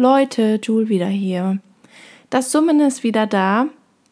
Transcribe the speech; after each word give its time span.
Leute, 0.00 0.60
Jule 0.62 0.88
wieder 0.88 1.08
hier. 1.08 1.58
Das 2.30 2.52
Summen 2.52 2.78
ist 2.78 3.02
wieder 3.02 3.26
da, 3.26 3.66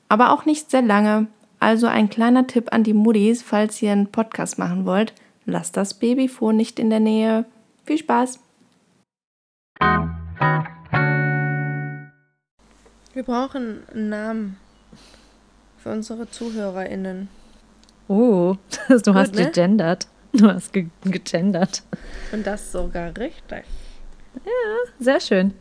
aber 0.09 0.33
auch 0.33 0.45
nicht 0.45 0.69
sehr 0.69 0.83
lange. 0.83 1.29
Also 1.61 1.87
ein 1.87 2.11
kleiner 2.11 2.49
Tipp 2.49 2.73
an 2.73 2.83
die 2.83 2.93
Muddis, 2.93 3.41
falls 3.45 3.81
ihr 3.83 3.93
einen 3.93 4.09
Podcast 4.09 4.59
machen 4.59 4.85
wollt. 4.85 5.15
Lasst 5.45 5.77
das 5.77 5.95
Babyfon 5.95 6.57
nicht 6.57 6.81
in 6.81 6.91
der 6.91 6.99
Nähe. 6.99 7.45
Viel 7.85 7.99
Spaß! 7.99 8.41
Wir 13.15 13.23
brauchen 13.23 13.85
einen 13.95 14.09
Namen 14.09 14.57
für 15.79 15.91
unsere 15.93 16.29
ZuhörerInnen. 16.29 17.29
Oh, 18.09 18.57
du 18.89 18.97
Gut, 18.97 19.15
hast 19.15 19.37
ne? 19.37 19.45
gegendert. 19.45 20.09
Du 20.33 20.49
hast 20.49 20.73
ge 20.73 20.89
gegendert. 21.05 21.85
Und 22.33 22.45
das 22.45 22.73
sogar 22.73 23.17
richtig. 23.17 23.63
Ja, 24.45 24.93
sehr 24.99 25.21
schön. 25.21 25.55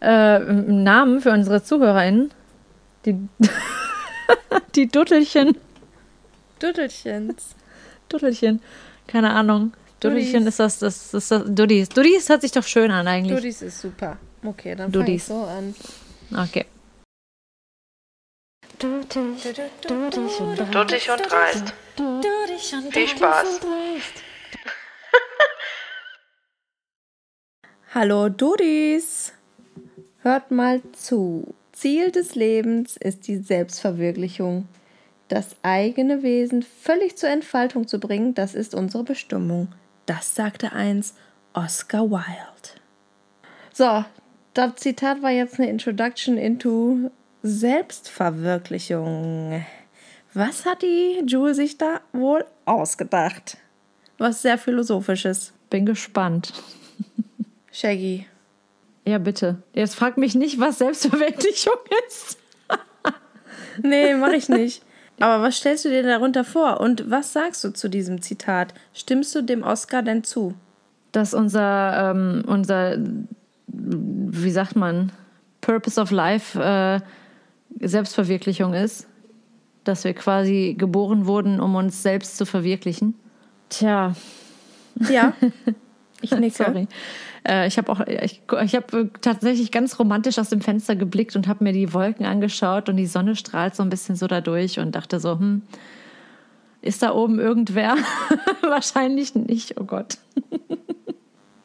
Äh, 0.00 0.38
Namen 0.38 1.20
für 1.20 1.30
unsere 1.30 1.62
ZuhörerInnen. 1.62 2.30
Die, 3.04 3.28
die 4.74 4.88
Duddelchen. 4.88 5.56
Duddelchens. 6.60 7.54
Duddelchen. 8.08 8.62
Keine 9.06 9.30
Ahnung. 9.30 9.72
Duddelchen 10.00 10.46
ist 10.46 10.60
das, 10.60 10.78
das, 10.78 11.10
das, 11.10 11.28
das 11.28 11.42
Duddies. 11.46 11.88
Duddies 11.88 12.28
hört 12.28 12.42
sich 12.42 12.52
doch 12.52 12.64
schön 12.64 12.90
an 12.90 13.08
eigentlich. 13.08 13.36
Duddies 13.36 13.62
ist 13.62 13.80
super. 13.80 14.18
Okay, 14.44 14.76
dann 14.76 14.92
fange 14.92 15.14
ich 15.14 15.24
so 15.24 15.42
an. 15.42 15.74
Okay. 16.32 16.66
Duddig 18.78 19.18
und 21.10 21.28
dreist. 21.28 21.74
Viel 22.90 23.08
Spaß. 23.08 23.60
Hallo 27.94 28.28
Dudis. 28.28 29.32
Hört 30.22 30.50
mal 30.50 30.82
zu. 30.92 31.54
Ziel 31.72 32.10
des 32.10 32.34
Lebens 32.34 32.96
ist 32.96 33.28
die 33.28 33.36
Selbstverwirklichung. 33.36 34.66
Das 35.28 35.54
eigene 35.62 36.22
Wesen 36.22 36.62
völlig 36.62 37.16
zur 37.16 37.28
Entfaltung 37.28 37.86
zu 37.86 38.00
bringen, 38.00 38.34
das 38.34 38.54
ist 38.54 38.74
unsere 38.74 39.04
Bestimmung. 39.04 39.68
Das 40.06 40.34
sagte 40.34 40.72
eins 40.72 41.14
Oscar 41.52 42.10
Wilde. 42.10 42.80
So, 43.72 44.04
das 44.54 44.74
Zitat 44.76 45.22
war 45.22 45.30
jetzt 45.30 45.60
eine 45.60 45.70
Introduction 45.70 46.36
into 46.36 47.12
Selbstverwirklichung. 47.42 49.64
Was 50.34 50.66
hat 50.66 50.82
die 50.82 51.22
Jule 51.26 51.54
sich 51.54 51.78
da 51.78 52.00
wohl 52.12 52.44
ausgedacht? 52.64 53.56
Was 54.18 54.42
sehr 54.42 54.58
philosophisches. 54.58 55.52
Bin 55.70 55.86
gespannt. 55.86 56.52
Shaggy. 57.70 58.26
Ja, 59.08 59.16
bitte. 59.16 59.56
Jetzt 59.72 59.94
frag 59.94 60.18
mich 60.18 60.34
nicht, 60.34 60.60
was 60.60 60.78
Selbstverwirklichung 60.78 61.78
ist. 62.08 62.36
nee, 63.82 64.12
mach 64.12 64.32
ich 64.32 64.50
nicht. 64.50 64.82
Aber 65.18 65.42
was 65.42 65.56
stellst 65.56 65.86
du 65.86 65.88
dir 65.88 66.02
darunter 66.02 66.44
vor 66.44 66.78
und 66.80 67.10
was 67.10 67.32
sagst 67.32 67.64
du 67.64 67.72
zu 67.72 67.88
diesem 67.88 68.20
Zitat? 68.20 68.74
Stimmst 68.92 69.34
du 69.34 69.40
dem 69.40 69.62
Oscar 69.62 70.02
denn 70.02 70.24
zu? 70.24 70.52
Dass 71.12 71.32
unser, 71.32 72.10
ähm, 72.10 72.44
unser 72.46 72.98
wie 73.66 74.50
sagt 74.50 74.76
man, 74.76 75.10
Purpose 75.62 75.98
of 75.98 76.10
Life 76.10 76.60
äh, 76.60 77.00
Selbstverwirklichung 77.80 78.74
ist. 78.74 79.06
Dass 79.84 80.04
wir 80.04 80.12
quasi 80.12 80.74
geboren 80.76 81.24
wurden, 81.24 81.60
um 81.60 81.76
uns 81.76 82.02
selbst 82.02 82.36
zu 82.36 82.44
verwirklichen. 82.44 83.14
Tja. 83.70 84.14
Ja. 85.08 85.32
Ich 86.20 86.32
nicke. 86.32 86.64
Sorry. 86.64 86.88
Äh, 87.48 87.66
ich 87.66 87.78
habe 87.78 87.90
auch, 87.90 88.00
ich, 88.06 88.42
ich 88.62 88.74
habe 88.74 89.10
tatsächlich 89.20 89.72
ganz 89.72 89.98
romantisch 89.98 90.38
aus 90.38 90.50
dem 90.50 90.60
Fenster 90.60 90.94
geblickt 90.94 91.34
und 91.34 91.48
habe 91.48 91.64
mir 91.64 91.72
die 91.72 91.92
Wolken 91.94 92.26
angeschaut 92.26 92.88
und 92.88 92.96
die 92.96 93.06
Sonne 93.06 93.34
strahlt 93.34 93.74
so 93.74 93.82
ein 93.82 93.90
bisschen 93.90 94.16
so 94.16 94.26
dadurch 94.26 94.78
und 94.78 94.94
dachte 94.94 95.18
so, 95.18 95.38
hm, 95.38 95.62
ist 96.82 97.02
da 97.02 97.14
oben 97.14 97.40
irgendwer? 97.40 97.96
Wahrscheinlich 98.62 99.34
nicht, 99.34 99.80
oh 99.80 99.84
Gott. 99.84 100.18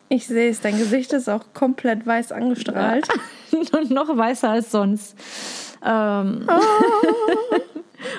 Ich 0.10 0.28
sehe 0.28 0.50
es, 0.50 0.62
dein 0.62 0.78
Gesicht 0.78 1.12
ist 1.14 1.30
auch 1.30 1.54
komplett 1.54 2.06
weiß 2.06 2.32
angestrahlt. 2.32 3.08
und 3.52 3.90
noch 3.92 4.16
weißer 4.16 4.50
als 4.50 4.72
sonst. 4.72 5.16
Ähm, 5.86 6.48
oh. 6.48 7.58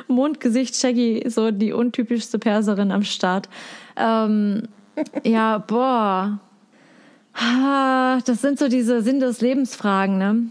Mondgesicht 0.13 0.77
Shaggy, 0.77 1.25
so 1.29 1.51
die 1.51 1.73
untypischste 1.73 2.39
Perserin 2.39 2.91
am 2.91 3.05
Start. 3.05 3.49
Ähm, 3.97 4.69
ja, 5.25 5.59
boah. 5.59 6.41
Das 7.35 8.41
sind 8.41 8.59
so 8.59 8.69
diese 8.69 9.03
Sinn 9.03 9.21
des 9.21 9.41
Lebensfragen, 9.41 10.19
ne? 10.19 10.47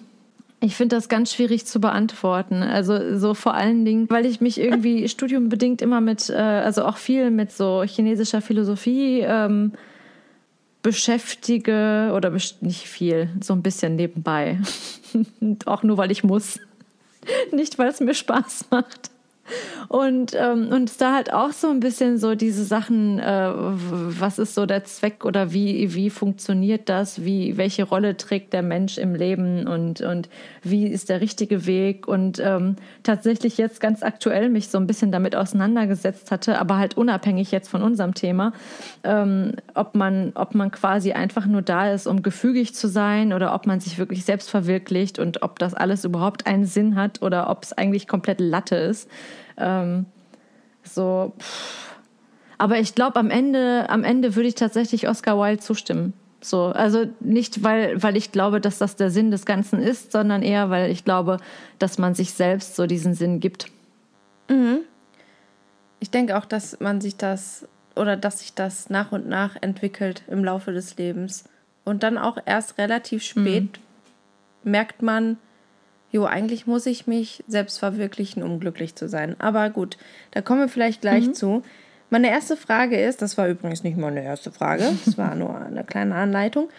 Ich 0.60 0.78
finde 0.78 0.96
das 0.96 1.10
ganz 1.10 1.34
schwierig 1.34 1.66
zu 1.66 1.82
beantworten. 1.82 2.64
Also 2.64 3.18
so 3.18 3.34
vor 3.34 3.54
allen 3.54 3.84
Dingen, 3.84 4.10
weil 4.10 4.26
ich 4.26 4.40
mich 4.40 4.58
irgendwie 4.60 5.10
studiumbedingt 5.10 5.82
immer 5.82 6.00
mit, 6.00 6.30
äh, 6.30 6.36
also 6.36 6.86
auch 6.86 6.96
viel 6.96 7.32
mit 7.32 7.52
so 7.52 7.84
chinesischer 7.84 8.42
Philosophie 8.42 9.20
ähm, 9.22 9.74
beschäftige 10.82 12.12
oder 12.14 12.32
nicht 12.32 12.88
viel, 12.88 13.30
so 13.42 13.54
ein 13.54 13.62
bisschen 13.62 13.98
nebenbei. 13.98 14.60
auch 15.66 15.84
nur, 15.84 15.98
weil 15.98 16.12
ich 16.12 16.24
muss. 16.24 16.60
Nicht, 17.52 17.78
weil 17.78 17.88
es 17.88 18.02
mir 18.02 18.14
Spaß 18.14 18.66
macht. 18.70 19.10
Und, 19.88 20.34
ähm, 20.36 20.70
und 20.72 21.00
da 21.02 21.14
halt 21.14 21.34
auch 21.34 21.52
so 21.52 21.70
ein 21.70 21.80
bisschen 21.80 22.18
so 22.18 22.36
diese 22.36 22.64
Sachen, 22.64 23.20
äh, 23.20 23.52
was 23.54 24.40
ist 24.40 24.56
so 24.56 24.66
der 24.66 24.84
Zweck 24.86 25.26
oder 25.26 25.54
wie, 25.54 25.94
wie 25.94 26.10
funktioniert 26.10 26.90
das, 26.90 27.24
wie, 27.24 27.58
welche 27.58 27.84
Rolle 27.84 28.18
trägt 28.18 28.54
der 28.54 28.64
Mensch 28.64 28.98
im 28.98 29.14
Leben? 29.16 29.68
Und, 29.68 30.02
und 30.02 30.30
wie 30.64 30.88
ist 30.88 31.10
der 31.10 31.22
richtige 31.22 31.66
Weg? 31.66 32.08
Und 32.08 32.40
ähm, 32.40 32.76
tatsächlich 33.04 33.58
jetzt 33.58 33.80
ganz 33.80 34.04
aktuell 34.04 34.50
mich 34.50 34.70
so 34.70 34.78
ein 34.78 34.88
bisschen 34.88 35.12
damit 35.12 35.36
auseinandergesetzt 35.36 36.32
hatte, 36.32 36.60
aber 36.60 36.78
halt 36.78 36.98
unabhängig 36.98 37.52
jetzt 37.52 37.70
von 37.70 37.84
unserem 37.84 38.14
Thema, 38.14 38.54
ähm, 39.04 39.54
ob, 39.74 39.96
man, 39.96 40.32
ob 40.36 40.56
man 40.56 40.72
quasi 40.72 41.12
einfach 41.12 41.46
nur 41.46 41.62
da 41.62 41.92
ist, 41.92 42.08
um 42.08 42.24
gefügig 42.24 42.74
zu 42.74 42.88
sein 42.88 43.34
oder 43.34 43.54
ob 43.54 43.68
man 43.68 43.80
sich 43.80 43.98
wirklich 43.98 44.26
selbst 44.26 44.50
verwirklicht 44.50 45.20
und 45.20 45.44
ob 45.44 45.60
das 45.60 45.74
alles 45.74 46.06
überhaupt 46.06 46.48
einen 46.48 46.66
Sinn 46.66 46.96
hat 46.96 47.22
oder 47.22 47.50
ob 47.50 47.64
es 47.64 47.74
eigentlich 47.74 48.08
komplett 48.08 48.40
Latte 48.40 48.76
ist. 48.76 49.10
Ähm, 49.58 50.06
so, 50.84 51.34
pff. 51.40 51.96
aber 52.58 52.80
ich 52.80 52.96
glaube, 52.96 53.18
am 53.18 53.30
Ende, 53.30 53.90
am 53.90 54.04
Ende 54.04 54.36
würde 54.36 54.50
ich 54.50 54.56
tatsächlich 54.56 55.08
Oscar 55.08 55.38
Wilde 55.38 55.60
zustimmen. 55.60 56.14
So, 56.42 56.66
also 56.66 57.06
nicht, 57.22 57.64
weil, 57.64 58.04
weil 58.04 58.18
ich 58.18 58.32
glaube, 58.32 58.60
dass 58.60 58.78
das 58.78 58.98
der 58.98 59.10
Sinn 59.10 59.32
des 59.32 59.46
Ganzen 59.46 59.82
ist, 59.82 60.12
sondern 60.12 60.42
eher, 60.42 60.70
weil 60.70 60.92
ich 60.92 61.06
glaube, 61.06 61.38
dass 61.80 61.98
man 61.98 62.16
sich 62.16 62.34
selbst 62.34 62.76
so 62.76 62.86
diesen 62.86 63.14
Sinn 63.14 63.40
gibt. 63.40 63.68
Mhm. 64.50 64.80
Ich 66.02 66.12
denke 66.12 66.38
auch, 66.38 66.46
dass 66.46 66.80
man 66.82 67.00
sich 67.00 67.16
das 67.16 67.66
oder 67.96 68.18
dass 68.18 68.40
sich 68.40 68.54
das 68.54 68.90
nach 68.90 69.12
und 69.12 69.28
nach 69.28 69.56
entwickelt 69.62 70.24
im 70.28 70.44
Laufe 70.44 70.72
des 70.72 70.98
Lebens. 70.98 71.46
Und 71.86 72.04
dann 72.04 72.18
auch 72.18 72.38
erst 72.46 72.78
relativ 72.78 73.24
spät 73.24 73.80
mhm. 74.64 74.72
merkt 74.72 75.02
man, 75.02 75.38
jo, 76.14 76.26
eigentlich 76.26 76.68
muss 76.68 76.86
ich 76.86 77.08
mich 77.08 77.44
selbst 77.48 77.80
verwirklichen, 77.80 78.44
um 78.44 78.60
glücklich 78.60 78.96
zu 78.96 79.10
sein. 79.10 79.36
Aber 79.40 79.72
gut, 79.72 79.98
da 80.32 80.42
kommen 80.42 80.62
wir 80.62 80.70
vielleicht 80.70 81.02
gleich 81.02 81.28
mhm. 81.28 81.34
zu. 81.34 81.64
Meine 82.12 82.30
erste 82.30 82.56
Frage 82.56 83.02
ist, 83.02 83.24
das 83.24 83.36
war 83.40 83.50
übrigens 83.50 83.84
nicht 83.84 83.98
meine 83.98 84.24
erste 84.24 84.52
Frage, 84.52 84.84
das 85.06 85.18
war 85.18 85.34
nur 85.34 85.60
eine 85.60 85.84
kleine 85.84 86.14
Anleitung. 86.14 86.70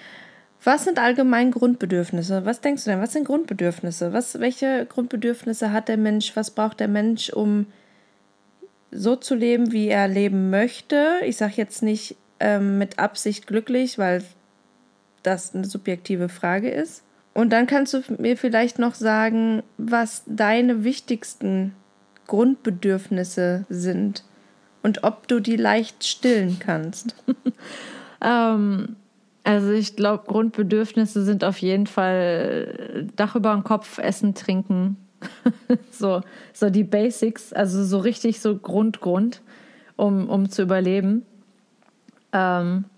Was 0.62 0.84
sind 0.84 1.00
allgemein 1.00 1.50
Grundbedürfnisse? 1.50 2.47
Was 2.47 2.61
denkst 2.61 2.84
du 2.84 2.91
denn? 2.91 3.03
Was 3.03 3.12
sind 3.12 3.25
Grundbedürfnisse? 3.25 4.12
Was, 4.12 4.39
welche 4.39 4.87
Grundbedürfnisse 4.87 5.72
hat 5.72 5.89
der 5.89 5.99
Mensch? 5.99 6.34
Was 6.37 6.53
braucht 6.53 6.78
der 6.78 6.89
Mensch, 6.89 7.31
um 7.31 7.66
so 8.93 9.16
zu 9.16 9.34
leben, 9.34 9.72
wie 9.72 9.89
er 9.89 10.06
leben 10.06 10.49
möchte? 10.51 11.16
Ich 11.25 11.37
sage 11.37 11.55
jetzt 11.56 11.83
nicht 11.83 12.16
ähm, 12.39 12.78
mit 12.78 13.01
Absicht 13.01 13.49
glücklich, 13.49 13.99
weil 13.99 14.22
das 15.25 15.56
eine 15.56 15.65
subjektive 15.65 16.28
Frage 16.28 16.71
ist. 16.71 17.03
Und 17.34 17.53
dann 17.53 17.66
kannst 17.66 17.92
du 17.92 18.03
mir 18.19 18.36
vielleicht 18.36 18.78
noch 18.78 18.95
sagen, 18.95 19.63
was 19.77 20.22
deine 20.27 20.84
wichtigsten 20.84 21.75
Grundbedürfnisse 22.28 23.66
sind 23.69 24.25
und 24.83 25.03
ob 25.03 25.27
du 25.27 25.41
die 25.41 25.57
leicht 25.57 26.04
stillen 26.07 26.59
kannst. 26.60 27.16
ähm, 28.21 28.97
also 29.42 29.72
ich 29.72 29.97
glaube, 29.97 30.25
Grundbedürfnisse 30.27 31.25
sind 31.25 31.45
auf 31.45 31.59
jeden 31.59 31.86
Fall 31.86 33.09
Dach 33.16 33.34
über 33.34 33.53
dem 33.53 33.65
Kopf, 33.65 33.98
Essen, 33.98 34.34
Trinken. 34.34 34.97
so, 35.91 36.22
so 36.53 36.71
die 36.71 36.84
Basics, 36.84 37.53
also 37.53 37.84
so 37.84 37.98
richtig 37.98 38.41
so 38.41 38.57
Grund, 38.57 39.01
Grund, 39.01 39.42
um, 39.97 40.28
um 40.30 40.48
zu 40.48 40.63
überleben. 40.63 41.27
Ähm, 42.33 42.84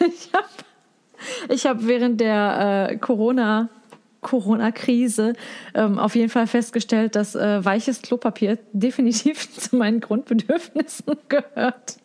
ich 0.00 0.32
habe 0.32 0.46
ich 1.48 1.66
habe 1.66 1.86
während 1.86 2.20
der 2.20 2.88
äh, 2.90 2.96
Corona 2.96 3.68
Corona-Krise 4.24 5.34
ähm, 5.74 5.98
auf 5.98 6.16
jeden 6.16 6.30
Fall 6.30 6.48
festgestellt, 6.48 7.14
dass 7.14 7.36
äh, 7.36 7.64
weiches 7.64 8.02
Klopapier 8.02 8.58
definitiv 8.72 9.52
zu 9.52 9.76
meinen 9.76 10.00
Grundbedürfnissen 10.00 11.14
gehört. 11.28 11.98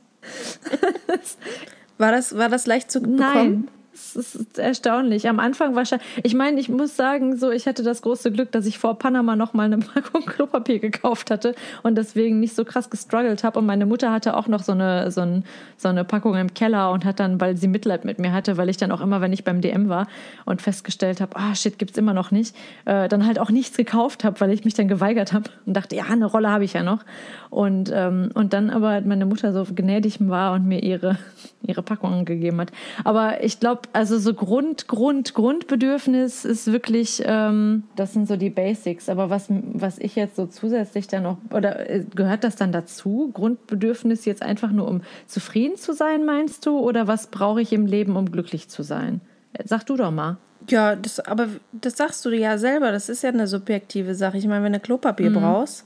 war, 1.98 2.12
das, 2.12 2.38
war 2.38 2.50
das 2.50 2.68
leicht 2.68 2.92
zu 2.92 3.00
bekommen? 3.00 3.18
Nein, 3.18 3.68
Das 4.16 4.16
ist 4.16 4.58
erstaunlich. 4.58 5.28
Am 5.28 5.40
Anfang 5.40 5.76
wahrscheinlich. 5.76 6.08
Ich 6.24 6.34
meine, 6.34 6.60
ich 6.60 6.70
muss 6.70 6.96
sagen, 6.96 7.38
so 7.38 7.52
ich 7.52 7.68
hatte 7.68 7.84
das 7.84 8.02
große 8.02 8.32
Glück, 8.32 8.52
dass 8.52 8.66
ich 8.66 8.80
vor 8.80 8.98
Panama 8.98 9.36
noch 9.36 9.54
mal 9.54 9.66
eine 9.66 9.78
Packung 9.78 10.26
Klopapier 10.26 10.80
gekauft 10.80 11.30
hatte 11.30 11.54
und 11.84 11.96
deswegen 11.96 12.40
nicht 12.40 12.56
so 12.56 12.64
krass 12.64 12.90
gestruggelt 12.90 13.44
habe. 13.44 13.60
Und 13.60 13.66
meine 13.66 13.86
Mutter 13.86 14.12
hatte 14.12 14.38
auch 14.38 14.48
noch 14.48 14.64
so 14.64 14.72
eine, 14.72 15.12
so, 15.12 15.22
ein, 15.22 15.44
so 15.78 15.90
eine 15.90 16.06
Packung 16.06 16.36
im 16.36 16.54
Keller 16.54 16.92
und 16.92 17.04
hat 17.04 17.20
dann, 17.20 17.42
weil 17.42 17.58
sie 17.58 17.68
Mitleid 17.68 18.06
mit 18.06 18.20
mir 18.20 18.32
hatte, 18.32 18.58
weil 18.58 18.70
ich 18.70 18.78
dann 18.78 18.92
auch 18.92 19.02
immer, 19.02 19.22
wenn 19.22 19.34
ich 19.34 19.44
beim 19.44 19.62
DM 19.62 19.90
war 19.90 20.08
und 20.46 20.62
festgestellt 20.62 21.20
habe, 21.20 21.36
ah 21.36 21.54
shit, 21.54 21.78
gibt's 21.78 21.98
immer 21.98 22.14
noch 22.14 22.32
nicht, 22.32 22.56
äh, 22.86 23.10
dann 23.10 23.26
halt 23.26 23.38
auch 23.38 23.50
nichts 23.50 23.76
gekauft 23.76 24.24
habe, 24.24 24.40
weil 24.40 24.52
ich 24.52 24.64
mich 24.64 24.76
dann 24.76 24.88
geweigert 24.88 25.34
habe 25.34 25.50
und 25.66 25.74
dachte, 25.76 25.96
ja, 25.96 26.06
eine 26.10 26.26
Rolle 26.26 26.50
habe 26.50 26.64
ich 26.64 26.74
ja 26.74 26.84
noch. 26.84 27.04
Und, 27.50 27.92
ähm, 27.94 28.30
und 28.34 28.54
dann 28.54 28.70
aber 28.70 29.02
meine 29.02 29.26
Mutter 29.26 29.52
so 29.52 29.66
gnädig 29.74 30.18
war 30.22 30.54
und 30.54 30.66
mir 30.66 30.82
ihre, 30.84 31.18
ihre 31.64 31.84
Packungen 31.84 32.26
gegeben 32.26 32.62
hat. 32.62 32.72
Aber 33.04 33.44
ich 33.44 33.60
glaube, 33.60 33.82
also 33.94 34.20
so 34.20 34.34
Grund, 34.34 34.88
Grund, 34.88 35.34
Grundbedürfnis 35.34 36.46
ist 36.46 36.72
wirklich, 36.72 37.22
ähm, 37.26 37.84
das 37.96 38.14
sind 38.14 38.28
so 38.28 38.36
die 38.36 38.50
Basics. 38.50 39.10
Aber 39.10 39.30
was, 39.30 39.48
was 39.50 40.00
ich 40.00 40.16
jetzt 40.16 40.36
so 40.36 40.46
zusätzlich 40.46 41.08
dann 41.08 41.24
noch, 41.24 41.38
oder 41.54 41.90
äh, 41.90 42.06
gehört 42.16 42.44
das 42.44 42.56
dann 42.56 42.72
dazu? 42.72 43.32
Grundbedürfnis 43.34 44.26
jetzt 44.26 44.42
einfach 44.42 44.72
nur, 44.72 44.88
um 44.88 45.02
zufrieden 45.28 45.78
zu 45.78 45.94
sein, 45.94 46.26
meinst 46.26 46.66
du? 46.66 46.80
Oder 46.80 47.08
was 47.08 47.28
brauche 47.28 47.62
ich 47.62 47.74
im 47.74 47.86
Leben, 47.86 48.16
um 48.16 48.32
glücklich 48.32 48.70
zu 48.70 48.84
sein? 48.84 49.22
Sag 49.66 49.86
du 49.86 49.96
doch 49.96 50.12
mal. 50.12 50.38
Ja, 50.70 50.96
das, 50.96 51.20
aber 51.20 51.48
das 51.72 51.98
sagst 51.98 52.24
du 52.26 52.30
ja 52.30 52.58
selber. 52.58 52.92
Das 52.92 53.10
ist 53.10 53.24
ja 53.24 53.30
eine 53.30 53.48
subjektive 53.48 54.14
Sache. 54.16 54.38
Ich 54.38 54.48
meine, 54.48 54.64
wenn 54.64 54.74
du 54.74 54.80
Klopapier 54.80 55.30
mhm. 55.30 55.36
brauchst, 55.36 55.86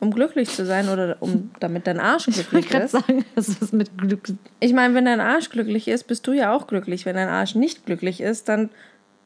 um 0.00 0.10
glücklich 0.10 0.48
zu 0.48 0.64
sein 0.64 0.88
oder 0.88 1.18
um 1.20 1.50
damit 1.60 1.86
dein 1.86 2.00
Arsch 2.00 2.24
glücklich 2.24 2.70
ist. 2.72 2.92
Sagen, 2.92 3.24
das 3.34 3.48
ist 3.48 3.72
mit 3.72 3.96
Glück. 3.98 4.28
Ich 4.58 4.72
meine, 4.72 4.94
wenn 4.94 5.04
dein 5.04 5.20
Arsch 5.20 5.50
glücklich 5.50 5.88
ist, 5.88 6.04
bist 6.04 6.26
du 6.26 6.32
ja 6.32 6.52
auch 6.52 6.66
glücklich. 6.66 7.04
Wenn 7.06 7.16
dein 7.16 7.28
Arsch 7.28 7.54
nicht 7.54 7.84
glücklich 7.86 8.20
ist, 8.20 8.48
dann 8.48 8.70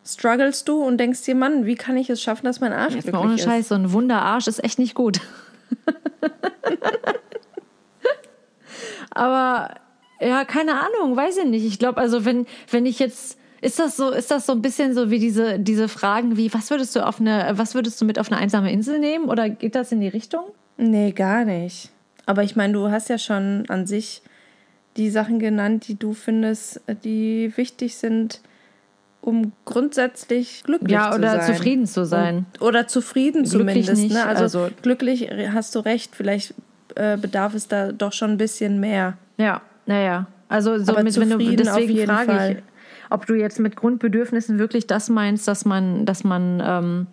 strugglest 0.05 0.69
du 0.69 0.83
und 0.83 0.99
denkst 0.99 1.23
dir, 1.23 1.37
Mann, 1.37 1.65
wie 1.65 1.77
kann 1.77 1.97
ich 1.97 2.11
es 2.11 2.21
schaffen, 2.21 2.45
dass 2.45 2.61
mein 2.61 2.73
Arsch 2.73 2.95
Jetzt 2.95 3.05
glücklich 3.05 3.15
mal 3.15 3.25
ohne 3.25 3.35
ist? 3.35 3.47
Ohne 3.47 3.53
Scheiß, 3.53 3.69
so 3.69 3.77
ein 3.77 3.93
Wunderarsch 3.93 4.49
ist 4.49 4.63
echt 4.63 4.79
nicht 4.79 4.95
gut. 4.95 5.21
Aber 9.11 9.77
ja, 10.21 10.45
keine 10.45 10.73
Ahnung, 10.73 11.17
weiß 11.17 11.39
ich 11.39 11.47
nicht. 11.47 11.65
Ich 11.65 11.79
glaube, 11.79 12.01
also 12.01 12.25
wenn, 12.25 12.47
wenn 12.71 12.85
ich 12.85 12.99
jetzt 12.99 13.39
ist 13.61 13.79
das 13.79 13.97
so, 13.97 14.11
ist 14.11 14.31
das 14.31 14.45
so 14.45 14.53
ein 14.53 14.61
bisschen 14.61 14.93
so 14.93 15.11
wie 15.11 15.19
diese, 15.19 15.59
diese 15.59 15.89
Fragen 15.89 16.37
wie, 16.37 16.53
was 16.53 16.71
würdest 16.71 16.95
du 16.97 17.07
auf 17.07 17.19
eine, 17.19 17.53
was 17.53 17.75
würdest 17.75 17.99
du 17.99 18.05
mit 18.05 18.19
auf 18.19 18.31
eine 18.31 18.39
einsame 18.39 18.71
Insel 18.71 18.99
nehmen? 18.99 19.31
Oder 19.31 19.49
geht 19.49 19.75
das 19.75 19.91
in 19.91 20.01
die 20.01 20.09
Richtung? 20.09 20.45
Nee, 20.77 21.13
gar 21.13 21.45
nicht. 21.45 21.91
Aber 22.27 22.43
ich 22.43 22.57
meine, 22.57 22.73
du 22.73 22.91
hast 22.91 23.09
ja 23.09 23.19
schon 23.19 23.65
an 23.69 23.87
sich 23.87 24.23
die 24.97 25.11
Sachen 25.11 25.39
genannt, 25.39 25.89
die 25.89 25.99
du 25.99 26.15
findest, 26.15 26.81
die 27.05 27.53
wichtig 27.57 27.97
sind, 27.97 28.41
um 29.21 29.53
grundsätzlich 29.65 30.63
glücklich 30.65 30.93
ja, 30.93 31.11
zu 31.11 31.21
sein. 31.21 31.23
Ja, 31.23 31.35
oder 31.35 31.41
zufrieden 31.41 31.87
zu 31.87 32.05
sein. 32.05 32.37
Und, 32.37 32.63
oder 32.63 32.87
zufrieden 32.87 33.45
glücklich 33.45 33.87
zumindest. 33.87 34.13
Ne? 34.13 34.27
Also, 34.27 34.43
also, 34.43 34.75
glücklich 34.83 35.31
hast 35.53 35.75
du 35.75 35.81
recht, 35.81 36.15
vielleicht 36.15 36.55
äh, 36.95 37.17
bedarf 37.17 37.55
es 37.55 37.69
da 37.69 37.93
doch 37.93 38.13
schon 38.13 38.33
ein 38.33 38.39
bisschen 38.39 38.81
mehr. 38.81 39.17
Ja, 39.39 39.63
naja. 39.87 40.27
Also 40.49 40.79
so 40.79 40.93
mit, 41.03 41.19
wenn 41.19 41.31
du, 41.31 41.39
deswegen 41.57 42.07
frage 42.07 42.33
Fall. 42.33 42.51
ich, 42.53 42.57
ob 43.11 43.27
du 43.27 43.35
jetzt 43.35 43.59
mit 43.59 43.77
Grundbedürfnissen 43.77 44.59
wirklich 44.59 44.87
das 44.87 45.09
meinst, 45.09 45.49
dass 45.49 45.65
man, 45.65 46.05
dass 46.05 46.23
man 46.23 46.63
ähm, 46.65 47.07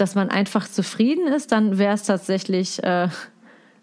dass 0.00 0.14
man 0.14 0.30
einfach 0.30 0.66
zufrieden 0.68 1.26
ist, 1.26 1.52
dann 1.52 1.78
wäre 1.78 1.94
es 1.94 2.04
tatsächlich 2.04 2.82
äh, 2.82 3.08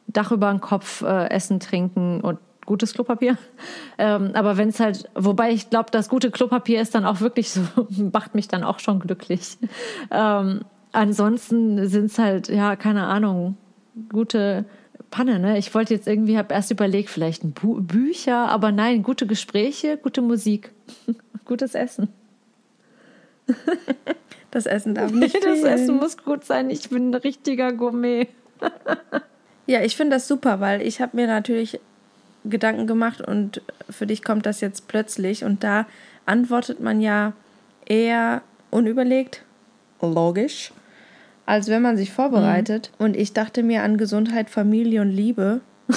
Dach 0.08 0.32
über 0.32 0.52
den 0.52 0.62
Kopf, 0.62 1.02
äh, 1.02 1.30
Essen, 1.30 1.60
Trinken 1.60 2.22
und 2.22 2.40
gutes 2.66 2.94
Klopapier. 2.94 3.38
Ähm, 3.98 4.32
aber 4.34 4.58
wenn 4.58 4.70
es 4.70 4.80
halt, 4.80 5.10
wobei 5.16 5.52
ich 5.52 5.70
glaube, 5.70 5.92
das 5.92 6.10
gute 6.10 6.32
Klopapier 6.32 6.82
ist 6.82 6.96
dann 6.96 7.06
auch 7.06 7.22
wirklich 7.22 7.52
so, 7.52 7.62
macht 8.14 8.36
mich 8.36 8.48
dann 8.48 8.64
auch 8.64 8.80
schon 8.80 9.00
glücklich. 9.00 9.58
Ähm, 10.12 10.62
ansonsten 10.92 11.88
sind 11.88 12.06
es 12.06 12.18
halt, 12.18 12.50
ja, 12.50 12.76
keine 12.76 13.06
Ahnung, 13.06 13.58
gute 14.10 14.66
Panne, 15.12 15.40
ne? 15.40 15.58
Ich 15.58 15.74
wollte 15.74 15.94
jetzt 15.94 16.08
irgendwie, 16.08 16.38
habe 16.38 16.54
erst 16.54 16.72
überlegt, 16.72 17.10
vielleicht 17.10 17.44
Bu 17.56 17.82
Bücher, 17.82 18.50
aber 18.50 18.72
nein, 18.72 19.04
gute 19.04 19.28
Gespräche, 19.28 19.98
gute 19.98 20.22
Musik, 20.22 20.72
gutes 21.46 21.76
Essen. 21.76 22.10
Das 24.52 24.66
Essen 24.66 24.96
darf 24.96 25.12
nicht 25.12 25.36
Das 25.44 25.64
Essen 25.64 25.98
muss 25.98 26.16
gut 26.16 26.46
sein. 26.46 26.70
Ich 26.70 26.90
bin 26.90 27.10
ein 27.10 27.14
richtiger 27.14 27.74
Gourmet. 27.74 28.30
ja, 29.68 29.82
ich 29.82 29.98
finde 29.98 30.16
das 30.16 30.30
super, 30.30 30.62
weil 30.62 30.82
ich 30.82 31.02
habe 31.02 31.18
mir 31.18 31.28
natürlich 31.28 31.82
Gedanken 32.46 32.88
gemacht 32.88 33.20
und 33.20 33.62
für 33.90 34.08
dich 34.08 34.24
kommt 34.24 34.46
das 34.46 34.62
jetzt 34.62 34.88
plötzlich 34.88 35.44
und 35.44 35.66
da 35.66 35.88
antwortet 36.26 36.80
man 36.80 37.02
ja 37.02 37.34
eher 37.86 38.44
unüberlegt, 38.72 39.44
logisch, 40.02 40.72
als 41.46 41.68
wenn 41.68 41.82
man 41.82 41.98
sich 41.98 42.14
vorbereitet. 42.14 42.92
Mhm. 42.98 43.06
Und 43.06 43.18
ich 43.18 43.34
dachte 43.34 43.62
mir 43.62 43.84
an 43.84 43.98
Gesundheit, 43.98 44.50
Familie 44.50 45.02
und 45.02 45.12
Liebe. 45.12 45.60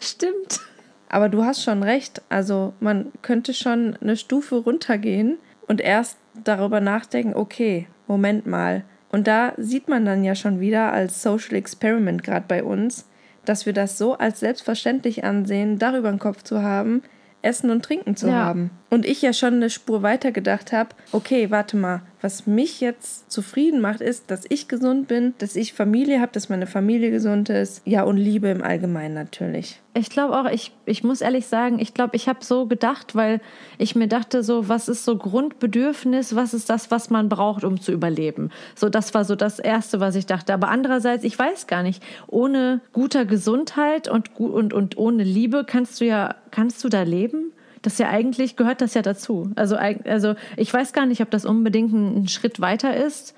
Stimmt. 0.00 0.60
Aber 1.08 1.28
du 1.28 1.44
hast 1.44 1.62
schon 1.62 1.82
recht. 1.82 2.22
Also 2.28 2.74
man 2.80 3.12
könnte 3.22 3.54
schon 3.54 3.96
eine 4.00 4.16
Stufe 4.16 4.56
runtergehen 4.56 5.38
und 5.66 5.80
erst 5.80 6.18
darüber 6.44 6.80
nachdenken, 6.80 7.34
okay, 7.34 7.86
Moment 8.06 8.46
mal. 8.46 8.84
Und 9.10 9.26
da 9.26 9.52
sieht 9.56 9.88
man 9.88 10.04
dann 10.04 10.22
ja 10.22 10.34
schon 10.34 10.60
wieder 10.60 10.92
als 10.92 11.22
Social 11.22 11.56
Experiment 11.56 12.22
gerade 12.22 12.44
bei 12.46 12.62
uns, 12.62 13.08
dass 13.44 13.64
wir 13.64 13.72
das 13.72 13.96
so 13.96 14.14
als 14.14 14.40
selbstverständlich 14.40 15.24
ansehen, 15.24 15.78
darüber 15.78 16.08
einen 16.08 16.18
Kopf 16.18 16.42
zu 16.42 16.62
haben, 16.62 17.02
Essen 17.40 17.70
und 17.70 17.84
Trinken 17.84 18.16
zu 18.16 18.28
ja. 18.28 18.34
haben. 18.34 18.70
Und 18.90 19.04
ich 19.04 19.20
ja 19.20 19.34
schon 19.34 19.54
eine 19.54 19.68
Spur 19.68 20.02
weiter 20.02 20.32
gedacht 20.32 20.72
habe, 20.72 20.90
okay, 21.12 21.50
warte 21.50 21.76
mal, 21.76 22.02
was 22.22 22.46
mich 22.46 22.80
jetzt 22.80 23.30
zufrieden 23.30 23.80
macht, 23.80 24.00
ist, 24.00 24.30
dass 24.30 24.44
ich 24.48 24.66
gesund 24.66 25.08
bin, 25.08 25.34
dass 25.38 25.56
ich 25.56 25.74
Familie 25.74 26.20
habe, 26.20 26.32
dass 26.32 26.48
meine 26.48 26.66
Familie 26.66 27.10
gesund 27.10 27.50
ist. 27.50 27.82
Ja, 27.84 28.02
und 28.02 28.16
Liebe 28.16 28.48
im 28.48 28.62
Allgemeinen 28.62 29.14
natürlich. 29.14 29.80
Ich 29.94 30.08
glaube 30.08 30.38
auch, 30.38 30.46
ich, 30.46 30.72
ich 30.86 31.04
muss 31.04 31.20
ehrlich 31.20 31.46
sagen, 31.46 31.78
ich 31.78 31.92
glaube, 31.92 32.16
ich 32.16 32.28
habe 32.28 32.42
so 32.42 32.66
gedacht, 32.66 33.14
weil 33.14 33.40
ich 33.76 33.94
mir 33.94 34.08
dachte, 34.08 34.42
so, 34.42 34.68
was 34.68 34.88
ist 34.88 35.04
so 35.04 35.16
Grundbedürfnis, 35.16 36.34
was 36.34 36.54
ist 36.54 36.70
das, 36.70 36.90
was 36.90 37.10
man 37.10 37.28
braucht, 37.28 37.64
um 37.64 37.80
zu 37.80 37.92
überleben? 37.92 38.50
So, 38.74 38.88
das 38.88 39.12
war 39.12 39.24
so 39.24 39.36
das 39.36 39.58
Erste, 39.58 40.00
was 40.00 40.14
ich 40.14 40.24
dachte. 40.24 40.54
Aber 40.54 40.68
andererseits, 40.68 41.24
ich 41.24 41.38
weiß 41.38 41.66
gar 41.66 41.82
nicht, 41.82 42.02
ohne 42.26 42.80
guter 42.92 43.26
Gesundheit 43.26 44.08
und, 44.08 44.34
und, 44.40 44.72
und 44.72 44.96
ohne 44.96 45.24
Liebe 45.24 45.64
kannst 45.66 46.00
du 46.00 46.06
ja, 46.06 46.36
kannst 46.50 46.82
du 46.82 46.88
da 46.88 47.02
leben? 47.02 47.52
Das 47.82 47.98
ja 47.98 48.08
eigentlich 48.08 48.56
gehört 48.56 48.80
das 48.80 48.94
ja 48.94 49.02
dazu. 49.02 49.50
Also, 49.56 49.76
also 49.76 50.34
ich 50.56 50.72
weiß 50.72 50.92
gar 50.92 51.06
nicht, 51.06 51.22
ob 51.22 51.30
das 51.30 51.44
unbedingt 51.44 51.92
ein, 51.92 52.22
ein 52.22 52.28
Schritt 52.28 52.60
weiter 52.60 52.96
ist 52.96 53.34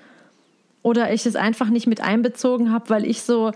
oder 0.83 1.13
ich 1.13 1.25
es 1.25 1.35
einfach 1.35 1.69
nicht 1.69 1.87
mit 1.87 2.01
einbezogen 2.01 2.71
habe, 2.71 2.89
weil 2.89 3.05
ich 3.05 3.21
so, 3.21 3.51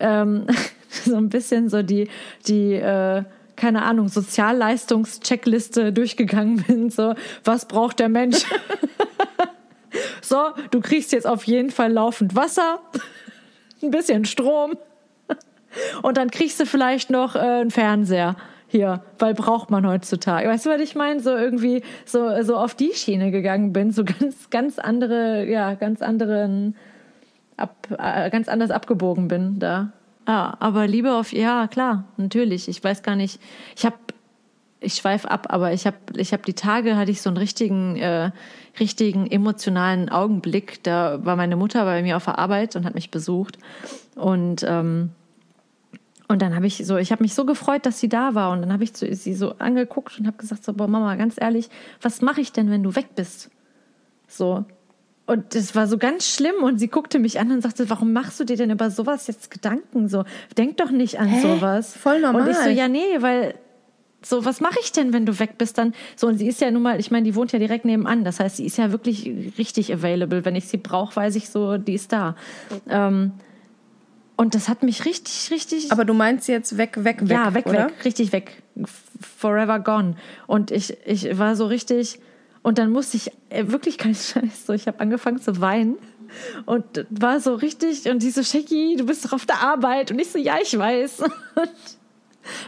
ähm, 0.00 0.46
so 0.88 1.16
ein 1.16 1.28
bisschen 1.28 1.68
so 1.68 1.82
die, 1.82 2.08
die 2.46 2.74
äh, 2.74 3.24
keine 3.56 3.82
Ahnung, 3.82 4.08
Sozialleistungscheckliste 4.08 5.92
durchgegangen 5.92 6.64
bin. 6.64 6.90
So, 6.90 7.14
was 7.44 7.66
braucht 7.66 8.00
der 8.00 8.08
Mensch? 8.08 8.44
so, 10.20 10.50
du 10.70 10.80
kriegst 10.80 11.12
jetzt 11.12 11.26
auf 11.26 11.44
jeden 11.44 11.70
Fall 11.70 11.92
laufend 11.92 12.34
Wasser, 12.34 12.80
ein 13.82 13.90
bisschen 13.90 14.24
Strom 14.24 14.76
und 16.02 16.16
dann 16.16 16.30
kriegst 16.30 16.58
du 16.60 16.66
vielleicht 16.66 17.10
noch 17.10 17.36
äh, 17.36 17.38
einen 17.38 17.70
Fernseher 17.70 18.36
hier, 18.74 19.02
weil 19.20 19.34
braucht 19.34 19.70
man 19.70 19.86
heutzutage. 19.86 20.48
Weißt 20.48 20.66
du, 20.66 20.70
was 20.70 20.80
ich 20.80 20.96
meine? 20.96 21.20
So 21.20 21.30
irgendwie 21.30 21.82
so, 22.04 22.42
so 22.42 22.56
auf 22.56 22.74
die 22.74 22.90
Schiene 22.92 23.30
gegangen 23.30 23.72
bin, 23.72 23.92
so 23.92 24.04
ganz, 24.18 24.50
ganz 24.50 24.80
andere, 24.80 25.46
ja, 25.48 25.74
ganz 25.74 26.02
anderen, 26.02 26.74
ab, 27.56 27.86
äh, 27.96 28.30
ganz 28.30 28.48
anders 28.48 28.72
abgebogen 28.72 29.28
bin 29.28 29.60
da. 29.60 29.92
Ja, 30.26 30.56
aber 30.58 30.88
Liebe 30.88 31.14
auf, 31.14 31.32
ja, 31.32 31.68
klar, 31.68 32.02
natürlich. 32.16 32.66
Ich 32.68 32.82
weiß 32.82 33.04
gar 33.04 33.14
nicht, 33.14 33.40
ich 33.76 33.86
habe, 33.86 33.96
ich 34.80 34.94
schweife 34.94 35.30
ab, 35.30 35.46
aber 35.50 35.72
ich 35.72 35.86
habe, 35.86 35.98
ich 36.16 36.32
habe 36.32 36.42
die 36.42 36.54
Tage, 36.54 36.96
hatte 36.96 37.12
ich 37.12 37.22
so 37.22 37.30
einen 37.30 37.36
richtigen, 37.36 37.94
äh, 37.94 38.32
richtigen 38.80 39.30
emotionalen 39.30 40.08
Augenblick. 40.08 40.82
Da 40.82 41.24
war 41.24 41.36
meine 41.36 41.54
Mutter 41.54 41.84
bei 41.84 42.02
mir 42.02 42.16
auf 42.16 42.24
der 42.24 42.40
Arbeit 42.40 42.74
und 42.74 42.84
hat 42.86 42.96
mich 42.96 43.12
besucht 43.12 43.56
und, 44.16 44.64
ähm, 44.66 45.10
und 46.26 46.40
dann 46.40 46.54
habe 46.54 46.66
ich 46.66 46.86
so, 46.86 46.96
ich 46.96 47.12
habe 47.12 47.22
mich 47.22 47.34
so 47.34 47.44
gefreut, 47.44 47.84
dass 47.84 48.00
sie 48.00 48.08
da 48.08 48.34
war. 48.34 48.50
Und 48.52 48.62
dann 48.62 48.72
habe 48.72 48.84
ich 48.84 48.92
sie 48.94 49.34
so 49.34 49.56
angeguckt 49.58 50.18
und 50.18 50.26
habe 50.26 50.36
gesagt: 50.36 50.64
So, 50.64 50.72
boah, 50.72 50.88
Mama, 50.88 51.16
ganz 51.16 51.34
ehrlich, 51.38 51.68
was 52.00 52.22
mache 52.22 52.40
ich 52.40 52.52
denn, 52.52 52.70
wenn 52.70 52.82
du 52.82 52.96
weg 52.96 53.14
bist? 53.14 53.50
So. 54.26 54.64
Und 55.26 55.54
das 55.54 55.74
war 55.74 55.86
so 55.86 55.96
ganz 55.96 56.28
schlimm. 56.28 56.62
Und 56.62 56.78
sie 56.78 56.88
guckte 56.88 57.18
mich 57.18 57.40
an 57.40 57.52
und 57.52 57.60
sagte: 57.60 57.90
Warum 57.90 58.12
machst 58.12 58.40
du 58.40 58.44
dir 58.44 58.56
denn 58.56 58.70
über 58.70 58.90
sowas 58.90 59.26
jetzt 59.26 59.50
Gedanken? 59.50 60.08
So, 60.08 60.24
denk 60.56 60.78
doch 60.78 60.90
nicht 60.90 61.20
an 61.20 61.28
Hä? 61.28 61.40
sowas. 61.40 61.94
Voll 61.94 62.20
normal. 62.20 62.42
Und 62.42 62.50
ich 62.50 62.56
so: 62.56 62.70
Ja, 62.70 62.88
nee, 62.88 63.20
weil 63.20 63.54
so, 64.22 64.46
was 64.46 64.62
mache 64.62 64.78
ich 64.80 64.92
denn, 64.92 65.12
wenn 65.12 65.26
du 65.26 65.38
weg 65.38 65.58
bist? 65.58 65.76
Dann 65.76 65.92
so, 66.16 66.26
und 66.26 66.38
sie 66.38 66.46
ist 66.46 66.60
ja 66.62 66.70
nun 66.70 66.82
mal, 66.82 66.98
ich 66.98 67.10
meine, 67.10 67.24
die 67.24 67.34
wohnt 67.34 67.52
ja 67.52 67.58
direkt 67.58 67.84
nebenan. 67.84 68.24
Das 68.24 68.40
heißt, 68.40 68.56
sie 68.56 68.64
ist 68.64 68.78
ja 68.78 68.92
wirklich 68.92 69.30
richtig 69.58 69.92
available. 69.92 70.46
Wenn 70.46 70.56
ich 70.56 70.68
sie 70.68 70.78
brauche, 70.78 71.14
weiß 71.16 71.36
ich 71.36 71.50
so, 71.50 71.76
die 71.76 71.94
ist 71.94 72.12
da. 72.12 72.34
Ähm, 72.88 73.32
und 74.36 74.54
das 74.54 74.68
hat 74.68 74.82
mich 74.82 75.04
richtig, 75.04 75.50
richtig. 75.50 75.92
Aber 75.92 76.04
du 76.04 76.14
meinst 76.14 76.48
jetzt 76.48 76.76
weg, 76.76 77.04
weg, 77.04 77.20
weg. 77.22 77.30
Ja, 77.30 77.54
weg, 77.54 77.66
oder? 77.66 77.86
weg, 77.86 78.04
richtig 78.04 78.32
weg. 78.32 78.62
forever 79.20 79.78
gone. 79.78 80.16
Und 80.46 80.70
ich, 80.70 80.96
ich 81.06 81.38
war 81.38 81.54
so 81.54 81.66
richtig, 81.66 82.18
und 82.62 82.78
dann 82.78 82.90
musste 82.90 83.16
ich 83.16 83.30
äh, 83.50 83.68
wirklich 83.68 83.98
kein 83.98 84.14
Scheiß, 84.14 84.66
so 84.66 84.72
ich 84.72 84.86
habe 84.86 85.00
angefangen 85.00 85.40
zu 85.40 85.60
weinen 85.60 85.96
und 86.66 87.06
war 87.10 87.40
so 87.40 87.54
richtig 87.54 88.08
und 88.08 88.22
die 88.22 88.30
so, 88.30 88.42
Shaggy, 88.42 88.96
du 88.96 89.06
bist 89.06 89.24
doch 89.24 89.32
auf 89.32 89.46
der 89.46 89.60
Arbeit 89.60 90.10
und 90.10 90.18
ich 90.18 90.30
so, 90.30 90.38
ja, 90.38 90.56
ich 90.60 90.76
weiß. 90.76 91.20
Und 91.56 91.70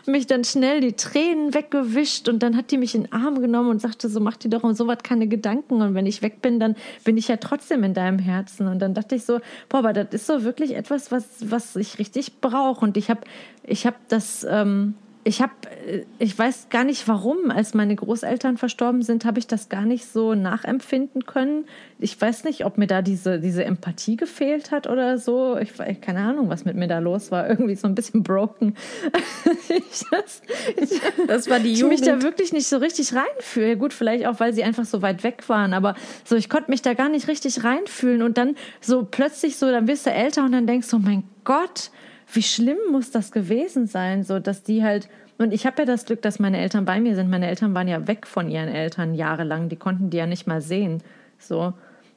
mich 0.06 0.26
dann 0.26 0.44
schnell 0.44 0.80
die 0.80 0.94
Tränen 0.94 1.54
weggewischt 1.54 2.28
und 2.28 2.42
dann 2.42 2.56
hat 2.56 2.70
die 2.70 2.78
mich 2.78 2.94
in 2.94 3.04
den 3.04 3.12
Arm 3.12 3.40
genommen 3.40 3.70
und 3.70 3.80
sagte 3.80 4.08
so, 4.08 4.20
mach 4.20 4.36
dir 4.36 4.48
doch 4.48 4.62
um 4.62 4.74
sowas 4.74 4.98
keine 5.02 5.26
Gedanken. 5.26 5.82
Und 5.82 5.94
wenn 5.94 6.06
ich 6.06 6.22
weg 6.22 6.42
bin, 6.42 6.60
dann 6.60 6.76
bin 7.04 7.16
ich 7.16 7.28
ja 7.28 7.36
trotzdem 7.36 7.84
in 7.84 7.94
deinem 7.94 8.18
Herzen. 8.18 8.68
Und 8.68 8.80
dann 8.80 8.94
dachte 8.94 9.14
ich 9.14 9.24
so, 9.24 9.40
boah, 9.68 9.78
aber 9.78 9.92
das 9.92 10.08
ist 10.12 10.26
so 10.26 10.44
wirklich 10.44 10.74
etwas, 10.74 11.10
was, 11.12 11.28
was 11.40 11.76
ich 11.76 11.98
richtig 11.98 12.40
brauche. 12.40 12.84
Und 12.84 12.96
ich 12.96 13.10
habe 13.10 13.20
ich 13.64 13.86
hab 13.86 14.08
das... 14.08 14.46
Ähm, 14.48 14.94
ich 15.26 15.42
habe, 15.42 15.52
äh, 15.88 16.04
ich 16.20 16.38
weiß 16.38 16.68
gar 16.70 16.84
nicht 16.84 17.08
warum, 17.08 17.50
als 17.50 17.74
meine 17.74 17.96
Großeltern 17.96 18.58
verstorben 18.58 19.02
sind, 19.02 19.24
habe 19.24 19.40
ich 19.40 19.48
das 19.48 19.68
gar 19.68 19.84
nicht 19.84 20.06
so 20.06 20.36
nachempfinden 20.36 21.26
können. 21.26 21.64
Ich 21.98 22.18
weiß 22.20 22.44
nicht, 22.44 22.64
ob 22.64 22.78
mir 22.78 22.86
da 22.86 23.02
diese, 23.02 23.40
diese 23.40 23.64
Empathie 23.64 24.14
gefehlt 24.14 24.70
hat 24.70 24.86
oder 24.86 25.18
so. 25.18 25.56
Ich 25.58 25.72
keine 26.00 26.20
Ahnung, 26.20 26.48
was 26.48 26.64
mit 26.64 26.76
mir 26.76 26.86
da 26.86 27.00
los 27.00 27.32
war. 27.32 27.50
Irgendwie 27.50 27.74
so 27.74 27.88
ein 27.88 27.96
bisschen 27.96 28.22
broken. 28.22 28.76
ich, 29.68 30.04
das, 30.12 30.42
ich, 30.76 31.00
das 31.26 31.50
war 31.50 31.58
die 31.58 31.74
Jugend. 31.74 31.94
Ich 31.94 32.00
mich 32.00 32.08
da 32.08 32.22
wirklich 32.22 32.52
nicht 32.52 32.68
so 32.68 32.76
richtig 32.76 33.12
reinfühle. 33.12 33.76
Gut, 33.76 33.92
vielleicht 33.92 34.26
auch, 34.26 34.38
weil 34.38 34.54
sie 34.54 34.62
einfach 34.62 34.84
so 34.84 35.02
weit 35.02 35.24
weg 35.24 35.48
waren. 35.48 35.74
Aber 35.74 35.96
so, 36.22 36.36
ich 36.36 36.48
konnte 36.48 36.70
mich 36.70 36.82
da 36.82 36.94
gar 36.94 37.08
nicht 37.08 37.26
richtig 37.26 37.64
reinfühlen. 37.64 38.22
Und 38.22 38.38
dann 38.38 38.54
so 38.80 39.04
plötzlich 39.10 39.56
so, 39.56 39.68
dann 39.72 39.88
wirst 39.88 40.06
du 40.06 40.12
älter 40.12 40.44
und 40.44 40.52
dann 40.52 40.68
denkst 40.68 40.88
du, 40.88 40.98
oh 40.98 41.00
mein 41.00 41.24
Gott, 41.42 41.90
wie 42.32 42.42
schlimm 42.42 42.78
muss 42.90 43.10
das 43.10 43.32
gewesen 43.32 43.86
sein, 43.86 44.24
so 44.24 44.38
dass 44.38 44.62
die 44.62 44.82
halt 44.82 45.08
und 45.38 45.52
ich 45.52 45.66
habe 45.66 45.82
ja 45.82 45.84
das 45.84 46.06
Glück, 46.06 46.22
dass 46.22 46.38
meine 46.38 46.58
Eltern 46.58 46.84
bei 46.84 47.00
mir 47.00 47.14
sind. 47.14 47.28
Meine 47.28 47.48
Eltern 47.48 47.74
waren 47.74 47.88
ja 47.88 48.06
weg 48.06 48.26
von 48.26 48.48
ihren 48.48 48.68
Eltern 48.68 49.14
jahrelang. 49.14 49.68
Die 49.68 49.76
konnten 49.76 50.10
die 50.10 50.16
ja 50.16 50.26
nicht 50.26 50.46
mal 50.46 50.62
sehen. 50.62 51.02
So. 51.38 51.74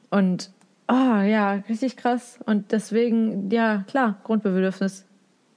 Und 0.08 0.50
oh 0.88 1.20
ja, 1.20 1.62
richtig 1.68 1.96
krass. 1.96 2.38
Und 2.46 2.72
deswegen, 2.72 3.50
ja, 3.50 3.84
klar, 3.86 4.18
Grundbedürfnis. 4.24 5.04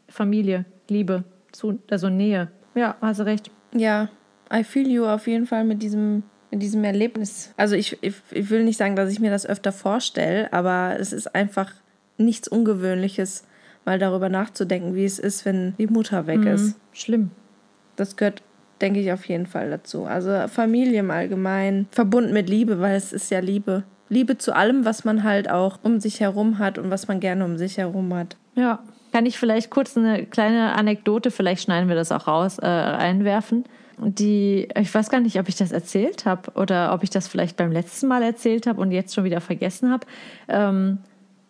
Familie, 0.09 0.65
Liebe, 0.89 1.23
zu, 1.51 1.79
also 1.89 2.09
Nähe. 2.09 2.49
Ja, 2.75 2.97
hast 3.01 3.21
du 3.21 3.23
recht. 3.23 3.49
Ja, 3.73 4.09
I 4.53 4.63
feel 4.63 4.87
you 4.87 5.05
auf 5.05 5.25
jeden 5.27 5.47
Fall 5.47 5.63
mit 5.63 5.81
diesem, 5.81 6.23
mit 6.51 6.61
diesem 6.61 6.83
Erlebnis. 6.83 7.53
Also 7.55 7.75
ich, 7.75 7.97
ich, 8.01 8.15
ich 8.29 8.49
will 8.49 8.63
nicht 8.63 8.77
sagen, 8.77 8.95
dass 8.95 9.11
ich 9.11 9.19
mir 9.19 9.31
das 9.31 9.45
öfter 9.45 9.71
vorstelle, 9.71 10.51
aber 10.51 10.97
es 10.99 11.13
ist 11.13 11.33
einfach 11.33 11.71
nichts 12.17 12.47
Ungewöhnliches 12.47 13.45
mal 13.85 13.99
darüber 13.99 14.29
nachzudenken, 14.29 14.95
wie 14.95 15.05
es 15.05 15.19
ist, 15.19 15.45
wenn 15.45 15.75
die 15.77 15.87
Mutter 15.87 16.27
weg 16.27 16.39
mhm. 16.39 16.47
ist. 16.47 16.75
Schlimm. 16.91 17.31
Das 17.95 18.15
gehört, 18.15 18.41
denke 18.81 18.99
ich, 18.99 19.11
auf 19.11 19.25
jeden 19.25 19.45
Fall 19.45 19.69
dazu. 19.69 20.05
Also 20.05 20.47
Familie 20.47 20.99
im 20.99 21.11
Allgemeinen, 21.11 21.87
verbunden 21.91 22.33
mit 22.33 22.49
Liebe, 22.49 22.79
weil 22.79 22.95
es 22.95 23.13
ist 23.13 23.29
ja 23.29 23.39
Liebe. 23.39 23.83
Liebe 24.09 24.37
zu 24.37 24.55
allem, 24.55 24.85
was 24.85 25.05
man 25.05 25.23
halt 25.23 25.49
auch 25.49 25.79
um 25.83 25.99
sich 25.99 26.19
herum 26.19 26.59
hat 26.59 26.77
und 26.77 26.89
was 26.89 27.07
man 27.07 27.19
gerne 27.19 27.45
um 27.45 27.57
sich 27.57 27.77
herum 27.77 28.13
hat. 28.13 28.37
Ja. 28.55 28.79
Kann 29.11 29.25
ich 29.25 29.37
vielleicht 29.37 29.69
kurz 29.69 29.95
eine 29.95 30.25
kleine 30.25 30.73
Anekdote, 30.73 31.29
vielleicht 31.29 31.63
schneiden 31.63 31.87
wir 31.87 31.95
das 31.95 32.11
auch 32.11 32.27
raus, 32.27 32.57
äh, 32.59 32.65
einwerfen? 32.65 33.63
Die, 33.99 34.67
ich 34.75 34.93
weiß 34.93 35.09
gar 35.09 35.19
nicht, 35.19 35.39
ob 35.39 35.47
ich 35.49 35.55
das 35.55 35.71
erzählt 35.71 36.25
habe 36.25 36.51
oder 36.55 36.93
ob 36.93 37.03
ich 37.03 37.11
das 37.11 37.27
vielleicht 37.27 37.55
beim 37.55 37.71
letzten 37.71 38.07
Mal 38.07 38.23
erzählt 38.23 38.65
habe 38.65 38.81
und 38.81 38.91
jetzt 38.91 39.13
schon 39.13 39.23
wieder 39.23 39.39
vergessen 39.39 39.91
habe. 39.91 40.07
Ähm, 40.47 40.97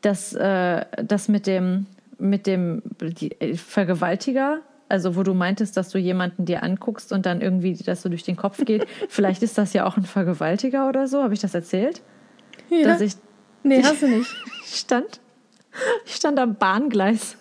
dass 0.01 0.33
äh, 0.33 0.85
das 1.01 1.29
mit 1.29 1.47
dem 1.47 1.85
mit 2.20 2.48
dem 2.48 2.82
äh, 3.39 3.55
Vergewaltiger, 3.55 4.62
also 4.89 5.15
wo 5.15 5.24
du 5.24 5.34
meintest, 5.34 5.77
dass 5.77 5.89
du 5.89 5.98
jemanden 5.98 6.46
dir 6.46 6.63
anguckst 6.63 7.12
und 7.12 7.25
dann 7.25 7.41
irgendwie 7.41 7.74
das 7.74 8.01
so 8.01 8.10
durch 8.10 8.24
den 8.24 8.36
Kopf 8.36 8.63
geht. 8.65 8.86
Vielleicht 9.10 9.43
ist 9.43 9.58
das 9.58 9.74
ja 9.74 9.86
auch 9.86 9.98
ein 9.98 10.05
Vergewaltiger 10.05 10.88
oder 10.88 11.08
so. 11.08 11.24
Habe 11.24 11.34
ich 11.34 11.39
das 11.39 11.53
erzählt? 11.53 12.01
Ja. 12.70 12.88
Dass 12.88 13.01
ich, 13.01 13.13
nee, 13.63 13.82
hast 13.84 14.01
du 14.01 14.08
nicht. 14.08 14.29
stand, 14.65 15.20
ich 16.05 16.15
stand 16.15 16.39
am 16.39 16.55
Bahngleis 16.55 17.38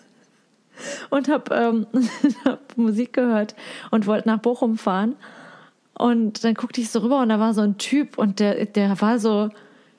und 1.10 1.28
habe 1.28 1.54
ähm, 1.54 1.86
hab 2.44 2.76
Musik 2.76 3.12
gehört 3.12 3.54
und 3.90 4.06
wollte 4.06 4.28
nach 4.28 4.38
Bochum 4.38 4.78
fahren. 4.78 5.16
Und 5.94 6.42
dann 6.42 6.54
guckte 6.54 6.80
ich 6.80 6.90
so 6.90 7.00
rüber 7.00 7.20
und 7.20 7.28
da 7.28 7.38
war 7.38 7.54
so 7.54 7.60
ein 7.60 7.76
Typ 7.78 8.18
und 8.18 8.40
der, 8.40 8.64
der 8.64 9.00
war 9.00 9.18
so, 9.18 9.50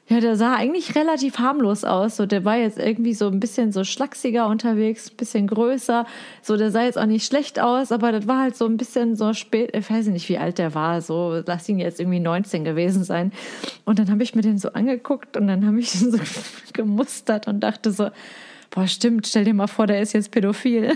ja, 0.08 0.20
der 0.20 0.36
sah 0.36 0.56
eigentlich 0.56 0.96
relativ 0.96 1.40
harmlos 1.40 1.86
aus. 1.86 2.18
So, 2.18 2.26
der 2.26 2.44
war 2.44 2.58
jetzt 2.58 2.78
irgendwie 2.78 3.14
so 3.14 3.28
ein 3.28 3.40
bisschen 3.40 3.72
so 3.72 3.86
schlachsiger 3.86 4.48
unterwegs, 4.48 5.10
ein 5.10 5.16
bisschen 5.16 5.48
größer. 5.48 6.06
So, 6.42 6.58
der 6.58 6.72
sah 6.72 6.84
jetzt 6.84 6.98
auch 6.98 7.06
nicht 7.06 7.26
schlecht 7.26 7.60
aus, 7.60 7.94
aber 7.94 8.12
das 8.12 8.28
war 8.28 8.42
halt 8.42 8.58
so 8.58 8.66
ein 8.66 8.76
bisschen 8.76 9.16
so 9.16 9.34
spät. 9.34 9.74
Ich 9.74 9.90
weiß 9.90 10.08
nicht, 10.08 10.28
wie 10.28 10.38
alt 10.38 10.58
der 10.58 10.76
war. 10.76 11.02
So, 11.02 11.42
lass 11.46 11.70
ihn 11.70 11.80
jetzt 11.80 12.02
irgendwie 12.02 12.20
19 12.20 12.66
gewesen 12.66 13.06
sein. 13.06 13.32
Und 13.86 13.98
dann 13.98 14.12
habe 14.12 14.24
ich 14.24 14.36
mir 14.36 14.42
den 14.42 14.58
so 14.58 14.74
angeguckt 14.74 15.38
und 15.38 15.48
dann 15.48 15.66
habe 15.66 15.80
ich 15.80 15.96
ihn 16.02 16.12
so 16.12 16.20
gemustert 16.74 17.48
und 17.48 17.62
dachte 17.62 17.92
so, 17.94 18.10
boah, 18.72 18.88
stimmt, 18.88 19.26
stell 19.26 19.46
dir 19.46 19.54
mal 19.54 19.68
vor, 19.68 19.88
der 19.88 20.02
ist 20.02 20.12
jetzt 20.12 20.32
pädophil. 20.32 20.96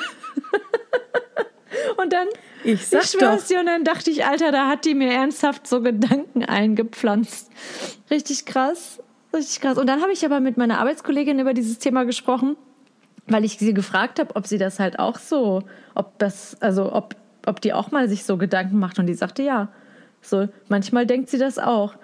und 1.98 2.12
dann 2.12 2.28
ich, 2.64 2.88
sag 2.88 3.04
ich 3.04 3.12
schwör's 3.12 3.48
dir, 3.48 3.60
und 3.60 3.68
dann 3.68 3.84
dachte 3.84 4.10
ich, 4.10 4.26
Alter, 4.26 4.52
da 4.52 4.68
hat 4.68 4.86
die 4.86 4.96
mir 4.96 5.12
ernsthaft 5.12 5.68
so 5.68 5.82
Gedanken 5.82 6.44
eingepflanzt. 6.44 7.52
Richtig 8.10 8.46
krass, 8.46 9.02
richtig 9.34 9.62
krass. 9.62 9.78
Und 9.78 9.88
dann 9.88 10.02
habe 10.02 10.12
ich 10.12 10.26
aber 10.26 10.40
mit 10.40 10.58
meiner 10.58 10.80
Arbeitskollegin 10.80 11.40
über 11.40 11.54
dieses 11.54 11.80
Thema 11.80 12.04
gesprochen, 12.06 12.56
weil 13.28 13.46
ich 13.46 13.58
sie 13.58 13.74
gefragt 13.74 14.20
habe, 14.20 14.36
ob 14.36 14.48
sie 14.48 14.58
das 14.58 14.80
halt 14.80 15.00
auch 15.00 15.18
so, 15.18 15.64
ob 15.96 16.18
das, 16.20 16.62
also 16.62 16.94
ob, 16.94 17.16
ob 17.46 17.62
die 17.62 17.74
auch 17.74 17.92
mal 17.92 18.10
sich 18.10 18.24
so 18.24 18.38
Gedanken 18.38 18.80
macht. 18.80 19.00
Und 19.00 19.08
die 19.08 19.14
sagte 19.14 19.44
ja. 19.44 19.70
So, 20.22 20.48
manchmal 20.68 21.06
denkt 21.06 21.30
sie 21.30 21.38
das 21.38 21.60
auch. 21.60 21.96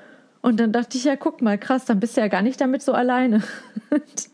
Und 0.41 0.60
dann 0.60 0.72
dachte 0.72 0.98
ich, 0.98 1.05
ja, 1.05 1.15
guck 1.15 1.41
mal, 1.41 1.57
krass, 1.57 1.86
dann 1.86 2.00
bist 2.00 2.17
du 2.17 2.22
ja 2.22 2.27
gar 2.27 2.41
nicht 2.41 2.60
damit 2.60 2.81
so 2.81 2.93
alleine. 2.93 3.43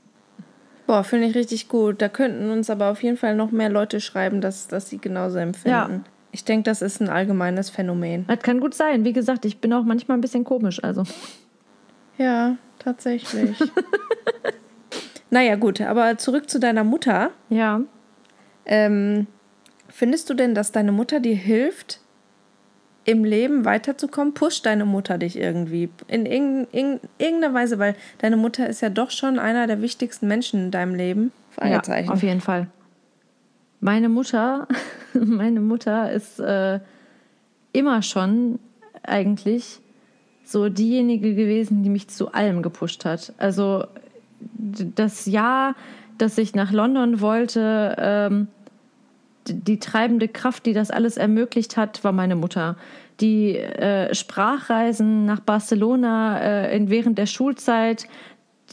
Boah, 0.89 1.03
finde 1.03 1.27
ich 1.27 1.35
richtig 1.35 1.67
gut. 1.67 2.01
Da 2.01 2.09
könnten 2.09 2.49
uns 2.49 2.67
aber 2.71 2.89
auf 2.89 3.03
jeden 3.03 3.15
Fall 3.15 3.35
noch 3.35 3.51
mehr 3.51 3.69
Leute 3.69 4.01
schreiben, 4.01 4.41
dass, 4.41 4.67
dass 4.67 4.89
sie 4.89 4.97
genauso 4.97 5.37
empfinden. 5.37 5.69
Ja. 5.69 5.99
Ich 6.31 6.45
denke, 6.45 6.63
das 6.63 6.81
ist 6.81 6.99
ein 6.99 7.09
allgemeines 7.09 7.69
Phänomen. 7.69 8.25
Das 8.25 8.39
kann 8.39 8.59
gut 8.59 8.73
sein. 8.73 9.05
Wie 9.05 9.13
gesagt, 9.13 9.45
ich 9.45 9.59
bin 9.59 9.71
auch 9.71 9.83
manchmal 9.83 10.17
ein 10.17 10.21
bisschen 10.21 10.45
komisch, 10.45 10.83
also. 10.83 11.03
Ja, 12.17 12.57
tatsächlich. 12.79 13.55
naja, 15.29 15.57
gut, 15.57 15.79
aber 15.79 16.17
zurück 16.17 16.49
zu 16.49 16.59
deiner 16.59 16.83
Mutter. 16.83 17.29
Ja. 17.49 17.81
Ähm, 18.65 19.27
findest 19.89 20.27
du 20.31 20.33
denn, 20.33 20.55
dass 20.55 20.71
deine 20.71 20.91
Mutter 20.91 21.19
dir 21.19 21.35
hilft, 21.35 21.99
im 23.09 23.23
Leben 23.23 23.65
weiterzukommen? 23.65 24.35
Pusht 24.35 24.67
deine 24.67 24.85
Mutter 24.85 25.17
dich 25.17 25.35
irgendwie 25.35 25.89
in 26.07 26.27
irgendeiner 26.27 27.53
Weise? 27.55 27.79
Weil 27.79 27.95
deine 28.19 28.37
Mutter 28.37 28.69
ist 28.69 28.81
ja 28.81 28.89
doch 28.89 29.09
schon 29.09 29.39
einer 29.39 29.65
der 29.65 29.81
wichtigsten 29.81 30.27
Menschen 30.27 30.65
in 30.65 30.71
deinem 30.71 30.93
Leben. 30.93 31.31
Ja, 31.59 31.81
auf 32.07 32.21
jeden 32.21 32.41
Fall. 32.41 32.67
Meine 33.79 34.09
Mutter, 34.09 34.67
meine 35.13 35.59
Mutter 35.59 36.11
ist 36.11 36.39
äh, 36.39 36.79
immer 37.73 38.03
schon 38.03 38.59
eigentlich 39.01 39.79
so 40.43 40.69
diejenige 40.69 41.33
gewesen, 41.33 41.81
die 41.81 41.89
mich 41.89 42.09
zu 42.09 42.31
allem 42.31 42.61
gepusht 42.61 43.05
hat. 43.05 43.33
Also 43.37 43.85
das 44.53 45.25
Jahr, 45.25 45.75
dass 46.19 46.37
ich 46.37 46.53
nach 46.53 46.71
London 46.71 47.21
wollte, 47.21 47.95
ähm, 47.97 48.49
die 49.53 49.79
treibende 49.79 50.27
Kraft, 50.27 50.65
die 50.65 50.73
das 50.73 50.91
alles 50.91 51.17
ermöglicht 51.17 51.77
hat, 51.77 52.03
war 52.03 52.11
meine 52.11 52.35
Mutter. 52.35 52.77
Die 53.19 53.57
äh, 53.57 54.13
Sprachreisen 54.13 55.25
nach 55.25 55.39
Barcelona 55.39 56.39
äh, 56.39 56.75
in, 56.75 56.89
während 56.89 57.17
der 57.17 57.25
Schulzeit, 57.25 58.07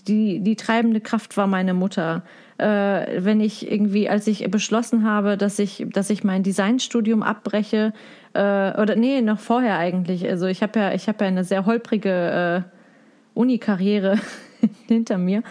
die, 0.06 0.40
die 0.40 0.56
treibende 0.56 1.00
Kraft 1.00 1.36
war 1.36 1.46
meine 1.46 1.74
Mutter 1.74 2.22
äh, 2.58 3.22
wenn 3.24 3.40
ich 3.40 3.70
irgendwie, 3.70 4.08
als 4.08 4.26
ich 4.26 4.50
beschlossen 4.50 5.04
habe, 5.04 5.36
dass 5.36 5.58
ich, 5.58 5.86
dass 5.90 6.10
ich 6.10 6.24
mein 6.24 6.42
Designstudium 6.42 7.22
abbreche, 7.22 7.92
äh, 8.32 8.80
oder 8.80 8.96
nee, 8.96 9.20
noch 9.20 9.38
vorher 9.38 9.78
eigentlich. 9.78 10.28
Also 10.28 10.46
ich 10.46 10.62
habe 10.62 10.78
ja, 10.78 10.92
ich 10.92 11.08
habe 11.08 11.24
ja 11.24 11.28
eine 11.28 11.44
sehr 11.44 11.66
holprige 11.66 12.64
äh, 12.64 13.38
Uni-Karriere 13.38 14.18
hinter 14.86 15.18
mir. 15.18 15.42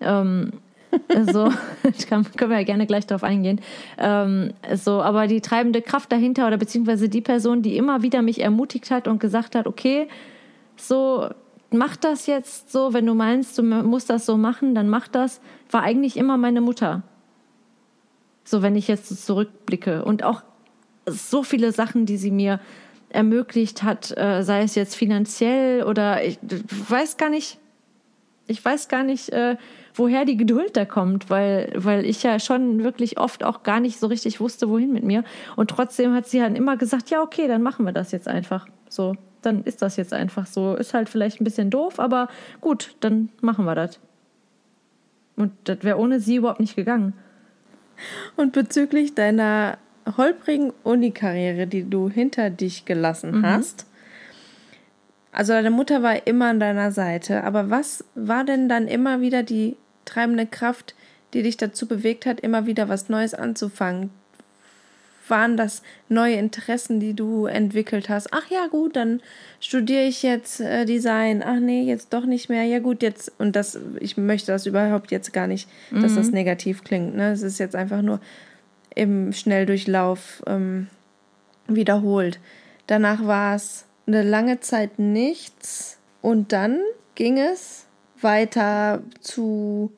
Ähm, 0.00 0.52
so, 1.32 1.50
kann, 2.08 2.24
können 2.36 2.50
wir 2.50 2.58
ja 2.58 2.64
gerne 2.64 2.86
gleich 2.86 3.06
darauf 3.06 3.24
eingehen. 3.24 3.60
Ähm, 3.98 4.52
so, 4.74 5.02
aber 5.02 5.26
die 5.26 5.40
treibende 5.40 5.82
Kraft 5.82 6.12
dahinter 6.12 6.46
oder 6.46 6.56
beziehungsweise 6.56 7.08
die 7.08 7.20
Person, 7.20 7.62
die 7.62 7.76
immer 7.76 8.02
wieder 8.02 8.22
mich 8.22 8.40
ermutigt 8.40 8.90
hat 8.90 9.08
und 9.08 9.18
gesagt 9.18 9.54
hat, 9.54 9.66
okay, 9.66 10.08
so 10.76 11.28
mach 11.70 11.96
das 11.96 12.26
jetzt 12.26 12.70
so, 12.70 12.92
wenn 12.92 13.06
du 13.06 13.14
meinst, 13.14 13.58
du 13.58 13.62
musst 13.62 14.10
das 14.10 14.26
so 14.26 14.36
machen, 14.36 14.74
dann 14.74 14.88
mach 14.88 15.08
das, 15.08 15.40
war 15.70 15.82
eigentlich 15.82 16.16
immer 16.16 16.36
meine 16.36 16.60
Mutter. 16.60 17.02
So, 18.44 18.62
wenn 18.62 18.76
ich 18.76 18.86
jetzt 18.86 19.26
zurückblicke. 19.26 20.04
Und 20.04 20.22
auch 20.22 20.42
so 21.06 21.42
viele 21.42 21.72
Sachen, 21.72 22.06
die 22.06 22.16
sie 22.16 22.30
mir 22.30 22.60
ermöglicht 23.08 23.82
hat, 23.82 24.16
äh, 24.16 24.42
sei 24.42 24.62
es 24.62 24.74
jetzt 24.74 24.94
finanziell 24.94 25.84
oder 25.84 26.24
ich 26.24 26.38
weiß 26.88 27.16
gar 27.16 27.30
nicht, 27.30 27.58
ich 28.46 28.64
weiß 28.64 28.88
gar 28.88 29.02
nicht, 29.02 29.30
äh, 29.30 29.56
woher 29.98 30.24
die 30.24 30.36
Geduld 30.36 30.76
da 30.76 30.84
kommt, 30.84 31.30
weil, 31.30 31.72
weil 31.74 32.04
ich 32.04 32.22
ja 32.22 32.38
schon 32.38 32.84
wirklich 32.84 33.18
oft 33.18 33.42
auch 33.42 33.62
gar 33.62 33.80
nicht 33.80 33.98
so 33.98 34.06
richtig 34.06 34.40
wusste, 34.40 34.68
wohin 34.68 34.92
mit 34.92 35.04
mir. 35.04 35.24
Und 35.56 35.70
trotzdem 35.70 36.14
hat 36.14 36.26
sie 36.26 36.42
halt 36.42 36.56
immer 36.56 36.76
gesagt, 36.76 37.10
ja, 37.10 37.22
okay, 37.22 37.48
dann 37.48 37.62
machen 37.62 37.84
wir 37.86 37.92
das 37.92 38.12
jetzt 38.12 38.28
einfach. 38.28 38.66
So, 38.88 39.16
dann 39.42 39.64
ist 39.64 39.82
das 39.82 39.96
jetzt 39.96 40.12
einfach 40.12 40.46
so. 40.46 40.74
Ist 40.74 40.94
halt 40.94 41.08
vielleicht 41.08 41.40
ein 41.40 41.44
bisschen 41.44 41.70
doof, 41.70 41.98
aber 41.98 42.28
gut, 42.60 42.94
dann 43.00 43.30
machen 43.40 43.64
wir 43.64 43.74
das. 43.74 43.98
Und 45.36 45.52
das 45.64 45.82
wäre 45.82 45.98
ohne 45.98 46.20
sie 46.20 46.36
überhaupt 46.36 46.60
nicht 46.60 46.76
gegangen. 46.76 47.14
Und 48.36 48.52
bezüglich 48.52 49.14
deiner 49.14 49.78
holprigen 50.16 50.72
Uni-Karriere, 50.82 51.66
die 51.66 51.88
du 51.88 52.08
hinter 52.08 52.50
dich 52.50 52.84
gelassen 52.84 53.38
mhm. 53.38 53.46
hast, 53.46 53.86
also 55.32 55.52
deine 55.52 55.70
Mutter 55.70 56.02
war 56.02 56.26
immer 56.26 56.46
an 56.46 56.60
deiner 56.60 56.92
Seite, 56.92 57.44
aber 57.44 57.68
was 57.68 58.04
war 58.14 58.44
denn 58.44 58.70
dann 58.70 58.88
immer 58.88 59.20
wieder 59.20 59.42
die 59.42 59.76
treibende 60.06 60.46
Kraft, 60.46 60.94
die 61.34 61.42
dich 61.42 61.56
dazu 61.56 61.86
bewegt 61.86 62.24
hat, 62.24 62.40
immer 62.40 62.66
wieder 62.66 62.88
was 62.88 63.08
Neues 63.08 63.34
anzufangen? 63.34 64.10
Waren 65.28 65.56
das 65.56 65.82
neue 66.08 66.36
Interessen, 66.36 67.00
die 67.00 67.12
du 67.12 67.46
entwickelt 67.46 68.08
hast? 68.08 68.32
Ach 68.32 68.48
ja, 68.48 68.68
gut, 68.68 68.94
dann 68.94 69.20
studiere 69.60 70.04
ich 70.04 70.22
jetzt 70.22 70.60
äh, 70.60 70.84
Design. 70.84 71.42
Ach 71.44 71.58
nee, 71.58 71.82
jetzt 71.82 72.12
doch 72.12 72.24
nicht 72.24 72.48
mehr. 72.48 72.62
Ja 72.62 72.78
gut, 72.78 73.02
jetzt 73.02 73.32
und 73.38 73.56
das 73.56 73.78
ich 73.98 74.16
möchte 74.16 74.52
das 74.52 74.66
überhaupt 74.66 75.10
jetzt 75.10 75.32
gar 75.32 75.48
nicht, 75.48 75.68
mhm. 75.90 76.02
dass 76.02 76.14
das 76.14 76.28
mhm. 76.28 76.34
negativ 76.34 76.84
klingt, 76.84 77.16
ne? 77.16 77.32
Es 77.32 77.42
ist 77.42 77.58
jetzt 77.58 77.74
einfach 77.74 78.02
nur 78.02 78.20
im 78.94 79.32
Schnelldurchlauf 79.32 80.44
ähm, 80.46 80.86
wiederholt. 81.66 82.38
Danach 82.86 83.26
war 83.26 83.56
es 83.56 83.84
eine 84.06 84.22
lange 84.22 84.60
Zeit 84.60 85.00
nichts 85.00 85.98
und 86.22 86.52
dann 86.52 86.78
ging 87.16 87.38
es 87.38 87.85
weiter 88.20 89.02
zu 89.20 89.92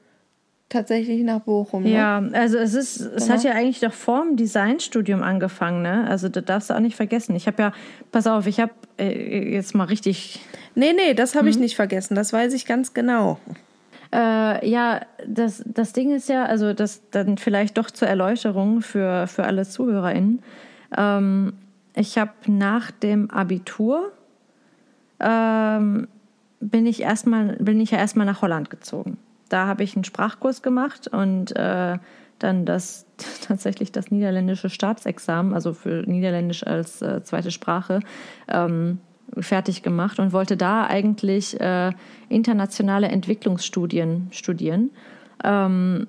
tatsächlich 0.69 1.23
nach 1.23 1.41
Bochum. 1.41 1.85
Ne? 1.85 1.93
Ja, 1.93 2.23
also 2.33 2.59
es 2.59 2.75
ist, 2.75 3.01
es 3.01 3.25
genau. 3.25 3.35
hat 3.35 3.45
ja 3.45 3.53
eigentlich 3.53 3.81
doch 3.81 3.93
vor 3.93 4.23
dem 4.23 4.37
Designstudium 4.37 5.23
angefangen, 5.23 5.83
ne? 5.83 6.07
Also 6.09 6.29
das 6.29 6.45
darfst 6.45 6.71
du 6.71 6.75
auch 6.75 6.81
nicht 6.81 6.97
vergessen. 6.97 7.35
Ich 7.37 7.47
habe 7.47 7.63
ja, 7.63 7.73
pass 8.13 8.27
auf, 8.27 8.47
ich 8.47 8.61
habe 8.61 8.73
äh, 8.99 9.55
jetzt 9.55 9.75
mal 9.75 9.85
richtig. 9.85 10.41
Nee, 10.75 10.93
nee, 10.93 11.15
das 11.15 11.35
habe 11.35 11.47
hm. 11.47 11.51
ich 11.51 11.59
nicht 11.59 11.77
vergessen. 11.77 12.15
Das 12.15 12.33
weiß 12.33 12.53
ich 12.53 12.67
ganz 12.67 12.93
genau. 12.93 13.39
Äh, 14.13 14.69
ja, 14.69 15.01
das, 15.27 15.63
das 15.67 15.93
Ding 15.93 16.15
ist 16.15 16.29
ja, 16.29 16.45
also 16.45 16.73
das 16.73 17.03
dann 17.11 17.39
vielleicht 17.39 17.79
doch 17.79 17.91
zur 17.91 18.09
Erläuterung 18.09 18.81
für, 18.81 19.27
für 19.27 19.45
alle 19.45 19.67
ZuhörerInnen. 19.67 20.43
Ähm, 20.97 21.53
ich 21.95 22.17
habe 22.17 22.33
nach 22.47 22.91
dem 22.91 23.31
Abitur 23.31 24.13
ähm, 25.21 26.09
bin 26.61 26.87
ich 26.87 27.03
erstmal 27.03 27.57
bin 27.57 27.81
ich 27.81 27.91
ja 27.91 27.99
erstmal 27.99 28.27
nach 28.27 28.43
Holland 28.43 28.71
gezogen. 28.71 29.19
Da 29.49 29.67
habe 29.67 29.83
ich 29.83 29.95
einen 29.95 30.05
Sprachkurs 30.05 30.62
gemacht 30.62 31.09
und 31.09 31.55
äh, 31.57 31.99
dann 32.38 32.65
das 32.65 33.07
tatsächlich 33.47 33.93
das 33.93 34.11
niederländische 34.11 34.71
Staatsexamen, 34.71 35.55
also 35.55 35.73
für 35.73 36.03
Niederländisch 36.07 36.67
als 36.67 37.03
äh, 37.03 37.23
zweite 37.23 37.50
Sprache, 37.50 38.00
ähm, 38.49 38.99
fertig 39.38 39.83
gemacht 39.83 40.19
und 40.19 40.33
wollte 40.33 40.57
da 40.57 40.87
eigentlich 40.87 41.61
äh, 41.61 41.93
internationale 42.29 43.09
Entwicklungsstudien 43.09 44.29
studieren. 44.31 44.91
Ähm, 45.45 46.07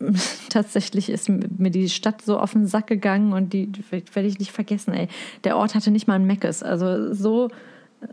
tatsächlich 0.48 1.10
ist 1.10 1.28
mir 1.28 1.70
die 1.70 1.88
Stadt 1.88 2.22
so 2.22 2.38
auf 2.38 2.52
den 2.52 2.66
Sack 2.66 2.86
gegangen 2.86 3.32
und 3.32 3.52
die 3.52 3.70
werde 3.90 4.28
ich 4.28 4.38
nicht 4.38 4.52
vergessen, 4.52 4.94
ey. 4.94 5.08
Der 5.44 5.56
Ort 5.56 5.74
hatte 5.74 5.90
nicht 5.90 6.08
mal 6.08 6.14
ein 6.14 6.26
Meckes, 6.26 6.62
also 6.62 7.12
so, 7.12 7.50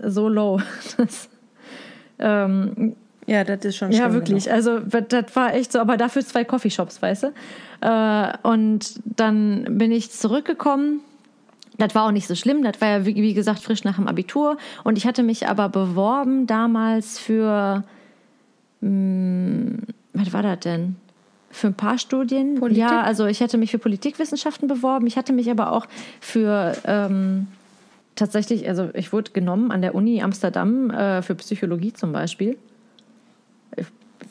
so 0.04 0.30
low. 0.30 0.60
Das, 0.98 1.30
ähm, 2.20 2.96
ja, 3.26 3.44
das 3.44 3.66
ist 3.66 3.76
schon 3.76 3.92
schön. 3.92 4.02
Ja, 4.02 4.14
wirklich. 4.14 4.46
Genau. 4.46 4.56
Also, 4.56 4.80
das 4.80 5.36
war 5.36 5.54
echt 5.54 5.74
so, 5.74 5.80
aber 5.80 5.98
dafür 5.98 6.26
zwei 6.26 6.46
Coffeeshops, 6.46 7.02
weißt 7.02 7.24
du? 7.24 7.28
Äh, 7.82 8.38
und 8.44 9.00
dann 9.06 9.78
bin 9.78 9.92
ich 9.92 10.12
zurückgekommen. 10.12 11.02
Das 11.78 11.94
war 11.94 12.06
auch 12.06 12.12
nicht 12.12 12.28
so 12.28 12.36
schlimm. 12.36 12.64
Das 12.64 12.80
war 12.80 12.88
ja, 12.88 13.06
wie, 13.06 13.16
wie 13.16 13.34
gesagt, 13.34 13.60
frisch 13.60 13.84
nach 13.84 13.98
dem 13.98 14.08
Abitur. 14.08 14.58
Und 14.84 14.98
ich 14.98 15.06
hatte 15.06 15.24
mich 15.24 15.48
aber 15.48 15.70
beworben 15.70 16.48
damals 16.48 17.20
für. 17.20 17.84
Mh, 18.82 18.90
hm, 18.90 19.80
was 20.14 20.34
war 20.34 20.42
das 20.42 20.60
denn? 20.62 20.96
für 21.50 21.68
ein 21.68 21.74
paar 21.74 21.98
Studien. 21.98 22.56
Politik? 22.56 22.82
Ja, 22.82 23.02
also 23.02 23.26
ich 23.26 23.40
hätte 23.40 23.58
mich 23.58 23.72
für 23.72 23.80
Politikwissenschaften 23.80 24.68
beworben. 24.68 25.08
Ich 25.08 25.18
hatte 25.18 25.34
mich 25.34 25.50
aber 25.50 25.72
auch 25.72 25.88
für 26.20 26.78
ähm, 26.86 27.48
tatsächlich, 28.18 28.68
also 28.68 28.90
ich 28.94 29.14
wurde 29.14 29.32
genommen 29.32 29.72
an 29.72 29.82
der 29.82 29.96
Uni 29.96 30.22
Amsterdam 30.22 30.90
äh, 30.90 31.22
für 31.22 31.36
Psychologie 31.36 31.94
zum 31.94 32.12
Beispiel. 32.12 32.58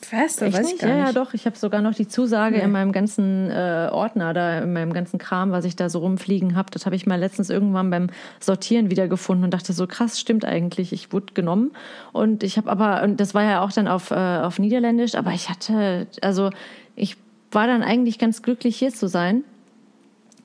Fest, 0.01 0.41
weiß 0.41 0.47
ich 0.47 0.53
gar 0.53 0.61
nicht. 0.61 0.81
Ja, 0.81 0.97
ja, 0.97 1.11
doch. 1.11 1.33
Ich 1.33 1.45
habe 1.45 1.57
sogar 1.57 1.81
noch 1.81 1.93
die 1.93 2.07
Zusage 2.07 2.57
nee. 2.57 2.63
in 2.63 2.71
meinem 2.71 2.91
ganzen 2.91 3.49
äh, 3.49 3.89
Ordner, 3.91 4.33
da 4.33 4.59
in 4.59 4.73
meinem 4.73 4.93
ganzen 4.93 5.17
Kram, 5.17 5.51
was 5.51 5.65
ich 5.65 5.75
da 5.75 5.89
so 5.89 5.99
rumfliegen 5.99 6.55
habe. 6.55 6.69
Das 6.71 6.85
habe 6.85 6.95
ich 6.95 7.05
mal 7.05 7.19
letztens 7.19 7.49
irgendwann 7.49 7.89
beim 7.89 8.09
Sortieren 8.39 8.91
wiedergefunden 8.91 9.45
und 9.45 9.53
dachte 9.53 9.73
so, 9.73 9.87
krass, 9.87 10.19
stimmt 10.19 10.45
eigentlich. 10.45 10.93
Ich 10.93 11.11
wurde 11.13 11.33
genommen. 11.33 11.71
Und 12.11 12.43
ich 12.43 12.57
habe 12.57 12.69
aber, 12.69 13.03
und 13.03 13.19
das 13.19 13.33
war 13.33 13.43
ja 13.43 13.61
auch 13.61 13.71
dann 13.71 13.87
auf, 13.87 14.11
äh, 14.11 14.15
auf 14.15 14.59
Niederländisch, 14.59 15.15
aber 15.15 15.31
ich 15.31 15.49
hatte, 15.49 16.07
also 16.21 16.51
ich 16.95 17.17
war 17.51 17.67
dann 17.67 17.81
eigentlich 17.81 18.19
ganz 18.19 18.41
glücklich, 18.41 18.77
hier 18.77 18.93
zu 18.93 19.07
sein. 19.07 19.43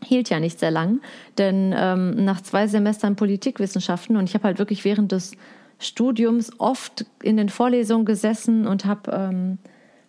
Hielt 0.05 0.31
ja 0.31 0.41
nicht 0.41 0.59
sehr 0.59 0.71
lang, 0.71 1.01
denn 1.39 1.75
ähm, 1.77 2.25
nach 2.25 2.41
zwei 2.41 2.67
Semestern 2.67 3.17
Politikwissenschaften 3.17 4.17
und 4.17 4.29
ich 4.29 4.35
habe 4.35 4.45
halt 4.45 4.59
wirklich 4.59 4.85
während 4.85 5.13
des 5.13 5.33
Studiums 5.79 6.53
oft 6.59 7.07
in 7.23 7.37
den 7.37 7.49
Vorlesungen 7.49 8.05
gesessen 8.05 8.67
und 8.67 8.85
habe 8.85 9.11
ähm, 9.13 9.59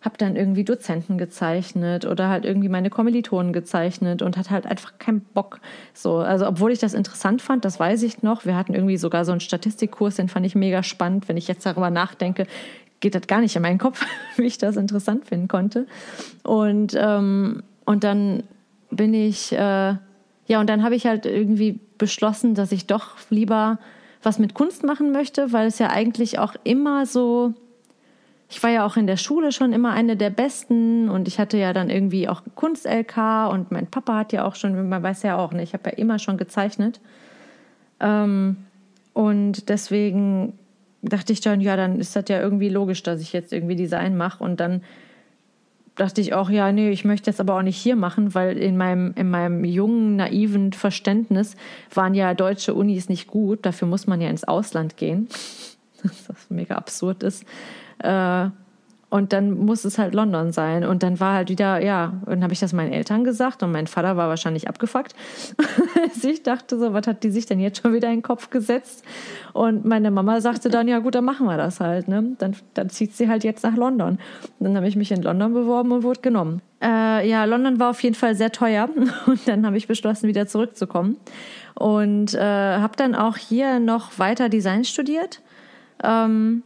hab 0.01 0.17
dann 0.17 0.35
irgendwie 0.35 0.65
Dozenten 0.65 1.17
gezeichnet 1.17 2.05
oder 2.05 2.27
halt 2.27 2.43
irgendwie 2.43 2.69
meine 2.69 2.89
Kommilitonen 2.89 3.53
gezeichnet 3.53 4.21
und 4.21 4.35
hatte 4.35 4.49
halt 4.49 4.65
einfach 4.65 4.97
keinen 4.99 5.21
Bock. 5.21 5.61
So, 5.93 6.17
also 6.17 6.45
obwohl 6.45 6.71
ich 6.71 6.79
das 6.79 6.93
interessant 6.93 7.41
fand, 7.41 7.63
das 7.63 7.79
weiß 7.79 8.03
ich 8.03 8.21
noch. 8.21 8.45
Wir 8.45 8.57
hatten 8.57 8.73
irgendwie 8.73 8.97
sogar 8.97 9.23
so 9.23 9.31
einen 9.31 9.39
Statistikkurs, 9.39 10.17
den 10.17 10.27
fand 10.27 10.45
ich 10.45 10.55
mega 10.55 10.83
spannend, 10.83 11.29
wenn 11.29 11.37
ich 11.37 11.47
jetzt 11.47 11.65
darüber 11.65 11.89
nachdenke 11.89 12.47
geht 13.03 13.15
das 13.15 13.27
gar 13.27 13.41
nicht 13.41 13.55
in 13.55 13.61
meinen 13.61 13.77
Kopf, 13.79 14.03
wie 14.37 14.45
ich 14.45 14.57
das 14.57 14.77
interessant 14.77 15.25
finden 15.27 15.49
konnte. 15.49 15.85
Und, 16.41 16.97
ähm, 16.97 17.61
und 17.85 18.03
dann 18.03 18.43
bin 18.95 19.13
ich, 19.13 19.51
äh, 19.51 19.57
ja, 19.57 20.59
und 20.59 20.69
dann 20.69 20.83
habe 20.83 20.95
ich 20.95 21.05
halt 21.05 21.25
irgendwie 21.25 21.79
beschlossen, 21.97 22.55
dass 22.55 22.71
ich 22.71 22.87
doch 22.87 23.15
lieber 23.29 23.79
was 24.21 24.39
mit 24.39 24.53
Kunst 24.53 24.83
machen 24.83 25.11
möchte, 25.11 25.51
weil 25.51 25.67
es 25.67 25.79
ja 25.79 25.89
eigentlich 25.89 26.39
auch 26.39 26.55
immer 26.63 27.05
so, 27.05 27.53
ich 28.49 28.61
war 28.63 28.69
ja 28.69 28.85
auch 28.85 28.97
in 28.97 29.07
der 29.07 29.17
Schule 29.17 29.51
schon 29.51 29.73
immer 29.73 29.91
eine 29.91 30.15
der 30.15 30.29
Besten 30.29 31.09
und 31.09 31.27
ich 31.27 31.39
hatte 31.39 31.57
ja 31.57 31.73
dann 31.73 31.89
irgendwie 31.89 32.29
auch 32.29 32.41
Kunst-LK 32.55 33.49
und 33.51 33.71
mein 33.71 33.87
Papa 33.87 34.15
hat 34.17 34.33
ja 34.33 34.45
auch 34.45 34.55
schon, 34.55 34.89
man 34.89 35.03
weiß 35.03 35.23
ja 35.23 35.37
auch 35.37 35.51
nicht, 35.51 35.69
ich 35.69 35.73
habe 35.73 35.89
ja 35.89 35.97
immer 35.97 36.19
schon 36.19 36.37
gezeichnet. 36.37 36.99
Ähm, 37.99 38.57
und 39.13 39.69
deswegen 39.69 40.53
dachte 41.01 41.33
ich 41.33 41.41
dann, 41.41 41.61
ja, 41.61 41.75
dann 41.75 41.99
ist 41.99 42.15
das 42.15 42.25
ja 42.27 42.39
irgendwie 42.39 42.69
logisch, 42.69 43.03
dass 43.03 43.21
ich 43.21 43.33
jetzt 43.33 43.53
irgendwie 43.53 43.75
Design 43.75 44.15
mache. 44.17 44.43
Und 44.43 44.59
dann 44.59 44.81
dachte 45.95 46.21
ich 46.21 46.33
auch, 46.33 46.49
ja, 46.49 46.71
nee, 46.71 46.89
ich 46.89 47.05
möchte 47.05 47.29
das 47.29 47.39
aber 47.39 47.55
auch 47.55 47.61
nicht 47.61 47.77
hier 47.77 47.95
machen, 47.95 48.33
weil 48.33 48.57
in 48.57 48.77
meinem, 48.77 49.13
in 49.15 49.29
meinem 49.29 49.63
jungen, 49.63 50.15
naiven 50.15 50.73
Verständnis 50.73 51.55
waren 51.93 52.13
ja 52.13 52.33
deutsche 52.33 52.73
Unis 52.73 53.09
nicht 53.09 53.27
gut. 53.27 53.65
Dafür 53.65 53.87
muss 53.87 54.07
man 54.07 54.21
ja 54.21 54.29
ins 54.29 54.43
Ausland 54.43 54.97
gehen. 54.97 55.27
Was 56.27 56.49
mega 56.49 56.75
absurd 56.75 57.23
ist. 57.23 57.45
Äh, 57.99 58.49
und 59.13 59.31
dann 59.31 59.51
muss 59.51 59.85
es 59.85 59.99
halt 59.99 60.15
London 60.15 60.51
sein. 60.51 60.83
Und 60.83 61.03
dann 61.03 61.19
war 61.19 61.35
halt 61.35 61.49
wieder, 61.49 61.79
ja, 61.83 62.13
dann 62.25 62.41
habe 62.41 62.51
ich 62.51 62.59
das 62.59 62.73
meinen 62.73 62.91
Eltern 62.91 63.23
gesagt 63.23 63.61
und 63.61 63.71
mein 63.71 63.85
Vater 63.85 64.17
war 64.17 64.27
wahrscheinlich 64.27 64.67
abgefuckt. 64.67 65.13
ich 66.23 66.41
dachte 66.41 66.79
so, 66.79 66.93
was 66.93 67.05
hat 67.05 67.23
die 67.23 67.29
sich 67.29 67.45
denn 67.45 67.59
jetzt 67.59 67.79
schon 67.79 67.93
wieder 67.93 68.07
in 68.07 68.15
den 68.15 68.21
Kopf 68.23 68.49
gesetzt? 68.49 69.05
Und 69.53 69.85
meine 69.85 70.09
Mama 70.09 70.41
sagte 70.41 70.69
dann, 70.69 70.87
ja 70.87 70.97
gut, 70.97 71.13
dann 71.13 71.25
machen 71.25 71.45
wir 71.45 71.57
das 71.57 71.79
halt. 71.79 72.07
Ne? 72.07 72.35
Dann, 72.39 72.55
dann 72.73 72.89
zieht 72.89 73.15
sie 73.15 73.29
halt 73.29 73.43
jetzt 73.43 73.63
nach 73.63 73.75
London. 73.75 74.17
Und 74.57 74.65
dann 74.65 74.75
habe 74.75 74.87
ich 74.87 74.95
mich 74.95 75.11
in 75.11 75.21
London 75.21 75.53
beworben 75.53 75.91
und 75.91 76.01
wurde 76.01 76.21
genommen. 76.21 76.63
Äh, 76.81 77.29
ja, 77.29 77.45
London 77.45 77.79
war 77.79 77.91
auf 77.91 78.01
jeden 78.01 78.15
Fall 78.15 78.33
sehr 78.33 78.51
teuer. 78.51 78.89
Und 79.27 79.47
dann 79.47 79.63
habe 79.63 79.77
ich 79.77 79.87
beschlossen, 79.87 80.27
wieder 80.27 80.47
zurückzukommen. 80.47 81.17
Und 81.75 82.33
äh, 82.33 82.39
habe 82.39 82.95
dann 82.97 83.13
auch 83.13 83.37
hier 83.37 83.79
noch 83.79 84.17
weiter 84.17 84.49
Design 84.49 84.83
studiert. 84.85 85.43
Ähm, 86.03 86.63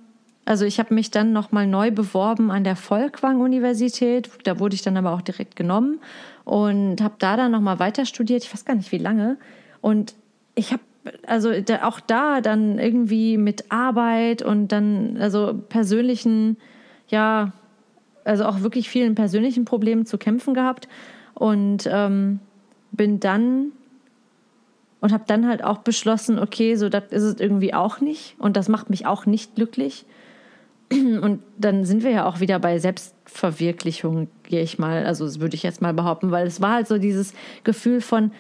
also 0.48 0.64
ich 0.64 0.80
habe 0.80 0.94
mich 0.94 1.12
dann 1.12 1.34
nochmal 1.34 1.68
neu 1.68 1.92
beworben 1.92 2.52
an 2.52 2.64
der 2.64 2.78
Folkwang-Universität. 2.78 4.30
Da 4.46 4.60
wurde 4.60 4.76
ich 4.76 4.82
dann 4.82 4.96
aber 4.96 5.12
auch 5.12 5.22
direkt 5.22 5.58
genommen 5.58 6.00
und 6.46 7.02
habe 7.02 7.16
da 7.20 7.36
dann 7.36 7.52
nochmal 7.52 7.80
weiter 7.80 8.06
studiert. 8.06 8.46
Ich 8.46 8.54
weiß 8.54 8.64
gar 8.64 8.76
nicht, 8.76 8.94
wie 8.94 8.98
lange. 8.98 9.36
Und 9.82 10.16
ich 10.56 10.72
habe 10.72 10.82
also 11.26 11.52
auch 11.82 12.00
da 12.00 12.40
dann 12.40 12.80
irgendwie 12.80 13.38
mit 13.38 13.74
Arbeit 13.74 14.42
und 14.42 14.70
dann 14.70 15.18
also 15.20 15.54
persönlichen, 15.68 16.56
ja, 17.10 17.52
also 18.24 18.46
auch 18.46 18.62
wirklich 18.62 18.88
vielen 18.88 19.16
persönlichen 19.16 19.66
Problemen 19.66 20.06
zu 20.06 20.18
kämpfen 20.18 20.54
gehabt 20.54 20.88
und 21.34 21.90
ähm, 21.92 22.40
bin 22.94 23.20
dann 23.20 23.74
und 25.02 25.12
habe 25.12 25.26
dann 25.28 25.46
halt 25.46 25.62
auch 25.62 25.80
beschlossen, 25.80 26.40
okay, 26.40 26.76
so 26.76 26.88
das 26.88 27.12
ist 27.12 27.24
es 27.24 27.40
irgendwie 27.42 27.74
auch 27.74 28.00
nicht 28.00 28.38
und 28.40 28.56
das 28.56 28.70
macht 28.70 28.90
mich 28.90 29.06
auch 29.06 29.26
nicht 29.26 29.56
glücklich 29.56 30.06
Und 30.92 31.42
dann 31.58 31.86
sind 31.86 32.04
wir 32.04 32.12
ja 32.12 32.26
auch 32.26 32.40
wieder 32.40 32.60
bei 32.60 32.80
Selbstverwirklichung, 32.80 34.30
gehe 34.44 34.62
ich 34.62 34.80
mal, 34.80 35.06
also 35.06 35.26
das 35.26 35.40
würde 35.40 35.56
ich 35.56 35.64
jetzt 35.64 35.82
mal 35.82 35.94
behaupten, 35.94 36.32
weil 36.32 36.48
es 36.48 36.62
war 36.62 36.74
halt 36.74 36.88
so 36.88 36.98
dieses 36.98 37.34
Gefühl 37.64 38.02
von, 38.02 38.32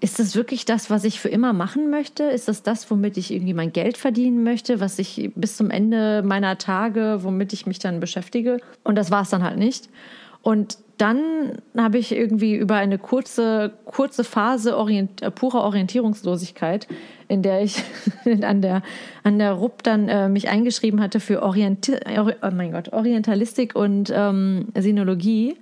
ist 0.00 0.18
das 0.18 0.36
wirklich 0.36 0.64
das, 0.64 0.90
was 0.90 1.04
ich 1.04 1.20
für 1.20 1.28
immer 1.28 1.52
machen 1.52 1.90
möchte? 1.90 2.24
Ist 2.24 2.48
das 2.48 2.62
das, 2.62 2.90
womit 2.90 3.16
ich 3.16 3.32
irgendwie 3.32 3.54
mein 3.54 3.72
Geld 3.72 3.96
verdienen 3.96 4.44
möchte, 4.44 4.80
was 4.80 4.98
ich 4.98 5.30
bis 5.34 5.56
zum 5.56 5.70
Ende 5.70 6.22
meiner 6.22 6.58
Tage, 6.58 7.20
womit 7.22 7.52
ich 7.52 7.66
mich 7.66 7.78
dann 7.78 7.98
beschäftige? 7.98 8.58
Und 8.84 8.96
das 8.96 9.10
war 9.10 9.22
es 9.22 9.30
dann 9.30 9.42
halt 9.42 9.58
nicht. 9.58 9.88
Und 10.42 10.78
dann 10.98 11.58
habe 11.76 11.98
ich 11.98 12.12
irgendwie 12.12 12.54
über 12.54 12.76
eine 12.76 12.98
kurze, 12.98 13.72
kurze 13.84 14.24
Phase 14.24 14.76
orient, 14.76 15.20
äh, 15.22 15.30
purer 15.30 15.62
Orientierungslosigkeit, 15.62 16.88
in 17.28 17.42
der 17.42 17.62
ich 17.62 17.82
an 18.42 18.62
der, 18.62 18.82
an 19.22 19.38
der 19.38 19.52
RUP 19.52 19.82
dann 19.82 20.08
äh, 20.08 20.28
mich 20.28 20.48
eingeschrieben 20.48 21.00
hatte 21.00 21.20
für 21.20 21.42
Orienti 21.42 21.96
oh 22.18 22.50
mein 22.50 22.72
Gott, 22.72 22.92
Orientalistik 22.92 23.74
und 23.76 24.10
ähm, 24.14 24.68
Sinologie, 24.74 25.56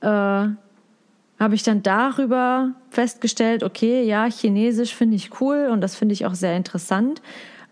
äh, 0.00 0.06
habe 0.06 1.54
ich 1.54 1.62
dann 1.62 1.82
darüber 1.82 2.72
festgestellt, 2.90 3.62
okay, 3.62 4.04
ja, 4.04 4.26
Chinesisch 4.26 4.94
finde 4.94 5.16
ich 5.16 5.40
cool 5.40 5.68
und 5.70 5.80
das 5.80 5.96
finde 5.96 6.12
ich 6.12 6.26
auch 6.26 6.34
sehr 6.34 6.56
interessant. 6.56 7.20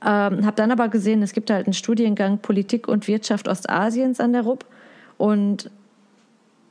Ähm, 0.05 0.45
habe 0.45 0.57
dann 0.57 0.73
aber 0.73 0.89
gesehen, 0.89 1.23
es 1.23 1.33
gibt 1.33 1.51
halt 1.51 1.67
einen 1.67 1.75
Studiengang 1.75 2.39
Politik 2.39 2.89
und 2.89 3.07
Wirtschaft 3.07 3.49
Ostasiens 3.49 4.19
an 4.21 4.33
der 4.33 4.43
RUP 4.43 4.65
und 5.17 5.71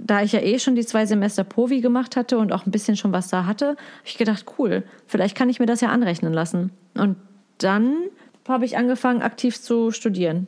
da 0.03 0.21
ich 0.23 0.31
ja 0.31 0.41
eh 0.41 0.59
schon 0.59 0.75
die 0.75 0.85
zwei 0.85 1.05
Semester 1.05 1.43
Povi 1.43 1.81
gemacht 1.81 2.15
hatte 2.15 2.37
und 2.37 2.51
auch 2.51 2.65
ein 2.65 2.71
bisschen 2.71 2.97
schon 2.97 3.11
was 3.11 3.27
da 3.27 3.45
hatte, 3.45 3.69
habe 3.69 3.77
ich 4.05 4.17
gedacht, 4.17 4.45
cool, 4.57 4.83
vielleicht 5.07 5.37
kann 5.37 5.49
ich 5.49 5.59
mir 5.59 5.65
das 5.65 5.81
ja 5.81 5.89
anrechnen 5.89 6.33
lassen. 6.33 6.71
Und 6.95 7.17
dann 7.59 7.95
habe 8.47 8.65
ich 8.65 8.77
angefangen, 8.77 9.21
aktiv 9.21 9.59
zu 9.61 9.91
studieren. 9.91 10.47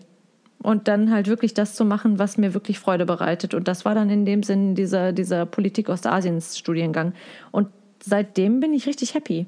Und 0.62 0.88
dann 0.88 1.12
halt 1.12 1.28
wirklich 1.28 1.54
das 1.54 1.76
zu 1.76 1.84
machen, 1.84 2.20
was 2.20 2.38
mir 2.38 2.54
wirklich 2.54 2.80
Freude 2.80 3.06
bereitet. 3.06 3.54
Und 3.54 3.68
das 3.68 3.84
war 3.84 3.96
dann 3.96 4.10
in 4.10 4.26
dem 4.26 4.44
Sinn 4.44 4.76
dieser, 4.76 5.12
dieser 5.12 5.46
Politik 5.46 5.90
Ostasiens 5.90 6.58
Studiengang. 6.58 7.14
Und 7.52 7.68
seitdem 8.02 8.62
bin 8.62 8.74
ich 8.74 8.88
richtig 8.88 9.14
happy. 9.14 9.46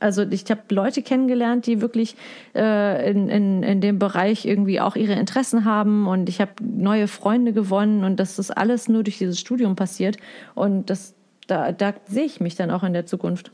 Also 0.00 0.22
ich 0.22 0.44
habe 0.50 0.62
Leute 0.70 1.02
kennengelernt, 1.02 1.66
die 1.66 1.80
wirklich 1.80 2.16
äh, 2.54 3.10
in, 3.10 3.28
in, 3.28 3.62
in 3.62 3.80
dem 3.80 3.98
Bereich 3.98 4.44
irgendwie 4.44 4.80
auch 4.80 4.96
ihre 4.96 5.14
Interessen 5.14 5.64
haben 5.64 6.06
und 6.06 6.28
ich 6.28 6.40
habe 6.40 6.52
neue 6.60 7.08
Freunde 7.08 7.52
gewonnen 7.52 8.04
und 8.04 8.18
das 8.18 8.38
ist 8.38 8.50
alles 8.50 8.88
nur 8.88 9.04
durch 9.04 9.18
dieses 9.18 9.38
Studium 9.38 9.76
passiert 9.76 10.16
und 10.54 10.90
das, 10.90 11.14
da, 11.46 11.72
da 11.72 11.94
sehe 12.06 12.24
ich 12.24 12.40
mich 12.40 12.56
dann 12.56 12.70
auch 12.70 12.82
in 12.82 12.92
der 12.92 13.06
Zukunft. 13.06 13.52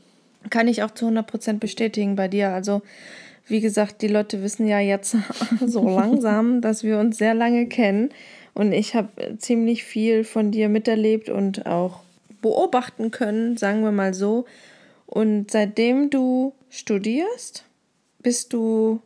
Kann 0.49 0.67
ich 0.67 0.81
auch 0.83 0.91
zu 0.91 1.05
100 1.05 1.27
Prozent 1.27 1.59
bestätigen 1.59 2.15
bei 2.15 2.27
dir. 2.27 2.49
Also 2.49 2.81
wie 3.47 3.61
gesagt, 3.61 4.01
die 4.01 4.07
Leute 4.07 4.41
wissen 4.41 4.67
ja 4.67 4.79
jetzt 4.79 5.15
so 5.65 5.87
langsam, 5.87 6.61
dass 6.61 6.83
wir 6.83 6.99
uns 6.99 7.17
sehr 7.17 7.35
lange 7.35 7.67
kennen 7.67 8.09
und 8.53 8.73
ich 8.73 8.95
habe 8.95 9.37
ziemlich 9.37 9.83
viel 9.83 10.23
von 10.23 10.51
dir 10.51 10.69
miterlebt 10.69 11.29
und 11.29 11.65
auch 11.65 12.01
beobachten 12.41 13.11
können, 13.11 13.57
sagen 13.57 13.83
wir 13.83 13.91
mal 13.91 14.13
so. 14.13 14.45
Und 15.11 15.51
seitdem 15.51 16.09
du 16.09 16.53
studierst, 16.69 17.65
bist 18.19 18.53
du 18.53 19.01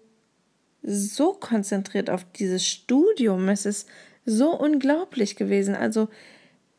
so 0.84 1.34
konzentriert 1.34 2.12
auf 2.12 2.28
dieses 2.36 2.64
Studium. 2.64 3.50
Es 3.50 3.66
ist 3.66 3.90
so 4.24 4.52
unglaublich 4.52 5.36
gewesen. 5.36 5.74
Also, 5.74 6.08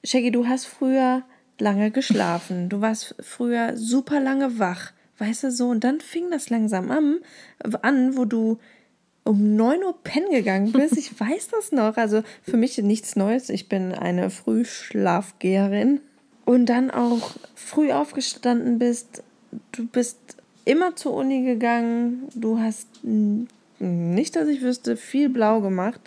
Shaggy, 0.04 0.30
du 0.30 0.46
hast 0.46 0.66
früher 0.66 1.24
lange 1.58 1.90
geschlafen. 1.90 2.68
Du 2.68 2.80
warst 2.80 3.16
früher 3.18 3.76
super 3.76 4.20
lange 4.20 4.60
wach. 4.60 4.92
Weißt 5.18 5.42
du 5.42 5.50
so? 5.50 5.70
Und 5.70 5.82
dann 5.82 6.00
fing 6.00 6.30
das 6.30 6.48
langsam 6.48 6.92
an, 6.92 7.18
an 7.82 8.16
wo 8.16 8.26
du 8.26 8.60
um 9.24 9.56
9 9.56 9.82
Uhr 9.82 10.04
pennen 10.04 10.30
gegangen 10.30 10.70
bist. 10.70 10.96
Ich 10.96 11.10
weiß 11.20 11.48
das 11.48 11.72
noch. 11.72 11.96
Also 11.96 12.22
für 12.42 12.56
mich 12.56 12.78
nichts 12.78 13.16
Neues. 13.16 13.48
Ich 13.48 13.68
bin 13.68 13.92
eine 13.92 14.30
Frühschlafgeherin 14.30 16.00
und 16.46 16.66
dann 16.66 16.90
auch 16.90 17.32
früh 17.54 17.92
aufgestanden 17.92 18.78
bist, 18.78 19.22
du 19.72 19.86
bist 19.86 20.18
immer 20.64 20.96
zur 20.96 21.12
Uni 21.12 21.44
gegangen, 21.44 22.28
du 22.34 22.58
hast 22.58 22.88
nicht, 23.78 24.36
dass 24.36 24.48
ich 24.48 24.62
wüsste, 24.62 24.96
viel 24.96 25.28
blau 25.28 25.60
gemacht 25.60 26.00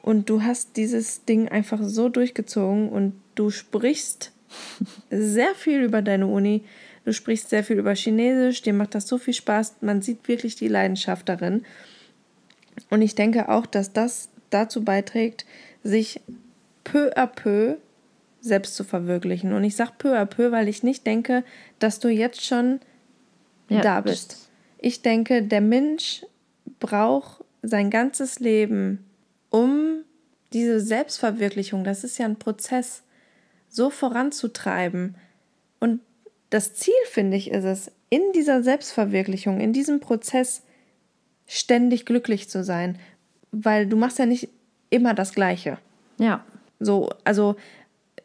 und 0.00 0.30
du 0.30 0.42
hast 0.42 0.76
dieses 0.76 1.24
Ding 1.24 1.48
einfach 1.48 1.80
so 1.82 2.08
durchgezogen 2.08 2.88
und 2.88 3.20
du 3.34 3.50
sprichst 3.50 4.32
sehr 5.10 5.54
viel 5.56 5.82
über 5.82 6.00
deine 6.00 6.28
Uni, 6.28 6.62
du 7.04 7.12
sprichst 7.12 7.50
sehr 7.50 7.64
viel 7.64 7.78
über 7.78 7.94
Chinesisch, 7.94 8.62
dir 8.62 8.72
macht 8.72 8.94
das 8.94 9.08
so 9.08 9.18
viel 9.18 9.34
Spaß, 9.34 9.76
man 9.80 10.00
sieht 10.00 10.28
wirklich 10.28 10.54
die 10.54 10.68
Leidenschaft 10.68 11.28
darin. 11.28 11.64
Und 12.88 13.02
ich 13.02 13.16
denke 13.16 13.48
auch, 13.48 13.66
dass 13.66 13.92
das 13.92 14.28
dazu 14.50 14.84
beiträgt, 14.84 15.44
sich 15.82 16.20
peu 16.84 17.10
à 17.16 17.26
peu 17.26 17.78
selbst 18.46 18.76
zu 18.76 18.84
verwirklichen. 18.84 19.52
Und 19.52 19.64
ich 19.64 19.76
sage 19.76 19.92
peu 19.98 20.16
à 20.16 20.24
peu, 20.24 20.52
weil 20.52 20.68
ich 20.68 20.82
nicht 20.82 21.06
denke, 21.06 21.44
dass 21.78 22.00
du 22.00 22.08
jetzt 22.08 22.44
schon 22.44 22.80
ja, 23.68 23.80
da 23.80 24.00
bist. 24.00 24.48
Ich 24.78 25.02
denke, 25.02 25.42
der 25.42 25.60
Mensch 25.60 26.24
braucht 26.80 27.44
sein 27.62 27.90
ganzes 27.90 28.38
Leben, 28.38 29.04
um 29.50 30.02
diese 30.52 30.80
Selbstverwirklichung, 30.80 31.84
das 31.84 32.04
ist 32.04 32.18
ja 32.18 32.26
ein 32.26 32.38
Prozess, 32.38 33.02
so 33.68 33.90
voranzutreiben. 33.90 35.16
Und 35.80 36.00
das 36.50 36.74
Ziel, 36.74 36.94
finde 37.10 37.36
ich, 37.36 37.50
ist 37.50 37.64
es, 37.64 37.92
in 38.08 38.22
dieser 38.34 38.62
Selbstverwirklichung, 38.62 39.60
in 39.60 39.72
diesem 39.72 40.00
Prozess 40.00 40.62
ständig 41.46 42.06
glücklich 42.06 42.48
zu 42.48 42.62
sein, 42.62 42.98
weil 43.50 43.86
du 43.86 43.96
machst 43.96 44.18
ja 44.18 44.26
nicht 44.26 44.48
immer 44.90 45.14
das 45.14 45.32
Gleiche. 45.32 45.78
Ja. 46.18 46.44
So, 46.78 47.10
also 47.24 47.56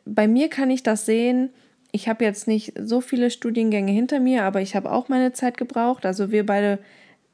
bei 0.06 0.28
mir 0.28 0.50
kann 0.50 0.70
ich 0.70 0.84
das 0.84 1.06
sehen. 1.06 1.50
Ich 1.92 2.08
habe 2.08 2.24
jetzt 2.24 2.48
nicht 2.48 2.74
so 2.80 3.02
viele 3.02 3.30
Studiengänge 3.30 3.92
hinter 3.92 4.20
mir, 4.20 4.44
aber 4.44 4.62
ich 4.62 4.76
habe 4.76 4.92
auch 4.92 5.10
meine 5.10 5.34
Zeit 5.34 5.58
gebraucht. 5.58 6.06
Also 6.06 6.32
wir 6.32 6.46
beide 6.46 6.80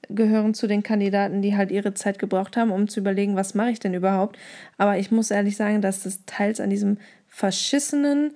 gehören 0.10 0.53
zu 0.53 0.67
den 0.67 0.84
Kandidaten, 0.84 1.41
die 1.41 1.56
halt 1.56 1.71
ihre 1.71 1.93
Zeit 1.93 2.19
gebraucht 2.19 2.58
haben, 2.58 2.71
um 2.71 2.88
zu 2.88 2.99
überlegen, 2.99 3.36
was 3.36 3.56
mache 3.56 3.71
ich 3.71 3.80
denn 3.80 3.93
überhaupt. 3.93 4.38
Aber 4.77 4.97
ich 4.97 5.12
muss 5.12 5.32
ehrlich 5.32 5.58
sagen, 5.58 5.82
dass 5.82 6.03
das 6.03 6.25
teils 6.25 6.60
an 6.60 6.69
diesem 6.69 6.97
verschissenen 7.27 8.32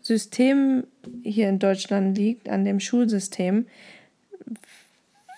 System 0.00 0.84
hier 1.22 1.48
in 1.48 1.58
Deutschland 1.58 2.16
liegt, 2.16 2.48
an 2.48 2.64
dem 2.64 2.80
Schulsystem, 2.80 3.66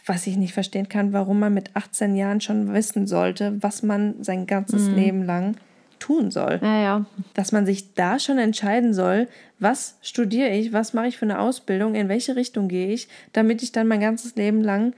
was 0.06 0.26
ich 0.26 0.36
nicht 0.36 0.54
verstehen 0.54 0.88
kann, 0.88 1.12
warum 1.12 1.38
man 1.38 1.54
mit 1.54 1.74
18 1.74 2.16
Jahren 2.16 2.40
schon 2.40 2.72
wissen 2.72 3.06
sollte, 3.06 3.56
was 3.62 3.82
man 3.82 4.22
sein 4.22 4.46
ganzes 4.46 4.88
mhm. 4.88 4.94
Leben 4.94 5.22
lang 5.24 5.56
tun 5.98 6.30
soll. 6.30 6.60
Ja, 6.62 6.80
ja. 6.80 7.06
Dass 7.34 7.52
man 7.52 7.66
sich 7.66 7.94
da 7.94 8.18
schon 8.18 8.38
entscheiden 8.38 8.94
soll, 8.94 9.28
was 9.58 9.98
studiere 10.02 10.50
ich, 10.50 10.72
was 10.72 10.94
mache 10.94 11.08
ich 11.08 11.16
für 11.16 11.26
eine 11.26 11.40
Ausbildung, 11.40 11.94
in 11.94 12.08
welche 12.08 12.36
Richtung 12.36 12.68
gehe 12.68 12.92
ich, 12.92 13.08
damit 13.32 13.62
ich 13.62 13.72
dann 13.72 13.88
mein 13.88 14.00
ganzes 14.00 14.36
Leben 14.36 14.62
lang 14.62 14.94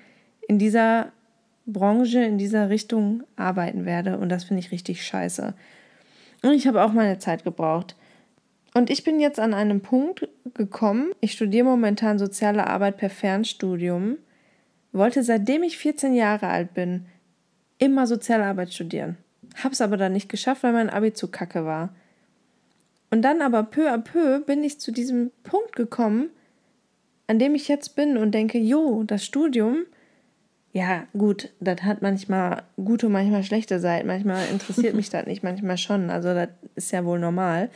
in 0.48 0.58
dieser 0.58 1.12
Branche, 1.66 2.22
in 2.22 2.38
dieser 2.38 2.70
Richtung 2.70 3.22
arbeiten 3.36 3.84
werde. 3.84 4.18
Und 4.18 4.28
das 4.28 4.44
finde 4.44 4.60
ich 4.60 4.72
richtig 4.72 5.04
scheiße. 5.04 5.54
Und 6.42 6.52
ich 6.52 6.66
habe 6.66 6.82
auch 6.82 6.92
meine 6.92 7.18
Zeit 7.18 7.44
gebraucht. 7.44 7.96
Und 8.74 8.90
ich 8.90 9.04
bin 9.04 9.20
jetzt 9.20 9.40
an 9.40 9.52
einem 9.52 9.80
Punkt 9.80 10.28
gekommen, 10.54 11.12
ich 11.20 11.32
studiere 11.32 11.64
momentan 11.64 12.18
soziale 12.18 12.66
Arbeit 12.66 12.98
per 12.98 13.10
Fernstudium, 13.10 14.16
wollte 14.92 15.22
seitdem 15.22 15.62
ich 15.62 15.76
14 15.76 16.14
Jahre 16.14 16.48
alt 16.48 16.74
bin, 16.74 17.06
immer 17.78 18.06
soziale 18.06 18.44
Arbeit 18.44 18.72
studieren. 18.72 19.16
Hab's 19.62 19.80
aber 19.80 19.96
dann 19.96 20.12
nicht 20.12 20.28
geschafft, 20.28 20.62
weil 20.62 20.72
mein 20.72 20.90
Abi 20.90 21.12
zu 21.12 21.28
kacke 21.28 21.64
war. 21.64 21.94
Und 23.10 23.22
dann 23.22 23.42
aber 23.42 23.64
peu 23.64 23.92
à 23.92 23.98
peu 23.98 24.40
bin 24.40 24.62
ich 24.62 24.80
zu 24.80 24.92
diesem 24.92 25.32
Punkt 25.42 25.74
gekommen, 25.74 26.30
an 27.26 27.38
dem 27.38 27.54
ich 27.54 27.68
jetzt 27.68 27.96
bin 27.96 28.16
und 28.16 28.32
denke, 28.32 28.58
jo, 28.58 29.02
das 29.04 29.24
Studium, 29.24 29.84
ja, 30.72 31.04
gut, 31.12 31.50
das 31.58 31.82
hat 31.82 32.02
manchmal 32.02 32.62
gute, 32.76 33.08
manchmal 33.08 33.42
schlechte 33.42 33.80
Seiten. 33.80 34.06
Manchmal 34.06 34.46
interessiert 34.50 34.94
mich 34.94 35.10
das 35.10 35.26
nicht, 35.26 35.42
manchmal 35.42 35.78
schon. 35.78 36.10
Also, 36.10 36.32
das 36.32 36.48
ist 36.76 36.92
ja 36.92 37.04
wohl 37.04 37.18
normal. 37.18 37.70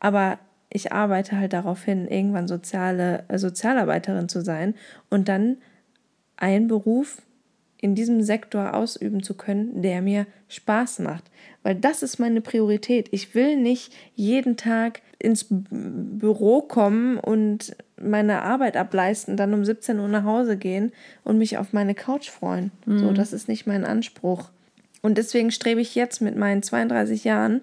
Aber 0.00 0.38
ich 0.70 0.92
arbeite 0.92 1.38
halt 1.38 1.52
darauf 1.52 1.84
hin, 1.84 2.08
irgendwann 2.08 2.48
soziale, 2.48 3.24
äh, 3.28 3.38
Sozialarbeiterin 3.38 4.28
zu 4.28 4.42
sein 4.42 4.74
und 5.10 5.28
dann 5.28 5.58
einen 6.36 6.68
Beruf 6.68 7.22
in 7.80 7.94
diesem 7.94 8.22
Sektor 8.22 8.74
ausüben 8.74 9.22
zu 9.22 9.34
können, 9.34 9.82
der 9.82 10.02
mir 10.02 10.26
Spaß 10.48 10.98
macht. 11.00 11.24
Weil 11.62 11.76
das 11.76 12.02
ist 12.02 12.18
meine 12.18 12.40
Priorität. 12.40 13.08
Ich 13.12 13.34
will 13.34 13.56
nicht 13.56 13.92
jeden 14.14 14.56
Tag 14.56 15.00
ins 15.18 15.46
Büro 15.48 16.62
kommen 16.62 17.18
und 17.18 17.76
meine 18.00 18.42
Arbeit 18.42 18.76
ableisten, 18.76 19.36
dann 19.36 19.54
um 19.54 19.64
17 19.64 19.98
Uhr 19.98 20.08
nach 20.08 20.24
Hause 20.24 20.56
gehen 20.56 20.92
und 21.24 21.38
mich 21.38 21.58
auf 21.58 21.72
meine 21.72 21.94
Couch 21.94 22.30
freuen. 22.30 22.70
Mhm. 22.86 22.98
So, 22.98 23.12
das 23.12 23.32
ist 23.32 23.48
nicht 23.48 23.66
mein 23.66 23.84
Anspruch. 23.84 24.50
Und 25.02 25.18
deswegen 25.18 25.50
strebe 25.50 25.80
ich 25.80 25.94
jetzt 25.94 26.20
mit 26.20 26.36
meinen 26.36 26.62
32 26.62 27.24
Jahren 27.24 27.60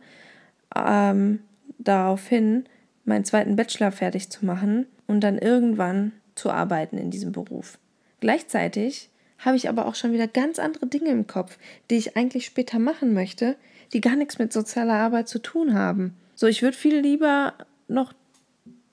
ähm, 0.76 1.40
darauf 1.78 2.28
hin, 2.28 2.66
meinen 3.04 3.26
zweiten 3.26 3.56
Bachelor 3.56 3.92
fertig 3.92 4.30
zu 4.30 4.46
machen 4.46 4.86
und 5.08 5.22
dann 5.22 5.38
irgendwann 5.38 6.14
zu 6.36 6.52
arbeiten 6.52 6.98
in 6.98 7.12
diesem 7.12 7.32
Beruf. 7.32 7.78
Gleichzeitig 8.20 9.10
habe 9.40 9.58
ich 9.58 9.70
aber 9.70 9.86
auch 9.86 9.96
schon 9.96 10.12
wieder 10.12 10.28
ganz 10.28 10.60
andere 10.60 10.88
Dinge 10.88 11.10
im 11.10 11.28
Kopf, 11.28 11.58
die 11.90 11.98
ich 11.98 12.18
eigentlich 12.18 12.46
später 12.46 12.80
machen 12.80 13.14
möchte, 13.14 13.56
die 13.94 14.02
gar 14.02 14.16
nichts 14.16 14.40
mit 14.40 14.54
sozialer 14.54 14.96
Arbeit 14.96 15.28
zu 15.28 15.40
tun 15.40 15.74
haben. 15.74 16.16
So, 16.36 16.48
ich 16.48 16.62
würde 16.62 16.78
viel 16.78 16.98
lieber 17.00 17.54
noch, 17.88 18.14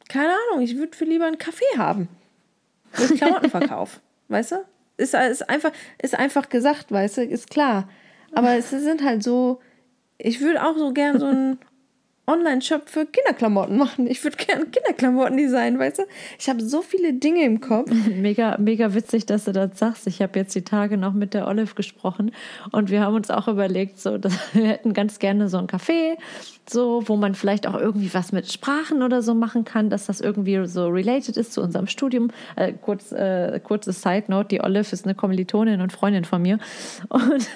keine 0.08 0.32
Ahnung, 0.32 0.62
ich 0.62 0.76
würde 0.76 0.96
viel 0.96 1.08
lieber 1.08 1.26
einen 1.26 1.38
Kaffee 1.38 1.76
haben. 1.76 2.08
Mit 2.98 3.16
Klamottenverkauf. 3.16 4.00
weißt 4.28 4.52
du? 4.52 4.56
Ist, 4.96 5.14
ist, 5.14 5.48
einfach, 5.48 5.72
ist 6.00 6.18
einfach 6.18 6.48
gesagt, 6.48 6.92
weißt 6.92 7.18
du, 7.18 7.24
ist 7.24 7.50
klar. 7.50 7.88
Aber 8.32 8.56
es 8.56 8.70
sind 8.70 9.02
halt 9.02 9.22
so, 9.22 9.60
ich 10.18 10.40
würde 10.40 10.64
auch 10.64 10.76
so 10.76 10.92
gern 10.92 11.18
so 11.18 11.26
einen 11.26 11.58
Online-Shop 12.26 12.88
für 12.88 13.04
Kinderklamotten 13.04 13.76
machen. 13.76 14.06
Ich 14.06 14.22
würde 14.22 14.36
gerne 14.36 14.66
Kinderklamotten 14.66 15.36
designen, 15.36 15.78
weißt 15.78 15.98
du? 15.98 16.02
Ich 16.38 16.48
habe 16.48 16.62
so 16.62 16.80
viele 16.80 17.14
Dinge 17.14 17.44
im 17.44 17.60
Kopf. 17.60 17.90
Mega, 18.08 18.56
mega 18.58 18.94
witzig, 18.94 19.26
dass 19.26 19.44
du 19.44 19.52
das 19.52 19.78
sagst. 19.78 20.06
Ich 20.06 20.22
habe 20.22 20.38
jetzt 20.38 20.54
die 20.54 20.62
Tage 20.62 20.96
noch 20.96 21.14
mit 21.14 21.34
der 21.34 21.48
Olive 21.48 21.74
gesprochen 21.74 22.30
und 22.70 22.90
wir 22.90 23.00
haben 23.00 23.14
uns 23.14 23.30
auch 23.30 23.48
überlegt, 23.48 23.98
so, 23.98 24.18
dass 24.18 24.34
wir 24.54 24.66
hätten 24.66 24.92
ganz 24.92 25.18
gerne 25.18 25.48
so 25.48 25.58
ein 25.58 25.66
Café, 25.66 26.16
so, 26.68 27.02
wo 27.06 27.16
man 27.16 27.34
vielleicht 27.34 27.66
auch 27.66 27.78
irgendwie 27.78 28.12
was 28.14 28.32
mit 28.32 28.50
Sprachen 28.50 29.02
oder 29.02 29.22
so 29.22 29.34
machen 29.34 29.64
kann, 29.64 29.90
dass 29.90 30.06
das 30.06 30.20
irgendwie 30.20 30.64
so 30.66 30.88
related 30.88 31.36
ist 31.36 31.52
zu 31.52 31.60
unserem 31.60 31.86
Studium. 31.86 32.30
Äh, 32.56 32.72
kurz, 32.72 33.12
äh, 33.12 33.60
kurzes 33.62 34.02
Side 34.02 34.24
Note: 34.28 34.48
Die 34.48 34.60
Olive 34.60 34.92
ist 34.92 35.04
eine 35.04 35.14
Kommilitonin 35.14 35.80
und 35.80 35.92
Freundin 35.92 36.24
von 36.24 36.42
mir. 36.42 36.58
Und, 37.08 37.48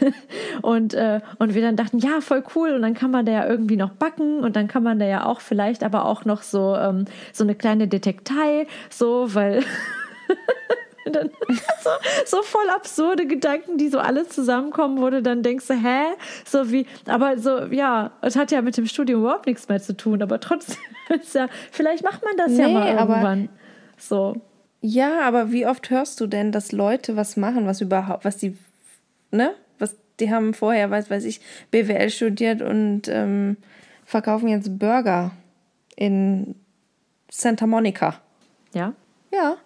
und, 0.63 0.95
äh, 0.95 1.21
und 1.39 1.55
wir 1.55 1.63
dann 1.63 1.77
dachten, 1.77 1.99
ja, 1.99 2.21
voll 2.21 2.45
cool. 2.55 2.73
Und 2.73 2.83
dann 2.83 2.95
kann 2.95 3.11
man 3.11 3.27
da 3.27 3.33
ja 3.33 3.47
irgendwie 3.47 3.77
noch 3.77 3.91
backen 3.91 4.41
und 4.41 4.55
dann 4.55 4.69
kann 4.69 4.83
man 4.83 4.99
da 4.99 5.07
ja 5.07 5.27
auch 5.27 5.41
vielleicht 5.41 5.83
aber 5.83 6.05
auch 6.05 6.25
noch 6.25 6.43
so, 6.43 6.77
ähm, 6.77 7.07
so 7.33 7.45
eine 7.45 7.55
kleine 7.55 7.89
Detektei, 7.89 8.67
so, 8.91 9.35
weil. 9.35 9.63
dann 11.13 11.31
so, 11.83 11.91
so, 12.25 12.43
voll 12.43 12.69
absurde 12.75 13.27
Gedanken, 13.27 13.79
die 13.79 13.89
so 13.89 13.99
alles 13.99 14.29
zusammenkommen, 14.31 15.01
wo 15.01 15.11
du 15.11 15.23
dann 15.23 15.43
denkst, 15.43 15.69
hä? 15.69 16.05
So 16.45 16.71
wie, 16.71 16.87
aber 17.07 17.39
so, 17.39 17.65
ja, 17.67 18.13
es 18.23 18.37
hat 18.37 18.51
ja 18.51 18.63
mit 18.63 18.77
dem 18.77 18.87
Studium 18.87 19.21
überhaupt 19.21 19.47
nichts 19.47 19.69
mehr 19.69 19.81
zu 19.81 19.97
tun, 19.97 20.23
aber 20.23 20.41
trotzdem, 20.41 20.79
ja, 21.33 21.49
vielleicht 21.71 22.03
macht 22.03 22.25
man 22.25 22.37
das 22.37 22.51
nee, 22.51 22.63
ja 22.63 22.69
mal 22.69 22.89
irgendwann. 22.89 23.49
so. 23.99 24.41
Ja, 24.81 25.23
aber 25.23 25.51
wie 25.53 25.67
oft 25.67 25.91
hörst 25.91 26.21
du 26.21 26.27
denn, 26.27 26.53
dass 26.53 26.71
Leute 26.71 27.17
was 27.17 27.37
machen, 27.37 27.67
was 27.67 27.81
überhaupt, 27.81 28.25
was 28.25 28.37
die, 28.37 28.57
ne? 29.31 29.55
Was, 29.79 29.97
die 30.21 30.31
haben 30.33 30.55
vorher, 30.55 30.91
weiß, 30.91 31.11
weiß 31.11 31.25
ich, 31.25 31.41
BWL 31.71 32.11
studiert 32.11 32.63
und 32.63 33.09
ähm, 33.09 33.57
verkaufen 34.05 34.49
jetzt 34.49 34.79
Burger 34.79 35.33
in 35.97 36.55
Santa 37.31 37.67
Monica. 37.67 38.21
Ja? 38.75 38.93
Ja. 39.33 39.57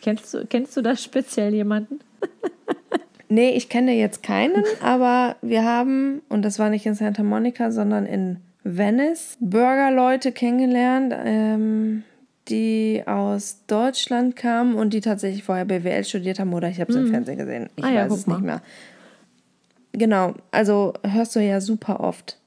Kennst 0.00 0.34
du, 0.34 0.46
kennst 0.46 0.76
du 0.76 0.82
da 0.82 0.96
speziell 0.96 1.54
jemanden? 1.54 2.00
nee, 3.28 3.50
ich 3.50 3.68
kenne 3.68 3.92
jetzt 3.92 4.22
keinen, 4.22 4.64
aber 4.82 5.36
wir 5.42 5.64
haben, 5.64 6.22
und 6.28 6.42
das 6.42 6.58
war 6.58 6.70
nicht 6.70 6.86
in 6.86 6.94
Santa 6.94 7.22
Monica, 7.22 7.70
sondern 7.70 8.06
in 8.06 8.38
Venice, 8.64 9.36
Burgerleute 9.40 10.32
kennengelernt, 10.32 11.14
ähm, 11.24 12.04
die 12.48 13.02
aus 13.06 13.64
Deutschland 13.66 14.36
kamen 14.36 14.74
und 14.74 14.92
die 14.92 15.00
tatsächlich 15.00 15.44
vorher 15.44 15.64
BWL 15.64 16.04
studiert 16.04 16.40
haben 16.40 16.52
oder 16.52 16.68
ich 16.68 16.80
habe 16.80 16.90
es 16.90 16.98
mhm. 16.98 17.06
im 17.06 17.10
Fernsehen 17.10 17.38
gesehen. 17.38 17.70
Ich 17.76 17.84
ah, 17.84 17.90
ja, 17.90 18.04
weiß 18.04 18.18
es 18.18 18.26
nicht 18.26 18.40
mehr. 18.40 18.62
Genau, 19.92 20.34
also 20.50 20.94
hörst 21.04 21.36
du 21.36 21.40
ja 21.40 21.60
super 21.60 22.00
oft. 22.00 22.38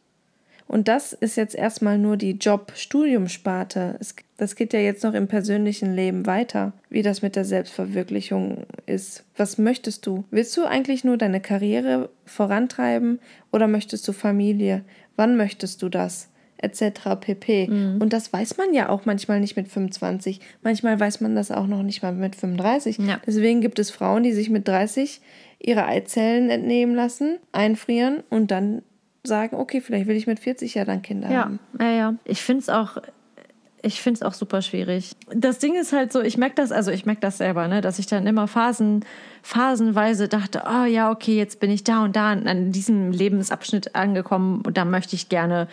Und 0.68 0.88
das 0.88 1.14
ist 1.14 1.38
jetzt 1.38 1.56
erstmal 1.56 1.98
nur 1.98 2.18
die 2.18 2.32
Job-Studium-Sparte. 2.32 4.00
Das 4.38 4.56
geht 4.56 4.74
ja 4.74 4.80
jetzt 4.80 5.04
noch 5.04 5.14
im 5.14 5.28
persönlichen 5.28 5.94
Leben 5.94 6.26
weiter, 6.26 6.74
wie 6.90 7.04
das 7.04 7.22
mit 7.22 7.36
der 7.36 7.46
Selbstverwirklichung 7.46 8.66
ist. 8.86 9.24
Was 9.38 9.58
möchtest 9.58 10.06
du? 10.08 10.26
Willst 10.32 10.58
du 10.58 10.66
eigentlich 10.66 11.04
nur 11.04 11.18
deine 11.18 11.40
Karriere 11.40 12.10
vorantreiben 12.26 13.20
oder 13.52 13.68
möchtest 13.68 14.08
du 14.08 14.12
Familie? 14.12 14.84
Wann 15.16 15.38
möchtest 15.38 15.82
du 15.82 15.90
das? 15.90 16.30
etc. 16.58 17.20
pp. 17.20 17.68
Mhm. 17.68 18.02
Und 18.02 18.14
das 18.14 18.32
weiß 18.32 18.58
man 18.58 18.74
ja 18.74 18.90
auch 18.90 19.06
manchmal 19.06 19.40
nicht 19.40 19.56
mit 19.56 19.68
25. 19.68 20.40
Manchmal 20.64 21.00
weiß 21.00 21.22
man 21.22 21.36
das 21.36 21.52
auch 21.52 21.68
noch 21.68 21.84
nicht 21.84 22.02
mal 22.02 22.14
mit 22.14 22.36
35. 22.36 22.98
Ja. 23.00 23.20
Deswegen 23.26 23.62
gibt 23.62 23.78
es 23.78 23.92
Frauen, 23.92 24.24
die 24.24 24.32
sich 24.32 24.50
mit 24.50 24.68
30 24.68 25.22
ihre 25.60 25.86
Eizellen 25.86 26.50
entnehmen 26.50 26.96
lassen, 26.96 27.38
einfrieren 27.52 28.24
und 28.30 28.52
dann 28.52 28.82
sagen, 29.26 29.56
okay, 29.58 29.82
vielleicht 29.82 30.08
will 30.08 30.16
ich 30.16 30.28
mit 30.28 30.40
40 30.40 30.74
ja 30.76 30.86
dann 30.86 31.02
Kinder 31.02 31.32
ja. 31.32 31.44
haben. 31.44 31.60
Ja, 31.80 31.92
ja. 31.92 32.14
Ich 32.26 32.42
finde 32.42 32.62
es 32.62 32.70
auch 32.70 32.98
ich 33.86 34.02
finde 34.02 34.18
es 34.18 34.24
auch 34.24 34.34
super 34.34 34.64
schwierig. 34.64 35.16
Das 35.30 35.60
Ding 35.60 35.76
ist 35.76 35.94
halt 35.94 36.12
so, 36.12 36.20
ich 36.22 36.38
merke 36.38 36.56
das, 36.56 36.72
also 36.72 36.90
ich 36.90 37.06
merke 37.06 37.22
das 37.22 37.38
selber, 37.38 37.68
ne, 37.68 37.82
dass 37.82 38.00
ich 38.00 38.08
dann 38.08 38.26
immer 38.26 38.48
Phasen, 38.48 39.06
phasenweise 39.44 40.28
dachte, 40.28 40.64
oh 40.66 40.86
ja, 40.86 41.12
okay, 41.12 41.38
jetzt 41.38 41.60
bin 41.60 41.70
ich 41.70 41.84
da 41.84 42.04
und 42.04 42.16
da 42.16 42.32
an 42.32 42.72
diesem 42.72 43.12
Lebensabschnitt 43.12 43.94
angekommen 43.94 44.64
und 44.66 44.76
da 44.76 44.86
möchte 44.86 45.16
ich 45.16 45.30
gerne 45.30 45.68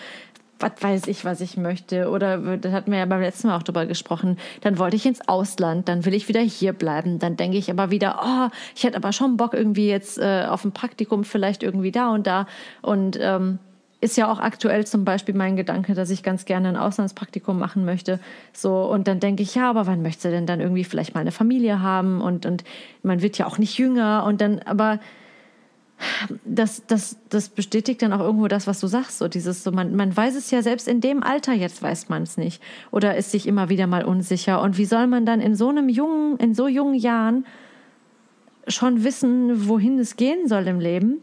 was 0.62 0.72
weiß 0.81 1.07
ich, 1.09 1.25
was 1.25 1.40
ich 1.40 1.57
möchte. 1.57 2.09
Oder 2.09 2.57
das 2.57 2.72
hatten 2.72 2.90
wir 2.90 2.98
ja 2.98 3.07
beim 3.07 3.20
letzten 3.20 3.48
Mal 3.48 3.57
auch 3.57 3.62
drüber 3.62 3.87
gesprochen. 3.87 4.38
Dann 4.61 4.79
wollte 4.79 4.96
ich 4.96 5.05
ins 5.05 5.27
Ausland, 5.29 5.88
dann 5.88 6.05
will 6.05 6.14
ich 6.14 6.29
wieder 6.29 6.40
hier 6.40 6.72
bleiben. 6.72 7.18
Dann 7.18 7.37
denke 7.37 7.59
ich 7.59 7.70
aber 7.70 7.90
wieder, 7.90 8.20
oh, 8.25 8.48
ich 8.75 8.85
hätte 8.85 8.96
aber 8.96 9.12
schon 9.12 9.37
Bock 9.37 9.55
irgendwie 9.55 9.88
jetzt 9.88 10.18
äh, 10.18 10.46
auf 10.48 10.64
ein 10.64 10.72
Praktikum, 10.72 11.25
vielleicht 11.25 11.62
irgendwie 11.62 11.92
da 11.92 12.11
und 12.11 12.27
da. 12.27 12.46
Und 12.81 13.18
ähm, 13.20 13.59
ist 14.03 14.16
ja 14.16 14.31
auch 14.31 14.40
aktuell 14.40 14.85
zum 14.85 15.05
Beispiel 15.05 15.35
mein 15.35 15.55
Gedanke, 15.55 15.94
dass 15.94 16.11
ich 16.11 16.25
ganz 16.25 16.44
gerne 16.44 16.68
ein 16.68 16.77
Auslandspraktikum 16.77 17.57
machen 17.57 17.85
möchte. 17.85 18.18
So, 18.53 18.85
und 18.85 19.07
dann 19.07 19.20
denke 19.20 19.44
ich, 19.44 19.55
ja, 19.55 19.70
aber 19.70 19.87
wann 19.87 20.03
möchte 20.03 20.31
denn 20.31 20.44
dann 20.44 20.61
irgendwie 20.61 20.83
vielleicht 20.83 21.14
mal 21.14 21.20
eine 21.20 21.31
Familie 21.31 21.81
haben? 21.81 22.20
Und, 22.20 22.44
und 22.44 22.64
man 23.05 23.22
wird 23.22 23.38
ja 23.38 23.46
auch 23.46 23.59
nicht 23.59 23.79
jünger. 23.79 24.25
Und 24.27 24.40
dann, 24.40 24.59
aber 24.61 24.98
das, 26.45 26.83
das, 26.87 27.17
das 27.29 27.49
bestätigt 27.49 28.03
dann 28.03 28.12
auch 28.12 28.21
irgendwo 28.21 28.49
das, 28.49 28.67
was 28.67 28.81
du 28.81 28.87
sagst. 28.87 29.19
So 29.19 29.29
dieses, 29.29 29.65
so 29.65 29.73
man, 29.73 29.95
man 29.95 30.17
weiß 30.17 30.35
es 30.37 30.51
ja 30.51 30.62
selbst 30.62 30.88
in 30.88 31.01
dem 31.01 31.23
Alter, 31.23 31.53
jetzt 31.53 31.83
weiß 31.83 32.09
man 32.09 32.23
es 32.23 32.37
nicht. 32.37 32.62
Oder 32.91 33.17
ist 33.17 33.31
sich 33.31 33.47
immer 33.47 33.69
wieder 33.69 33.87
mal 33.87 34.05
unsicher. 34.05 34.61
Und 34.61 34.79
wie 34.79 34.85
soll 34.85 35.07
man 35.07 35.27
dann 35.27 35.41
in 35.41 35.55
so 35.55 35.69
einem 35.69 35.88
jungen, 35.88 36.37
in 36.38 36.55
so 36.55 36.69
jungen 36.69 36.95
Jahren 36.95 37.47
schon 38.69 39.05
wissen, 39.05 39.69
wohin 39.69 39.99
es 39.99 40.17
gehen 40.17 40.49
soll 40.49 40.67
im 40.67 40.81
Leben? 40.81 41.23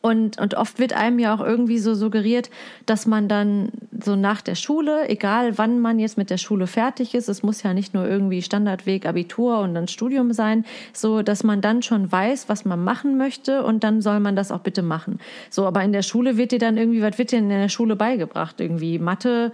Und, 0.00 0.40
und 0.40 0.54
oft 0.54 0.78
wird 0.78 0.92
einem 0.92 1.18
ja 1.18 1.34
auch 1.34 1.40
irgendwie 1.40 1.78
so 1.78 1.94
suggeriert, 1.94 2.50
dass 2.86 3.06
man 3.06 3.28
dann 3.28 3.70
so 4.04 4.14
nach 4.14 4.40
der 4.42 4.54
Schule, 4.54 5.08
egal 5.08 5.58
wann 5.58 5.80
man 5.80 5.98
jetzt 5.98 6.16
mit 6.16 6.30
der 6.30 6.38
Schule 6.38 6.68
fertig 6.68 7.14
ist, 7.16 7.28
es 7.28 7.42
muss 7.42 7.64
ja 7.64 7.74
nicht 7.74 7.94
nur 7.94 8.06
irgendwie 8.06 8.40
Standardweg, 8.40 9.06
Abitur 9.06 9.58
und 9.58 9.74
dann 9.74 9.88
Studium 9.88 10.32
sein, 10.32 10.64
so 10.92 11.22
dass 11.22 11.42
man 11.42 11.60
dann 11.60 11.82
schon 11.82 12.12
weiß, 12.12 12.48
was 12.48 12.64
man 12.64 12.84
machen 12.84 13.18
möchte 13.18 13.64
und 13.64 13.82
dann 13.82 14.00
soll 14.00 14.20
man 14.20 14.36
das 14.36 14.52
auch 14.52 14.60
bitte 14.60 14.82
machen. 14.82 15.18
So, 15.50 15.66
aber 15.66 15.82
in 15.82 15.92
der 15.92 16.02
Schule 16.02 16.36
wird 16.36 16.52
dir 16.52 16.60
dann 16.60 16.76
irgendwie, 16.76 17.02
was 17.02 17.18
wird 17.18 17.32
dir 17.32 17.40
in 17.40 17.48
der 17.48 17.68
Schule 17.68 17.96
beigebracht? 17.96 18.60
Irgendwie 18.60 19.00
Mathe, 19.00 19.50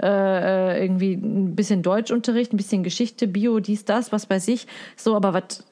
äh, 0.00 0.06
äh 0.06 0.84
irgendwie 0.84 1.14
ein 1.14 1.56
bisschen 1.56 1.82
Deutschunterricht, 1.82 2.52
ein 2.52 2.58
bisschen 2.58 2.84
Geschichte, 2.84 3.26
Bio, 3.26 3.58
dies, 3.58 3.84
das, 3.84 4.12
was 4.12 4.26
bei 4.26 4.38
sich. 4.38 4.68
So, 4.96 5.16
aber 5.16 5.34
was, 5.34 5.64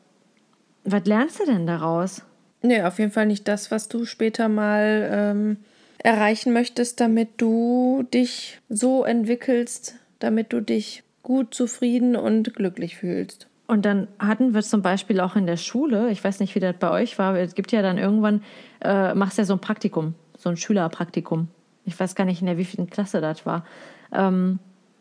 was 0.82 1.04
lernst 1.04 1.38
du 1.38 1.46
denn 1.46 1.68
daraus? 1.68 2.22
Nee, 2.62 2.82
auf 2.82 2.98
jeden 2.98 3.12
Fall 3.12 3.26
nicht 3.26 3.46
das, 3.46 3.70
was 3.70 3.88
du 3.88 4.04
später 4.04 4.48
mal 4.48 5.08
ähm, 5.12 5.56
erreichen 5.98 6.52
möchtest, 6.52 7.00
damit 7.00 7.28
du 7.36 8.04
dich 8.12 8.60
so 8.68 9.04
entwickelst, 9.04 9.94
damit 10.18 10.52
du 10.52 10.60
dich 10.60 11.02
gut, 11.22 11.54
zufrieden 11.54 12.16
und 12.16 12.54
glücklich 12.54 12.96
fühlst. 12.96 13.48
Und 13.66 13.84
dann 13.84 14.08
hatten 14.18 14.54
wir 14.54 14.62
zum 14.62 14.80
Beispiel 14.80 15.20
auch 15.20 15.36
in 15.36 15.46
der 15.46 15.58
Schule, 15.58 16.10
ich 16.10 16.24
weiß 16.24 16.40
nicht, 16.40 16.54
wie 16.54 16.60
das 16.60 16.76
bei 16.78 16.90
euch 16.90 17.18
war, 17.18 17.36
es 17.36 17.54
gibt 17.54 17.70
ja 17.70 17.82
dann 17.82 17.98
irgendwann, 17.98 18.42
äh, 18.82 19.14
machst 19.14 19.36
ja 19.36 19.44
so 19.44 19.52
ein 19.52 19.60
Praktikum, 19.60 20.14
so 20.38 20.48
ein 20.48 20.56
Schülerpraktikum. 20.56 21.48
Ich 21.84 21.98
weiß 21.98 22.14
gar 22.14 22.24
nicht, 22.24 22.40
in 22.40 22.46
der 22.46 22.56
wievielten 22.56 22.88
Klasse 22.88 23.20
das 23.20 23.44
war. 23.44 23.66
Ähm, 24.10 24.58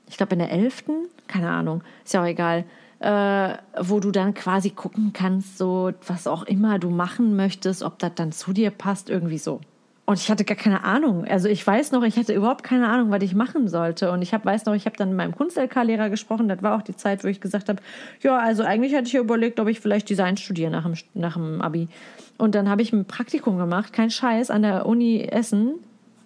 ich 0.09 0.17
glaube 0.17 0.33
in 0.33 0.39
der 0.39 0.51
elften, 0.51 1.07
keine 1.27 1.49
Ahnung, 1.49 1.81
ist 2.03 2.13
ja 2.13 2.21
auch 2.21 2.27
egal 2.27 2.65
äh, 2.99 3.53
wo 3.79 3.99
du 3.99 4.11
dann 4.11 4.33
quasi 4.33 4.71
gucken 4.71 5.13
kannst, 5.13 5.57
so 5.57 5.91
was 6.05 6.27
auch 6.27 6.43
immer 6.43 6.79
du 6.79 6.89
machen 6.89 7.35
möchtest, 7.35 7.83
ob 7.83 7.99
das 7.99 8.11
dann 8.15 8.31
zu 8.31 8.53
dir 8.53 8.71
passt, 8.71 9.09
irgendwie 9.09 9.37
so. 9.37 9.61
Und 10.09 10.19
ich 10.19 10.31
hatte 10.31 10.45
gar 10.45 10.55
keine 10.55 10.85
Ahnung. 10.85 11.25
Also 11.25 11.49
ich 11.49 11.67
weiß 11.67 11.91
noch, 11.91 12.01
ich 12.03 12.15
hatte 12.15 12.33
überhaupt 12.33 12.63
keine 12.63 12.87
Ahnung, 12.87 13.11
was 13.11 13.21
ich 13.23 13.35
machen 13.35 13.67
sollte. 13.67 14.09
Und 14.09 14.21
ich 14.21 14.33
hab, 14.33 14.45
weiß 14.45 14.63
noch, 14.63 14.73
ich 14.73 14.85
habe 14.85 14.95
dann 14.95 15.09
mit 15.09 15.17
meinem 15.17 15.35
Kunst-LK-Lehrer 15.35 16.09
gesprochen. 16.09 16.47
Das 16.47 16.63
war 16.63 16.77
auch 16.77 16.81
die 16.81 16.95
Zeit, 16.95 17.25
wo 17.25 17.27
ich 17.27 17.41
gesagt 17.41 17.67
habe, 17.67 17.81
ja, 18.21 18.37
also 18.37 18.63
eigentlich 18.63 18.95
hatte 18.95 19.07
ich 19.07 19.13
ja 19.13 19.19
überlegt, 19.19 19.59
ob 19.59 19.67
ich 19.67 19.81
vielleicht 19.81 20.09
Design 20.09 20.37
studiere 20.37 20.71
nach 20.71 20.83
dem, 20.83 20.93
nach 21.13 21.33
dem 21.33 21.61
Abi. 21.61 21.89
Und 22.37 22.55
dann 22.55 22.69
habe 22.69 22.83
ich 22.83 22.93
ein 22.93 23.03
Praktikum 23.03 23.57
gemacht, 23.57 23.91
kein 23.91 24.09
Scheiß, 24.09 24.49
an 24.49 24.61
der 24.61 24.85
Uni 24.85 25.23
Essen, 25.23 25.73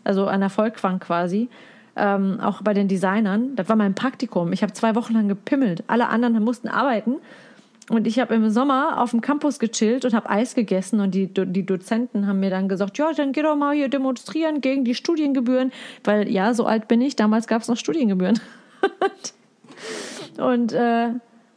also 0.03 0.27
an 0.27 0.41
der 0.41 0.51
Volkwang 0.51 0.99
quasi 0.99 1.49
ähm, 1.95 2.39
auch 2.39 2.61
bei 2.61 2.73
den 2.73 2.87
Designern. 2.87 3.55
Das 3.55 3.69
war 3.69 3.75
mein 3.75 3.95
Praktikum. 3.95 4.53
Ich 4.53 4.63
habe 4.63 4.73
zwei 4.73 4.95
Wochen 4.95 5.13
lang 5.13 5.27
gepimmelt. 5.27 5.83
Alle 5.87 6.09
anderen 6.09 6.43
mussten 6.43 6.67
arbeiten. 6.67 7.15
Und 7.89 8.07
ich 8.07 8.19
habe 8.19 8.33
im 8.35 8.49
Sommer 8.49 9.01
auf 9.01 9.11
dem 9.11 9.19
Campus 9.19 9.59
gechillt 9.59 10.05
und 10.05 10.13
habe 10.13 10.29
Eis 10.29 10.55
gegessen. 10.55 11.01
Und 11.01 11.13
die, 11.13 11.27
die 11.27 11.65
Dozenten 11.65 12.27
haben 12.27 12.39
mir 12.39 12.49
dann 12.49 12.69
gesagt, 12.69 12.97
ja, 12.97 13.11
dann 13.11 13.33
geh 13.33 13.41
doch 13.41 13.55
mal 13.55 13.75
hier 13.75 13.89
demonstrieren 13.89 14.61
gegen 14.61 14.85
die 14.85 14.95
Studiengebühren. 14.95 15.71
Weil 16.03 16.29
ja, 16.29 16.53
so 16.53 16.65
alt 16.65 16.87
bin 16.87 17.01
ich. 17.01 17.15
Damals 17.17 17.47
gab 17.47 17.61
es 17.61 17.67
noch 17.67 17.77
Studiengebühren. 17.77 18.39
und, 20.37 20.71
äh, 20.71 21.09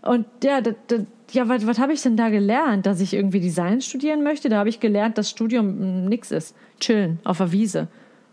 Und 0.03 0.27
ja, 0.43 0.61
das, 0.61 0.75
das, 0.89 1.03
ja, 1.31 1.49
was, 1.49 1.67
was 1.67 1.79
habe 1.79 1.93
ich 1.93 2.03
denn 2.03 2.17
da 2.17 2.31
gelernt? 2.31 2.87
Dass 2.87 3.01
ich 3.01 3.15
irgendwie 3.15 3.41
Design 3.41 3.81
studieren 3.81 4.25
möchte? 4.25 4.49
Da 4.49 4.59
habe 4.59 4.69
ich 4.69 4.81
gelernt, 4.81 5.19
dass 5.19 5.31
Studium 5.31 6.07
nichts 6.07 6.33
ist. 6.33 6.57
Chillen 6.81 7.21
auf 7.23 7.39
der 7.39 7.53
Wiese. 7.53 7.89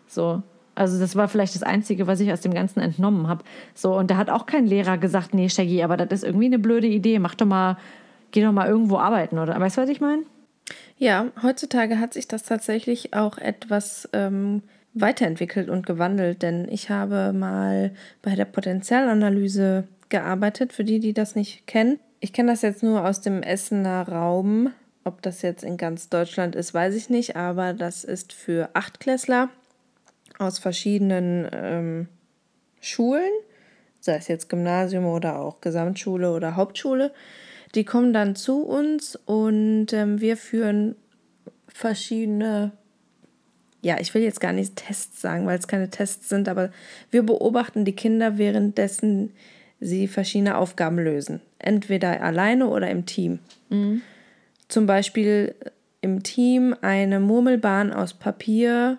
So. 0.08 0.42
Also 0.76 1.00
das 1.00 1.16
war 1.16 1.28
vielleicht 1.28 1.56
das 1.56 1.64
Einzige, 1.64 2.08
was 2.08 2.20
ich 2.20 2.32
aus 2.32 2.42
dem 2.42 2.54
Ganzen 2.54 2.80
entnommen 2.80 3.28
habe. 3.28 3.44
So, 3.74 3.96
und 3.96 4.10
da 4.10 4.18
hat 4.18 4.30
auch 4.30 4.46
kein 4.46 4.66
Lehrer 4.66 4.98
gesagt, 4.98 5.34
nee, 5.34 5.50
Shaggy, 5.50 5.84
aber 5.84 5.98
das 5.98 6.10
ist 6.12 6.24
irgendwie 6.24 6.46
eine 6.46 6.60
blöde 6.60 6.88
Idee. 6.88 7.20
Mach 7.20 7.36
doch 7.36 7.46
mal, 7.46 7.78
geh 8.32 8.42
doch 8.42 8.52
mal 8.52 8.68
irgendwo 8.68 8.98
arbeiten, 8.98 9.38
oder? 9.38 9.60
Weißt 9.60 9.78
du, 9.78 9.82
was 9.82 9.90
ich 9.90 10.02
meine? 10.02 10.24
Ja, 10.98 11.28
heutzutage 11.42 12.00
hat 12.00 12.14
sich 12.14 12.28
das 12.28 12.44
tatsächlich 12.44 13.14
auch 13.14 13.38
etwas 13.38 14.08
ähm, 14.14 14.62
weiterentwickelt 14.94 15.70
und 15.70 15.86
gewandelt, 15.86 16.42
denn 16.42 16.68
ich 16.70 16.90
habe 16.90 17.34
mal 17.34 17.92
bei 18.22 18.36
der 18.36 18.46
Potenzialanalyse 18.46 19.86
gearbeitet, 20.10 20.74
für 20.74 20.84
die, 20.84 21.00
die 21.00 21.14
das 21.14 21.36
nicht 21.36 21.68
kennen. 21.68 22.00
Ich 22.20 22.34
kenne 22.34 22.52
das 22.52 22.62
jetzt 22.62 22.84
nur 22.84 23.06
aus 23.06 23.22
dem 23.22 23.42
Essener 23.42 24.08
Raum. 24.08 24.72
Ob 25.04 25.24
das 25.24 25.42
jetzt 25.42 25.64
in 25.64 25.78
ganz 25.78 26.10
Deutschland 26.10 26.56
ist, 26.56 26.74
weiß 26.74 26.94
ich 26.94 27.10
nicht, 27.10 27.36
aber 27.36 27.74
das 27.74 28.04
ist 28.04 28.34
für 28.34 28.70
Achtklässler 28.74 29.50
aus 30.42 30.60
verschiedenen 30.60 31.48
ähm, 31.54 32.08
Schulen, 32.82 33.32
sei 34.00 34.16
es 34.16 34.28
jetzt 34.28 34.50
Gymnasium 34.50 35.06
oder 35.06 35.40
auch 35.40 35.62
Gesamtschule 35.62 36.32
oder 36.32 36.56
Hauptschule. 36.56 37.12
Die 37.76 37.86
kommen 37.86 38.12
dann 38.12 38.36
zu 38.36 38.64
uns 38.64 39.16
und 39.26 39.94
ähm, 39.94 40.20
wir 40.20 40.36
führen 40.36 40.96
verschiedene, 41.68 42.72
ja, 43.82 44.00
ich 44.00 44.14
will 44.14 44.24
jetzt 44.24 44.42
gar 44.42 44.52
nicht 44.52 44.76
Tests 44.76 45.22
sagen, 45.22 45.46
weil 45.46 45.58
es 45.58 45.68
keine 45.68 45.90
Tests 45.90 46.28
sind, 46.28 46.50
aber 46.50 46.72
wir 47.12 47.24
beobachten 47.24 47.86
die 47.86 47.96
Kinder 47.96 48.38
währenddessen 48.38 49.32
sie 49.80 50.08
verschiedene 50.08 50.58
Aufgaben 50.58 50.98
lösen. 50.98 51.42
Entweder 51.60 52.22
alleine 52.22 52.68
oder 52.68 52.90
im 52.90 53.06
Team. 53.06 53.40
Mhm. 53.70 54.02
Zum 54.68 54.86
Beispiel 54.86 55.56
im 56.02 56.24
Team 56.24 56.76
eine 56.82 57.20
Murmelbahn 57.20 57.94
aus 57.94 58.14
Papier 58.14 58.98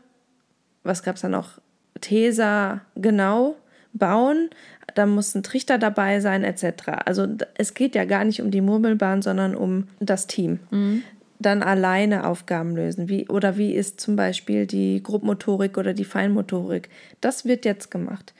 was 0.82 1.02
gab 1.02 1.16
es 1.16 1.22
da 1.22 1.28
noch? 1.28 1.60
Tesa, 2.00 2.80
genau, 2.96 3.56
bauen. 3.92 4.50
Da 4.94 5.06
muss 5.06 5.34
ein 5.34 5.42
Trichter 5.42 5.78
dabei 5.78 6.20
sein, 6.20 6.44
etc. 6.44 7.04
Also 7.06 7.26
es 7.56 7.74
geht 7.74 7.94
ja 7.94 8.04
gar 8.04 8.24
nicht 8.24 8.42
um 8.42 8.50
die 8.50 8.60
Murmelbahn, 8.60 9.22
sondern 9.22 9.54
um 9.54 9.88
das 10.00 10.26
Team. 10.26 10.60
Mhm. 10.70 11.02
Dann 11.38 11.62
alleine 11.62 12.26
Aufgaben 12.26 12.76
lösen. 12.76 13.08
Wie, 13.08 13.28
oder 13.28 13.56
wie 13.56 13.72
ist 13.74 14.00
zum 14.00 14.16
Beispiel 14.16 14.66
die 14.66 15.02
Grobmotorik 15.02 15.78
oder 15.78 15.94
die 15.94 16.04
Feinmotorik? 16.04 16.88
Das 17.20 17.44
wird 17.44 17.64
jetzt 17.64 17.90
gemacht. 17.90 18.34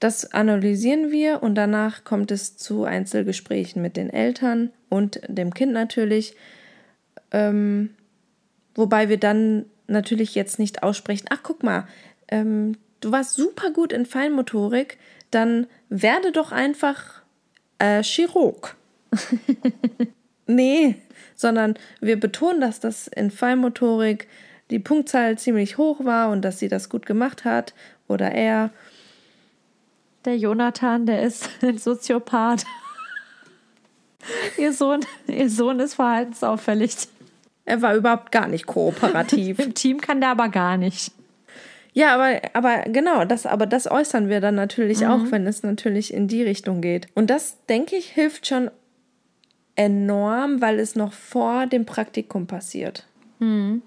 Das 0.00 0.32
analysieren 0.32 1.10
wir 1.10 1.42
und 1.42 1.56
danach 1.56 2.04
kommt 2.04 2.30
es 2.30 2.56
zu 2.56 2.84
Einzelgesprächen 2.84 3.82
mit 3.82 3.96
den 3.96 4.10
Eltern 4.10 4.70
und 4.88 5.20
dem 5.26 5.52
Kind 5.52 5.72
natürlich. 5.72 6.36
Ähm, 7.32 7.90
wobei 8.74 9.08
wir 9.08 9.18
dann 9.18 9.66
natürlich 9.88 10.34
jetzt 10.34 10.58
nicht 10.58 10.82
aussprechen, 10.82 11.26
ach 11.30 11.40
guck 11.42 11.62
mal, 11.62 11.88
ähm, 12.28 12.76
du 13.00 13.10
warst 13.10 13.34
super 13.34 13.70
gut 13.70 13.92
in 13.92 14.06
Feinmotorik, 14.06 14.98
dann 15.30 15.66
werde 15.88 16.32
doch 16.32 16.52
einfach 16.52 17.22
äh, 17.78 18.02
Chirurg. 18.02 18.76
nee, 20.46 20.96
sondern 21.34 21.74
wir 22.00 22.18
betonen, 22.20 22.60
dass 22.60 22.80
das 22.80 23.08
in 23.08 23.30
Feinmotorik 23.30 24.28
die 24.70 24.78
Punktzahl 24.78 25.38
ziemlich 25.38 25.78
hoch 25.78 26.04
war 26.04 26.30
und 26.30 26.42
dass 26.42 26.58
sie 26.58 26.68
das 26.68 26.88
gut 26.88 27.06
gemacht 27.06 27.44
hat 27.44 27.74
oder 28.06 28.32
er. 28.32 28.70
Der 30.24 30.36
Jonathan, 30.36 31.06
der 31.06 31.22
ist 31.22 31.48
ein 31.62 31.78
Soziopath. 31.78 32.64
ihr, 34.58 34.72
Sohn, 34.72 35.00
ihr 35.26 35.48
Sohn 35.48 35.80
ist 35.80 35.94
verhaltensauffällig. 35.94 36.96
Er 37.68 37.82
war 37.82 37.94
überhaupt 37.94 38.32
gar 38.32 38.48
nicht 38.48 38.66
kooperativ. 38.66 39.58
Im 39.64 39.74
Team 39.74 40.00
kann 40.00 40.20
der 40.20 40.30
aber 40.30 40.48
gar 40.48 40.78
nicht. 40.78 41.12
Ja, 41.92 42.14
aber, 42.14 42.40
aber 42.54 42.90
genau, 42.90 43.26
das, 43.26 43.44
aber 43.44 43.66
das 43.66 43.90
äußern 43.90 44.30
wir 44.30 44.40
dann 44.40 44.54
natürlich 44.54 45.00
mhm. 45.00 45.06
auch, 45.08 45.30
wenn 45.30 45.46
es 45.46 45.62
natürlich 45.62 46.14
in 46.14 46.28
die 46.28 46.42
Richtung 46.42 46.80
geht. 46.80 47.08
Und 47.14 47.28
das, 47.28 47.58
denke 47.66 47.96
ich, 47.96 48.06
hilft 48.06 48.46
schon 48.46 48.70
enorm, 49.74 50.62
weil 50.62 50.78
es 50.78 50.96
noch 50.96 51.12
vor 51.12 51.66
dem 51.66 51.84
Praktikum 51.84 52.46
passiert. 52.46 53.06
Mhm. 53.38 53.82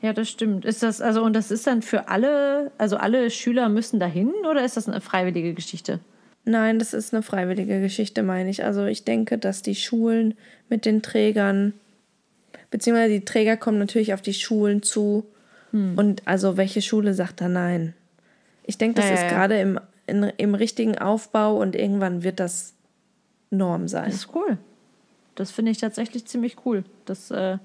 Ja, 0.00 0.14
das 0.14 0.30
stimmt. 0.30 0.64
Ist 0.64 0.82
das, 0.82 1.02
also, 1.02 1.22
und 1.22 1.34
das 1.34 1.50
ist 1.50 1.66
dann 1.66 1.82
für 1.82 2.08
alle, 2.08 2.72
also 2.78 2.96
alle 2.96 3.28
Schüler 3.30 3.68
müssen 3.68 4.00
dahin 4.00 4.32
oder 4.48 4.64
ist 4.64 4.78
das 4.78 4.88
eine 4.88 5.02
freiwillige 5.02 5.52
Geschichte? 5.52 6.00
Nein, 6.46 6.78
das 6.78 6.94
ist 6.94 7.12
eine 7.12 7.22
freiwillige 7.22 7.82
Geschichte, 7.82 8.22
meine 8.22 8.48
ich. 8.48 8.64
Also 8.64 8.86
ich 8.86 9.04
denke, 9.04 9.36
dass 9.36 9.60
die 9.60 9.74
Schulen 9.74 10.34
mit 10.70 10.86
den 10.86 11.02
Trägern 11.02 11.74
beziehungsweise 12.70 13.14
die 13.14 13.24
Träger 13.24 13.56
kommen 13.56 13.78
natürlich 13.78 14.14
auf 14.14 14.22
die 14.22 14.34
Schulen 14.34 14.82
zu. 14.82 15.26
Hm. 15.72 15.96
Und 15.96 16.22
also 16.26 16.56
welche 16.56 16.82
Schule 16.82 17.14
sagt 17.14 17.40
da 17.40 17.48
nein? 17.48 17.94
Ich 18.64 18.78
denke, 18.78 19.00
das 19.00 19.08
ja, 19.08 19.14
ist 19.14 19.28
gerade 19.28 19.60
im, 19.60 19.80
in, 20.06 20.24
im 20.36 20.54
richtigen 20.54 20.98
Aufbau 20.98 21.56
und 21.56 21.76
irgendwann 21.76 22.22
wird 22.22 22.40
das 22.40 22.74
Norm 23.50 23.88
sein. 23.88 24.06
Das 24.06 24.16
ist 24.16 24.34
cool. 24.34 24.58
Das 25.34 25.50
finde 25.50 25.70
ich 25.70 25.78
tatsächlich 25.78 26.26
ziemlich 26.26 26.56
cool. 26.64 26.84
Das 27.04 27.30
äh, 27.30 27.58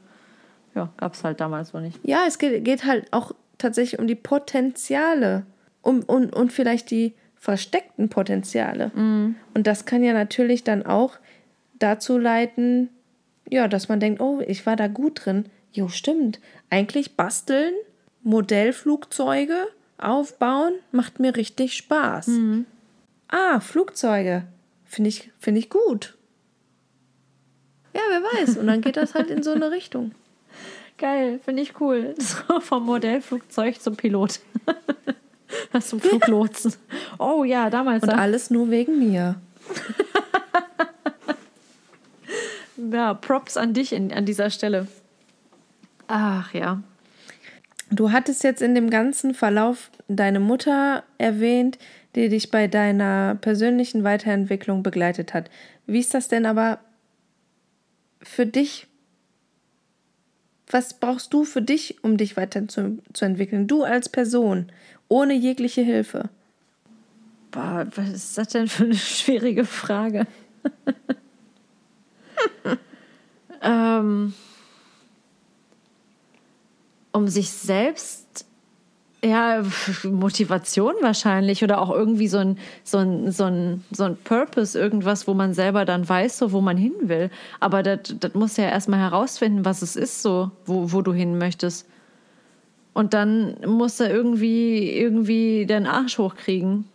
ja, 0.75 0.89
gab 0.97 1.13
es 1.13 1.23
halt 1.23 1.39
damals 1.39 1.73
noch 1.73 1.81
nicht. 1.81 1.99
Ja, 2.03 2.25
es 2.27 2.37
geht, 2.37 2.63
geht 2.63 2.85
halt 2.85 3.07
auch 3.11 3.33
tatsächlich 3.57 3.99
um 3.99 4.07
die 4.07 4.15
Potenziale 4.15 5.45
um, 5.81 6.01
und, 6.03 6.33
und 6.35 6.51
vielleicht 6.53 6.91
die 6.91 7.13
versteckten 7.35 8.09
Potenziale. 8.09 8.91
Mhm. 8.93 9.35
Und 9.53 9.67
das 9.67 9.85
kann 9.85 10.03
ja 10.03 10.13
natürlich 10.13 10.63
dann 10.63 10.85
auch 10.85 11.15
dazu 11.79 12.17
leiten, 12.17 12.89
ja, 13.51 13.67
dass 13.67 13.89
man 13.89 13.99
denkt, 13.99 14.21
oh, 14.21 14.41
ich 14.47 14.65
war 14.65 14.77
da 14.77 14.87
gut 14.87 15.25
drin. 15.25 15.45
Jo, 15.73 15.89
stimmt. 15.89 16.39
Eigentlich 16.69 17.17
basteln, 17.17 17.73
Modellflugzeuge 18.23 19.67
aufbauen, 19.97 20.73
macht 20.91 21.19
mir 21.19 21.35
richtig 21.35 21.75
Spaß. 21.75 22.27
Mhm. 22.27 22.65
Ah, 23.27 23.59
Flugzeuge. 23.59 24.43
Finde 24.85 25.09
ich, 25.09 25.31
find 25.37 25.57
ich 25.57 25.69
gut. 25.69 26.17
Ja, 27.93 28.01
wer 28.09 28.23
weiß. 28.23 28.57
Und 28.57 28.67
dann 28.67 28.81
geht 28.81 28.95
das 28.95 29.15
halt 29.15 29.29
in 29.29 29.43
so 29.43 29.51
eine 29.51 29.69
Richtung. 29.69 30.11
Geil, 30.97 31.41
finde 31.43 31.61
ich 31.61 31.79
cool. 31.81 32.15
So 32.19 32.61
vom 32.61 32.85
Modellflugzeug 32.85 33.81
zum 33.81 33.97
Pilot. 33.97 34.39
Was 35.73 35.87
zum 35.89 35.99
Fluglotsen. 35.99 36.73
Oh 37.19 37.43
ja, 37.43 37.69
damals. 37.69 38.03
Und 38.03 38.11
alles 38.11 38.49
nur 38.49 38.69
wegen 38.69 38.97
mir. 38.99 39.41
Ja, 42.91 43.13
Props 43.13 43.57
an 43.57 43.73
dich 43.73 43.93
in, 43.93 44.11
an 44.11 44.25
dieser 44.25 44.49
Stelle. 44.49 44.87
Ach 46.07 46.53
ja. 46.53 46.81
Du 47.89 48.11
hattest 48.11 48.43
jetzt 48.43 48.61
in 48.61 48.73
dem 48.73 48.89
ganzen 48.89 49.33
Verlauf 49.33 49.91
deine 50.07 50.39
Mutter 50.39 51.03
erwähnt, 51.17 51.77
die 52.15 52.29
dich 52.29 52.51
bei 52.51 52.67
deiner 52.67 53.35
persönlichen 53.35 54.03
Weiterentwicklung 54.03 54.83
begleitet 54.83 55.33
hat. 55.33 55.49
Wie 55.87 55.99
ist 55.99 56.13
das 56.13 56.27
denn 56.27 56.45
aber 56.45 56.79
für 58.21 58.45
dich? 58.45 58.87
Was 60.69 60.99
brauchst 60.99 61.33
du 61.33 61.43
für 61.43 61.61
dich, 61.61 62.01
um 62.01 62.15
dich 62.15 62.37
weiterzuentwickeln? 62.37 63.67
Du 63.67 63.83
als 63.83 64.07
Person, 64.07 64.71
ohne 65.09 65.33
jegliche 65.33 65.81
Hilfe. 65.81 66.29
Boah, 67.51 67.85
was 67.95 68.09
ist 68.09 68.37
das 68.37 68.47
denn 68.49 68.67
für 68.67 68.85
eine 68.85 68.95
schwierige 68.95 69.65
Frage? 69.65 70.27
ähm, 73.61 74.33
um 77.11 77.27
sich 77.27 77.51
selbst 77.51 78.45
ja, 79.23 79.63
Motivation 80.03 80.93
wahrscheinlich 81.01 81.63
oder 81.63 81.79
auch 81.81 81.91
irgendwie 81.91 82.27
so 82.27 82.39
ein, 82.39 82.57
so 82.83 82.97
ein, 82.97 83.31
so 83.31 83.45
ein, 83.45 83.83
so 83.91 84.03
ein 84.05 84.17
Purpose, 84.17 84.77
irgendwas, 84.79 85.27
wo 85.27 85.33
man 85.33 85.53
selber 85.53 85.85
dann 85.85 86.07
weiß, 86.07 86.37
so 86.37 86.51
wo 86.51 86.61
man 86.61 86.77
hin 86.77 86.93
will. 87.01 87.29
Aber 87.59 87.83
das 87.83 88.33
muss 88.33 88.57
ja 88.57 88.65
erstmal 88.65 88.99
herausfinden, 88.99 89.65
was 89.65 89.81
es 89.81 89.95
ist, 89.95 90.21
so, 90.21 90.51
wo, 90.65 90.91
wo 90.91 91.01
du 91.01 91.13
hin 91.13 91.37
möchtest. 91.37 91.87
Und 92.93 93.13
dann 93.13 93.57
muss 93.65 93.99
er 93.99 94.11
irgendwie, 94.11 94.91
irgendwie 94.91 95.65
den 95.65 95.85
Arsch 95.85 96.17
hochkriegen. 96.17 96.85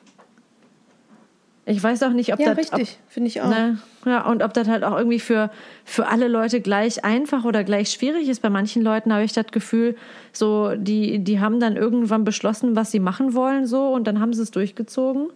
Ich 1.68 1.82
weiß 1.82 2.04
auch 2.04 2.10
nicht, 2.10 2.32
ob 2.32 2.38
ja, 2.38 2.54
das. 2.54 2.58
richtig, 2.58 2.96
finde 3.08 3.26
ich 3.26 3.42
auch. 3.42 3.48
Ne, 3.48 3.78
ja, 4.04 4.24
und 4.24 4.44
ob 4.44 4.54
das 4.54 4.68
halt 4.68 4.84
auch 4.84 4.96
irgendwie 4.96 5.18
für, 5.18 5.50
für 5.84 6.06
alle 6.06 6.28
Leute 6.28 6.60
gleich 6.60 7.04
einfach 7.04 7.44
oder 7.44 7.64
gleich 7.64 7.90
schwierig 7.90 8.28
ist. 8.28 8.40
Bei 8.40 8.50
manchen 8.50 8.82
Leuten 8.82 9.12
habe 9.12 9.24
ich 9.24 9.32
das 9.32 9.46
Gefühl, 9.46 9.96
so, 10.32 10.76
die, 10.76 11.18
die 11.18 11.40
haben 11.40 11.58
dann 11.58 11.76
irgendwann 11.76 12.22
beschlossen, 12.22 12.76
was 12.76 12.92
sie 12.92 13.00
machen 13.00 13.34
wollen, 13.34 13.66
so, 13.66 13.88
und 13.88 14.06
dann 14.06 14.20
haben 14.20 14.32
sie 14.32 14.42
es 14.42 14.52
durchgezogen. 14.52 15.26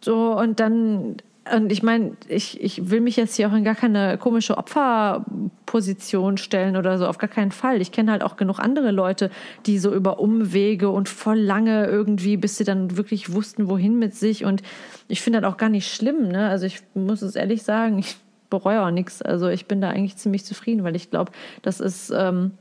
So, 0.00 0.38
und 0.38 0.60
dann 0.60 1.16
und 1.54 1.72
ich 1.72 1.82
meine, 1.82 2.16
ich, 2.28 2.60
ich 2.60 2.90
will 2.90 3.00
mich 3.00 3.16
jetzt 3.16 3.36
hier 3.36 3.48
auch 3.48 3.54
in 3.54 3.64
gar 3.64 3.74
keine 3.74 4.18
komische 4.18 4.56
Opferposition 4.56 6.36
stellen 6.36 6.76
oder 6.76 6.98
so, 6.98 7.06
auf 7.06 7.18
gar 7.18 7.28
keinen 7.28 7.52
Fall. 7.52 7.80
Ich 7.80 7.92
kenne 7.92 8.12
halt 8.12 8.22
auch 8.22 8.36
genug 8.36 8.58
andere 8.58 8.90
Leute, 8.90 9.30
die 9.66 9.78
so 9.78 9.92
über 9.92 10.20
Umwege 10.20 10.90
und 10.90 11.08
voll 11.08 11.38
lange 11.38 11.86
irgendwie, 11.86 12.36
bis 12.36 12.56
sie 12.56 12.64
dann 12.64 12.96
wirklich 12.96 13.32
wussten, 13.32 13.68
wohin 13.68 13.98
mit 13.98 14.14
sich. 14.14 14.44
Und 14.44 14.62
ich 15.08 15.20
finde 15.20 15.40
das 15.40 15.52
auch 15.52 15.56
gar 15.56 15.68
nicht 15.68 15.92
schlimm. 15.92 16.28
Ne? 16.28 16.48
Also 16.48 16.66
ich 16.66 16.82
muss 16.94 17.22
es 17.22 17.36
ehrlich 17.36 17.62
sagen, 17.62 17.98
ich 17.98 18.16
bereue 18.48 18.82
auch 18.82 18.90
nichts. 18.90 19.22
Also 19.22 19.48
ich 19.48 19.66
bin 19.66 19.80
da 19.80 19.90
eigentlich 19.90 20.16
ziemlich 20.16 20.44
zufrieden, 20.44 20.84
weil 20.84 20.96
ich 20.96 21.10
glaube, 21.10 21.32
das 21.62 21.80
ist 21.80 22.10
ähm, 22.10 22.52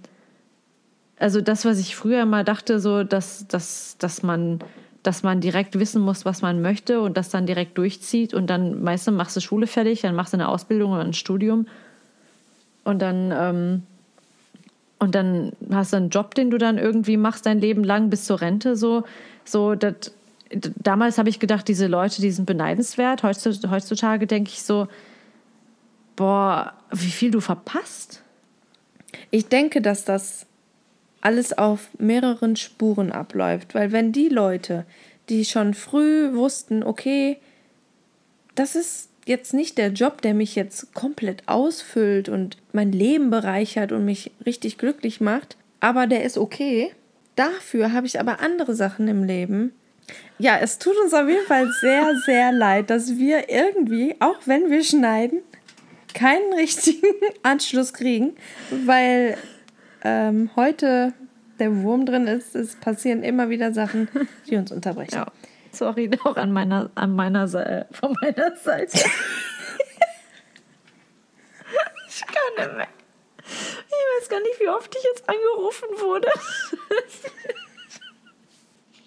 also 1.19 1.41
das, 1.41 1.65
was 1.65 1.79
ich 1.79 1.95
früher 1.95 2.25
mal 2.25 2.45
dachte, 2.45 2.79
so 2.79 3.03
dass, 3.03 3.45
dass, 3.47 3.97
dass 3.97 4.23
man 4.23 4.59
dass 5.03 5.23
man 5.23 5.41
direkt 5.41 5.79
wissen 5.79 6.01
muss, 6.01 6.25
was 6.25 6.41
man 6.41 6.61
möchte 6.61 7.01
und 7.01 7.15
das 7.17 7.29
dann 7.29 7.45
direkt 7.45 7.77
durchzieht 7.77 8.33
und 8.33 8.47
dann 8.47 8.83
meistens 8.83 9.15
machst 9.15 9.35
du 9.35 9.41
Schule 9.41 9.67
fertig, 9.67 10.01
dann 10.01 10.15
machst 10.15 10.33
du 10.33 10.37
eine 10.37 10.49
Ausbildung 10.49 10.91
oder 10.91 11.03
ein 11.03 11.13
Studium 11.13 11.67
und 12.83 13.01
dann 13.01 13.31
ähm, 13.31 13.83
und 15.01 15.15
dann 15.15 15.53
hast 15.71 15.93
du 15.93 15.97
einen 15.97 16.09
Job, 16.09 16.35
den 16.35 16.49
du 16.49 16.57
dann 16.57 16.77
irgendwie 16.77 17.15
machst 17.15 17.45
dein 17.45 17.59
Leben 17.59 17.83
lang 17.83 18.09
bis 18.09 18.25
zur 18.25 18.41
Rente 18.41 18.75
so 18.75 19.03
so 19.45 19.75
das 19.75 20.11
damals 20.51 21.17
habe 21.17 21.29
ich 21.29 21.39
gedacht, 21.39 21.67
diese 21.67 21.87
Leute, 21.87 22.21
die 22.21 22.31
sind 22.31 22.45
beneidenswert. 22.45 23.23
Heutzutage 23.23 24.27
denke 24.27 24.49
ich 24.49 24.63
so, 24.63 24.87
boah, 26.15 26.73
wie 26.91 27.11
viel 27.11 27.31
du 27.31 27.39
verpasst. 27.39 28.23
Ich 29.31 29.47
denke, 29.47 29.81
dass 29.81 30.05
das 30.05 30.45
alles 31.21 31.57
auf 31.57 31.89
mehreren 31.97 32.55
Spuren 32.55 33.11
abläuft, 33.11 33.75
weil 33.75 33.91
wenn 33.91 34.11
die 34.11 34.29
Leute, 34.29 34.85
die 35.29 35.45
schon 35.45 35.73
früh 35.73 36.33
wussten, 36.33 36.83
okay, 36.83 37.37
das 38.55 38.75
ist 38.75 39.09
jetzt 39.25 39.53
nicht 39.53 39.77
der 39.77 39.89
Job, 39.89 40.21
der 40.21 40.33
mich 40.33 40.55
jetzt 40.55 40.93
komplett 40.93 41.47
ausfüllt 41.47 42.29
und 42.29 42.57
mein 42.73 42.91
Leben 42.91 43.29
bereichert 43.29 43.91
und 43.91 44.05
mich 44.05 44.31
richtig 44.45 44.77
glücklich 44.77 45.21
macht, 45.21 45.57
aber 45.79 46.07
der 46.07 46.23
ist 46.23 46.37
okay. 46.37 46.91
Dafür 47.35 47.93
habe 47.93 48.07
ich 48.07 48.19
aber 48.19 48.39
andere 48.41 48.75
Sachen 48.75 49.07
im 49.07 49.23
Leben, 49.23 49.71
ja, 50.37 50.57
es 50.57 50.79
tut 50.79 50.97
uns 50.97 51.13
auf 51.13 51.27
jeden 51.27 51.45
Fall 51.45 51.69
sehr, 51.81 52.15
sehr 52.25 52.51
leid, 52.51 52.89
dass 52.89 53.17
wir 53.17 53.49
irgendwie, 53.49 54.15
auch 54.19 54.37
wenn 54.45 54.69
wir 54.69 54.83
schneiden, 54.83 55.41
keinen 56.13 56.53
richtigen 56.57 57.13
Anschluss 57.43 57.93
kriegen, 57.93 58.35
weil 58.85 59.37
ähm, 60.03 60.49
heute 60.55 61.13
der 61.59 61.83
Wurm 61.83 62.05
drin 62.05 62.27
ist. 62.27 62.55
Es 62.55 62.75
passieren 62.75 63.23
immer 63.23 63.49
wieder 63.49 63.73
Sachen, 63.73 64.07
die 64.47 64.55
uns 64.55 64.71
unterbrechen. 64.71 65.15
Ja. 65.15 65.31
Sorry, 65.71 66.09
auch 66.23 66.37
an 66.37 66.51
meiner, 66.51 66.89
an 66.95 67.15
meiner 67.15 67.47
Seite, 67.47 67.87
von 67.91 68.15
meiner 68.21 68.55
Seite. 68.55 68.97
ich 72.07 72.25
kann 72.25 72.35
nicht 72.57 72.77
mehr. 72.77 72.87
Ich 73.45 74.21
weiß 74.21 74.29
gar 74.29 74.41
nicht, 74.41 74.59
wie 74.59 74.69
oft 74.69 74.95
ich 74.95 75.03
jetzt 75.03 75.27
angerufen 75.27 75.87
wurde. 75.99 76.27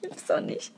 Gibt's 0.03 0.27
doch 0.27 0.41
nicht. 0.41 0.73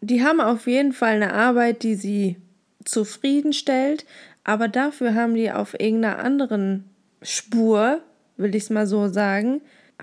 Die 0.00 0.24
haben 0.24 0.40
auf 0.40 0.66
jeden 0.66 0.92
Fall 0.92 1.14
eine 1.14 1.32
Arbeit, 1.32 1.82
die 1.82 1.94
sie 1.94 2.36
zufriedenstellt, 2.84 4.04
aber 4.44 4.68
dafür 4.68 5.14
haben 5.14 5.34
die 5.34 5.50
auf 5.50 5.78
irgendeiner 5.78 6.18
anderen 6.18 6.84
Spur, 7.22 8.00
will 8.36 8.54
ich 8.54 8.64
es 8.64 8.70
mal 8.70 8.86
so 8.86 9.08
sagen, 9.08 9.60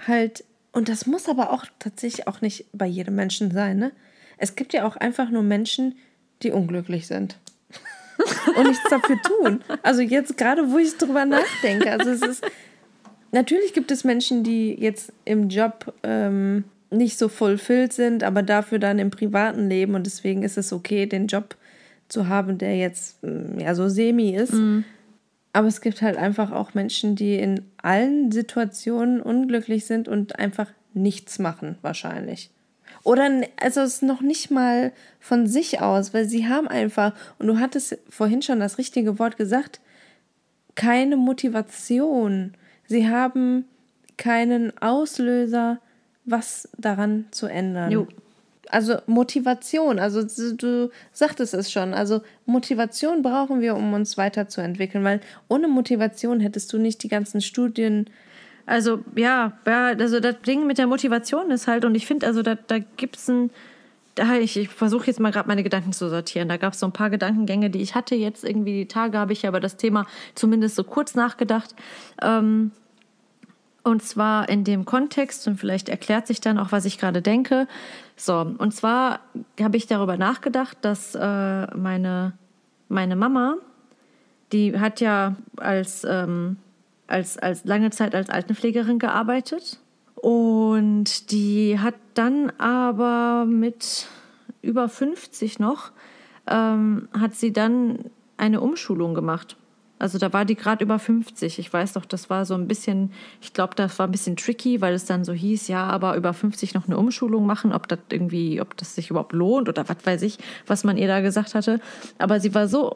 halt, 0.08 0.44
und 0.72 0.88
das 0.88 1.06
muss 1.06 1.28
aber 1.28 1.52
auch 1.52 1.66
tatsächlich 1.80 2.28
auch 2.28 2.42
nicht 2.42 2.66
bei 2.74 2.86
jedem 2.86 3.16
Menschen 3.16 3.52
sein, 3.52 3.78
ne? 3.78 3.92
Es 4.38 4.56
gibt 4.56 4.72
ja 4.72 4.88
auch 4.88 4.96
einfach 4.96 5.30
nur 5.30 5.44
Menschen, 5.44 5.98
die 6.44 6.52
unglücklich 6.52 7.08
sind 7.08 7.38
und 8.56 8.68
nichts 8.68 8.90
dafür 8.90 9.18
tun. 9.22 9.62
Also 9.84 10.02
jetzt 10.02 10.38
gerade, 10.38 10.72
wo 10.72 10.78
ich 10.78 10.98
drüber 10.98 11.26
nachdenke, 11.26 11.92
also 11.92 12.10
es 12.10 12.22
ist, 12.22 12.46
natürlich 13.34 13.74
gibt 13.74 13.92
es 13.92 14.06
Menschen, 14.06 14.46
die 14.46 14.74
jetzt 14.74 15.12
im 15.26 15.50
Job 15.50 15.94
ähm, 16.04 16.64
nicht 16.90 17.18
so 17.18 17.28
fulfilled 17.28 17.92
sind, 17.92 18.24
aber 18.24 18.42
dafür 18.42 18.80
dann 18.80 18.98
im 19.00 19.12
privaten 19.12 19.68
Leben 19.68 19.96
und 19.96 20.06
deswegen 20.06 20.44
ist 20.44 20.58
es 20.58 20.72
okay, 20.72 21.06
den 21.06 21.28
Job 21.28 21.56
zu 22.10 22.28
haben, 22.28 22.58
der 22.58 22.76
jetzt 22.76 23.24
mm, 23.24 23.60
ja 23.60 23.74
so 23.76 23.88
semi 23.88 24.32
ist. 24.32 24.54
Mhm. 24.54 24.84
Aber 25.54 25.68
es 25.68 25.82
gibt 25.82 26.02
halt 26.02 26.18
einfach 26.18 26.52
auch 26.52 26.74
Menschen, 26.74 27.16
die 27.16 27.36
in 27.36 27.62
allen 27.82 28.32
Situationen 28.32 29.22
unglücklich 29.22 29.86
sind 29.86 30.08
und 30.08 30.38
einfach 30.38 30.72
nichts 30.94 31.40
machen, 31.40 31.78
wahrscheinlich. 31.82 32.52
Oder 33.04 33.44
also 33.62 33.82
es 33.82 33.96
ist 33.96 34.04
noch 34.04 34.22
nicht 34.22 34.52
mal 34.52 34.92
von 35.20 35.48
sich 35.48 35.82
aus, 35.82 36.14
weil 36.14 36.26
sie 36.26 36.48
haben 36.48 36.68
einfach, 36.68 37.14
und 37.38 37.48
du 37.48 37.60
hattest 37.60 37.98
vorhin 38.10 38.42
schon 38.42 38.60
das 38.60 38.78
richtige 38.78 39.20
Wort 39.20 39.38
gesagt, 39.38 39.80
keine 40.76 41.18
Motivation. 41.18 42.54
Sie 42.88 43.10
haben 43.10 43.66
keinen 44.18 44.78
Auslöser, 44.82 45.80
was 46.26 46.70
daran 46.78 47.26
zu 47.32 47.48
ändern. 47.48 47.92
Jo. 47.92 48.08
Also 48.70 48.98
Motivation, 49.08 49.98
also 49.98 50.22
du 50.22 50.92
sagtest 51.12 51.56
es 51.56 51.72
schon, 51.72 51.96
also 51.96 52.22
Motivation 52.46 53.24
brauchen 53.24 53.62
wir, 53.62 53.76
um 53.76 53.94
uns 53.94 54.16
weiterzuentwickeln, 54.16 55.04
weil 55.04 55.22
ohne 55.48 55.68
Motivation 55.68 56.40
hättest 56.40 56.72
du 56.72 56.78
nicht 56.78 57.02
die 57.02 57.08
ganzen 57.08 57.42
Studien. 57.42 58.12
Also 58.68 59.04
ja, 59.16 59.54
ja 59.66 59.88
also 59.88 60.20
das 60.20 60.36
Ding 60.46 60.68
mit 60.68 60.78
der 60.78 60.86
Motivation 60.86 61.50
ist 61.50 61.68
halt, 61.68 61.84
und 61.84 61.96
ich 61.96 62.06
finde, 62.06 62.28
also 62.28 62.44
da, 62.44 62.54
da 62.56 62.78
gibt 62.78 63.18
es 63.18 63.28
ein, 63.28 63.50
da 64.14 64.36
ich, 64.36 64.56
ich 64.56 64.70
versuche 64.70 65.08
jetzt 65.08 65.20
mal 65.20 65.32
gerade 65.32 65.48
meine 65.48 65.64
Gedanken 65.64 65.92
zu 65.92 66.08
sortieren. 66.08 66.48
Da 66.48 66.58
gab 66.58 66.74
es 66.74 66.80
so 66.80 66.86
ein 66.86 66.92
paar 66.92 67.10
Gedankengänge, 67.10 67.72
die 67.72 67.82
ich 67.82 67.96
hatte 67.96 68.14
jetzt 68.14 68.44
irgendwie 68.44 68.74
die 68.74 68.88
Tage, 68.88 69.18
habe 69.18 69.34
ich 69.34 69.48
aber 69.48 69.60
das 69.60 69.78
Thema 69.78 70.06
zumindest 70.36 70.76
so 70.76 70.84
kurz 70.84 71.16
nachgedacht. 71.16 71.74
Ähm, 72.22 72.70
und 73.84 74.04
zwar 74.04 74.50
in 74.50 74.64
dem 74.64 74.86
Kontext, 74.86 75.48
und 75.48 75.58
vielleicht 75.60 75.90
erklärt 75.90 76.28
sich 76.28 76.42
dann 76.42 76.58
auch, 76.58 76.72
was 76.72 76.86
ich 76.86 76.98
gerade 76.98 77.22
denke. 77.22 77.68
So, 78.16 78.40
und 78.58 78.74
zwar 78.74 79.22
habe 79.62 79.78
ich 79.78 79.88
darüber 79.88 80.18
nachgedacht, 80.18 80.78
dass 80.82 81.16
äh, 81.16 81.76
meine, 81.76 82.34
meine 82.90 83.16
Mama, 83.16 83.56
die 84.52 84.78
hat 84.80 85.00
ja 85.00 85.36
als, 85.58 86.06
ähm, 86.08 86.58
als, 87.08 87.38
als 87.38 87.66
lange 87.66 87.92
Zeit 87.92 88.16
als 88.16 88.30
Altenpflegerin 88.30 89.00
gearbeitet. 89.00 89.80
Und 90.16 91.32
die 91.32 91.80
hat 91.80 91.96
dann 92.14 92.52
aber 92.58 93.46
mit 93.46 94.08
über 94.62 94.90
50 94.90 95.60
noch, 95.60 95.92
ähm, 96.48 97.08
hat 97.18 97.36
sie 97.36 97.54
dann 97.54 98.00
eine 98.36 98.60
Umschulung 98.60 99.14
gemacht. 99.14 99.56
Also 100.00 100.18
da 100.18 100.32
war 100.32 100.46
die 100.46 100.56
gerade 100.56 100.84
über 100.84 100.98
50. 100.98 101.60
Ich 101.60 101.72
weiß 101.72 101.94
doch, 101.94 102.06
das 102.06 102.30
war 102.30 102.46
so 102.46 102.56
ein 102.56 102.68
bisschen, 102.68 103.12
ich 103.42 103.54
glaube, 103.54 103.76
das 103.76 104.00
war 104.00 104.08
ein 104.08 104.12
bisschen 104.12 104.38
tricky, 104.38 104.80
weil 104.80 104.94
es 104.94 105.06
dann 105.06 105.26
so 105.26 105.34
hieß, 105.34 105.68
ja, 105.68 105.86
aber 105.86 106.16
über 106.16 106.34
50 106.34 106.74
noch 106.74 106.88
eine 106.88 106.98
Umschulung 106.98 107.46
machen, 107.46 107.74
ob 107.74 107.88
das 107.90 108.00
irgendwie, 108.10 108.62
ob 108.62 108.78
das 108.78 108.96
sich 108.96 109.10
überhaupt 109.10 109.34
lohnt 109.34 109.68
oder 109.68 109.88
was 109.90 109.98
weiß 110.04 110.22
ich, 110.22 110.38
was 110.66 110.86
man 110.86 110.98
ihr 110.98 111.08
da 111.08 111.20
gesagt 111.20 111.54
hatte. 111.54 111.82
Aber 112.18 112.40
sie 112.40 112.56
war 112.56 112.70
so 112.70 112.96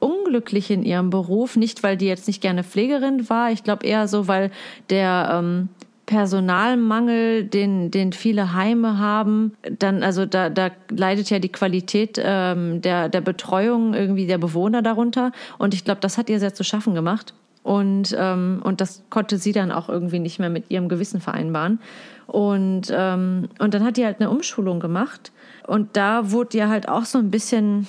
unglücklich 0.00 0.70
in 0.72 0.82
ihrem 0.82 1.10
Beruf, 1.10 1.54
nicht 1.54 1.84
weil 1.84 1.96
die 1.96 2.06
jetzt 2.06 2.26
nicht 2.26 2.42
gerne 2.42 2.64
Pflegerin 2.64 3.30
war, 3.30 3.52
ich 3.52 3.62
glaube 3.62 3.86
eher 3.86 4.08
so, 4.08 4.26
weil 4.26 4.50
der 4.90 5.30
ähm, 5.32 5.68
Personalmangel, 6.06 7.44
den, 7.44 7.90
den 7.90 8.12
viele 8.12 8.54
Heime 8.54 8.98
haben, 8.98 9.52
dann, 9.78 10.02
also 10.02 10.26
da, 10.26 10.50
da 10.50 10.70
leidet 10.90 11.30
ja 11.30 11.38
die 11.38 11.50
Qualität 11.50 12.20
ähm, 12.22 12.82
der, 12.82 13.08
der 13.08 13.20
Betreuung 13.20 13.94
irgendwie 13.94 14.26
der 14.26 14.38
Bewohner 14.38 14.82
darunter. 14.82 15.32
Und 15.58 15.74
ich 15.74 15.84
glaube, 15.84 16.00
das 16.00 16.18
hat 16.18 16.28
ihr 16.28 16.40
sehr 16.40 16.54
zu 16.54 16.64
schaffen 16.64 16.94
gemacht. 16.94 17.34
Und, 17.62 18.16
ähm, 18.18 18.60
und 18.64 18.80
das 18.80 19.04
konnte 19.08 19.38
sie 19.38 19.52
dann 19.52 19.70
auch 19.70 19.88
irgendwie 19.88 20.18
nicht 20.18 20.40
mehr 20.40 20.50
mit 20.50 20.70
ihrem 20.70 20.88
Gewissen 20.88 21.20
vereinbaren. 21.20 21.78
Und, 22.26 22.92
ähm, 22.92 23.48
und 23.60 23.74
dann 23.74 23.84
hat 23.84 23.96
die 23.96 24.04
halt 24.04 24.20
eine 24.20 24.30
Umschulung 24.30 24.80
gemacht. 24.80 25.30
Und 25.66 25.96
da 25.96 26.32
wurde 26.32 26.58
ihr 26.58 26.68
halt 26.68 26.88
auch 26.88 27.04
so 27.04 27.18
ein 27.18 27.30
bisschen 27.30 27.86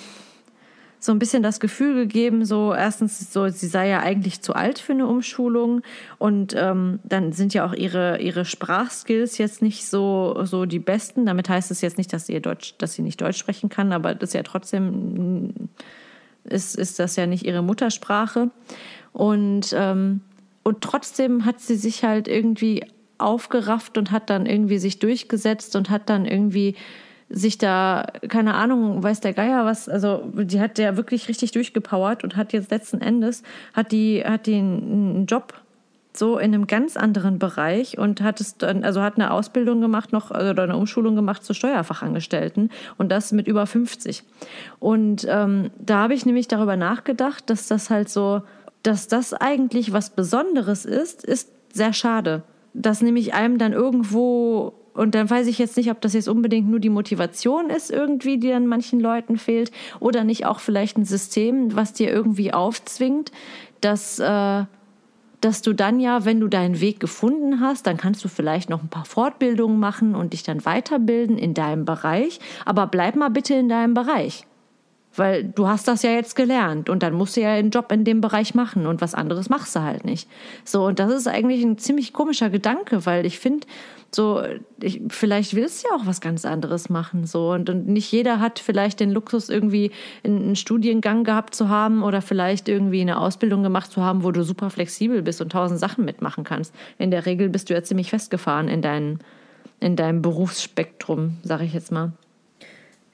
so 1.04 1.12
ein 1.12 1.20
bisschen 1.20 1.44
das 1.44 1.60
Gefühl 1.60 1.96
gegeben, 1.96 2.46
so 2.46 2.74
erstens, 2.74 3.34
so 3.34 3.50
sie 3.50 3.68
sei 3.68 3.90
ja 3.90 4.00
eigentlich 4.00 4.42
zu 4.42 4.54
alt 4.54 4.80
für 4.80 4.94
eine 4.94 5.06
Umschulung 5.06 5.82
und 6.18 6.56
ähm, 6.58 7.00
dann 7.04 7.34
sind 7.34 7.54
ja 7.54 7.66
auch 7.66 7.74
ihre, 7.74 8.22
ihre 8.22 8.46
Sprachskills 8.46 9.38
jetzt 9.38 9.62
nicht 9.62 9.86
so, 9.86 10.40
so 10.46 10.66
die 10.66 10.80
besten. 10.80 11.26
Damit 11.26 11.50
heißt 11.50 11.72
es 11.72 11.82
jetzt 11.82 11.98
nicht, 11.98 12.14
dass 12.14 12.28
sie 12.28 12.40
Deutsch, 12.40 12.76
dass 12.78 12.94
sie 12.94 13.02
nicht 13.02 13.20
Deutsch 13.20 13.38
sprechen 13.38 13.68
kann, 13.68 13.92
aber 13.92 14.16
das 14.16 14.30
ist 14.30 14.34
ja 14.34 14.44
trotzdem 14.44 15.70
ist, 16.46 16.76
ist 16.76 17.00
das 17.00 17.18
ja 17.18 17.26
nicht 17.26 17.46
ihre 17.46 17.62
Muttersprache. 17.62 18.50
Und, 19.12 19.76
ähm, 19.78 20.22
und 20.64 20.80
trotzdem 20.80 21.44
hat 21.44 21.60
sie 21.60 21.76
sich 21.76 22.06
halt 22.06 22.30
irgendwie 22.30 22.86
aufgerafft 23.18 23.98
und 23.98 24.12
hat 24.12 24.30
dann 24.30 24.46
irgendwie 24.46 24.78
sich 24.78 25.00
durchgesetzt 25.00 25.76
und 25.76 25.90
hat 25.90 26.10
dann 26.10 26.26
irgendwie 26.26 26.76
sich 27.34 27.58
da, 27.58 28.06
keine 28.30 28.54
Ahnung, 28.54 29.02
weiß 29.02 29.20
der 29.20 29.34
Geier 29.34 29.66
was, 29.66 29.90
also 29.90 30.24
die 30.34 30.62
hat 30.62 30.78
ja 30.78 30.96
wirklich 30.96 31.28
richtig 31.28 31.52
durchgepowert 31.52 32.24
und 32.24 32.38
hat 32.38 32.54
jetzt 32.54 32.72
letzten 32.72 33.02
Endes, 33.02 33.42
hat 33.74 33.92
die, 33.92 34.24
hat 34.24 34.46
die 34.46 34.56
einen 34.56 35.26
Job 35.26 35.54
so 36.16 36.38
in 36.38 36.54
einem 36.54 36.68
ganz 36.68 36.96
anderen 36.96 37.40
Bereich 37.40 37.98
und 37.98 38.22
hat 38.22 38.40
es 38.40 38.58
dann, 38.58 38.84
also 38.84 39.02
hat 39.02 39.16
eine 39.16 39.32
Ausbildung 39.32 39.82
gemacht 39.82 40.14
noch, 40.14 40.30
also 40.30 40.52
oder 40.52 40.64
eine 40.64 40.78
Umschulung 40.78 41.16
gemacht 41.16 41.44
zur 41.44 41.56
Steuerfachangestellten 41.56 42.70
und 42.98 43.12
das 43.12 43.32
mit 43.32 43.48
über 43.48 43.66
50. 43.66 44.24
Und 44.80 45.26
ähm, 45.28 45.72
da 45.80 46.04
habe 46.04 46.14
ich 46.14 46.28
nämlich 46.28 46.48
darüber 46.48 46.78
nachgedacht, 46.78 47.50
dass 47.50 47.68
das 47.68 47.90
halt 47.90 48.10
so, 48.10 48.44
dass 48.84 49.08
das 49.08 49.34
eigentlich 49.34 49.92
was 49.92 50.12
Besonderes 50.12 50.86
ist, 50.86 51.24
ist 51.24 51.50
sehr 51.74 51.94
schade. 51.94 52.44
Dass 52.76 53.02
nämlich 53.02 53.34
einem 53.34 53.58
dann 53.58 53.74
irgendwo 53.74 54.74
und 54.94 55.16
dann 55.16 55.30
weiß 55.30 55.48
ich 55.48 55.58
jetzt 55.58 55.78
nicht, 55.78 55.90
ob 55.90 56.02
das 56.02 56.14
jetzt 56.14 56.28
unbedingt 56.28 56.70
nur 56.70 56.80
die 56.80 56.90
Motivation 56.90 57.70
ist, 57.70 57.92
irgendwie, 57.92 58.38
die 58.38 58.50
dann 58.50 58.68
manchen 58.68 59.00
Leuten 59.00 59.38
fehlt, 59.38 59.72
oder 60.00 60.24
nicht 60.24 60.46
auch 60.46 60.60
vielleicht 60.60 60.98
ein 60.98 61.06
System, 61.06 61.76
was 61.76 61.94
dir 61.94 62.12
irgendwie 62.12 62.54
aufzwingt, 62.54 63.32
dass, 63.82 64.20
äh, 64.20 64.66
dass 65.42 65.62
du 65.62 65.74
dann 65.74 66.00
ja, 66.00 66.26
wenn 66.26 66.40
du 66.40 66.48
deinen 66.48 66.80
Weg 66.80 67.00
gefunden 67.00 67.60
hast, 67.60 67.88
dann 67.88 67.98
kannst 67.98 68.24
du 68.24 68.30
vielleicht 68.30 68.70
noch 68.70 68.82
ein 68.82 68.90
paar 68.90 69.06
Fortbildungen 69.06 69.80
machen 69.80 70.16
und 70.16 70.34
dich 70.34 70.44
dann 70.44 70.64
weiterbilden 70.66 71.38
in 71.38 71.54
deinem 71.54 71.86
Bereich, 71.86 72.40
aber 72.66 72.88
bleib 72.88 73.16
mal 73.16 73.30
bitte 73.30 73.56
in 73.56 73.70
deinem 73.70 73.94
Bereich. 73.94 74.46
Weil 75.16 75.44
du 75.44 75.68
hast 75.68 75.88
das 75.88 76.02
ja 76.02 76.12
jetzt 76.12 76.36
gelernt 76.36 76.90
und 76.90 77.04
dann 77.04 77.14
musst 77.14 77.38
du 77.38 77.42
ja 77.42 77.54
einen 77.54 77.70
Job 77.70 77.92
in 77.92 78.04
dem 78.04 78.22
Bereich 78.22 78.56
machen 78.56 78.88
und 78.88 79.02
was 79.02 79.14
anderes 79.14 79.50
machst 79.50 79.76
du 79.76 79.82
halt 79.82 80.06
nicht. 80.06 80.28
So, 80.66 80.86
und 80.86 81.00
das 81.00 81.14
ist 81.14 81.28
eigentlich 81.28 81.64
ein 81.64 81.78
ziemlich 81.78 82.14
komischer 82.14 82.50
Gedanke, 82.50 83.06
weil 83.06 83.26
ich 83.26 83.38
finde, 83.38 83.68
so, 84.16 84.44
ich, 84.80 85.02
vielleicht 85.10 85.56
willst 85.56 85.84
du 85.84 85.90
ja 85.90 85.96
auch 85.96 86.06
was 86.06 86.22
ganz 86.22 86.46
anderes 86.46 86.90
machen. 86.90 87.26
So. 87.26 87.52
Und, 87.52 87.70
und 87.70 87.88
nicht 87.88 88.12
jeder 88.12 88.40
hat 88.40 88.60
vielleicht 88.60 89.00
den 89.00 89.12
Luxus, 89.12 89.50
irgendwie 89.50 89.92
einen 90.24 90.56
Studiengang 90.56 91.24
gehabt 91.24 91.56
zu 91.56 91.70
haben 91.70 92.04
oder 92.04 92.22
vielleicht 92.22 92.70
irgendwie 92.70 93.02
eine 93.02 93.20
Ausbildung 93.20 93.64
gemacht 93.64 93.92
zu 93.92 94.02
haben, 94.02 94.24
wo 94.24 94.32
du 94.32 94.44
super 94.44 94.70
flexibel 94.70 95.22
bist 95.22 95.42
und 95.42 95.52
tausend 95.52 95.80
Sachen 95.80 96.06
mitmachen 96.06 96.44
kannst. 96.44 96.74
In 96.98 97.12
der 97.12 97.26
Regel 97.26 97.50
bist 97.50 97.70
du 97.70 97.74
ja 97.74 97.84
ziemlich 97.84 98.10
festgefahren 98.12 98.68
in, 98.68 98.82
dein, 98.82 99.20
in 99.80 99.96
deinem 99.96 100.22
Berufsspektrum, 100.22 101.38
sag 101.44 101.62
ich 101.62 101.74
jetzt 101.74 101.92
mal. 101.92 102.14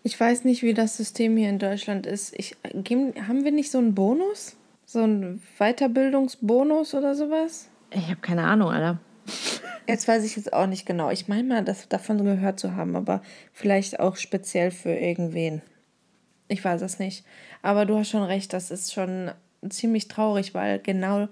Ich 0.04 0.20
weiß 0.20 0.46
nicht, 0.46 0.64
wie 0.64 0.74
das 0.74 0.98
System 0.98 1.36
hier 1.38 1.50
in 1.50 1.60
Deutschland 1.60 2.06
ist. 2.06 2.34
Ich, 2.38 2.56
haben 2.66 3.44
wir 3.44 3.52
nicht 3.52 3.72
so 3.72 3.78
einen 3.78 3.96
Bonus? 3.96 4.56
So 4.86 5.04
einen 5.04 5.42
Weiterbildungsbonus 5.58 6.96
oder 6.96 7.14
sowas? 7.16 7.70
Ich 7.92 8.08
habe 8.08 8.22
keine 8.22 8.44
Ahnung, 8.44 8.70
Alter. 8.70 9.00
Jetzt 9.88 10.08
weiß 10.08 10.24
ich 10.24 10.36
jetzt 10.36 10.54
auch 10.54 10.68
nicht 10.68 10.86
genau. 10.86 11.12
Ich 11.12 11.28
meine 11.28 11.44
mal, 11.44 11.64
das 11.64 11.88
davon 11.90 12.24
gehört 12.24 12.60
zu 12.60 12.76
haben, 12.76 12.96
aber 12.96 13.22
vielleicht 13.54 14.00
auch 14.00 14.16
speziell 14.16 14.72
für 14.72 14.92
irgendwen. 14.92 15.62
Ich 16.48 16.64
weiß 16.64 16.82
es 16.82 16.98
nicht. 16.98 17.24
Aber 17.62 17.86
du 17.86 17.98
hast 17.98 18.10
schon 18.10 18.24
recht, 18.24 18.54
das 18.54 18.72
ist 18.72 18.94
schon 18.94 19.32
ziemlich 19.70 20.08
traurig, 20.08 20.56
weil 20.56 20.80
genau 20.80 21.28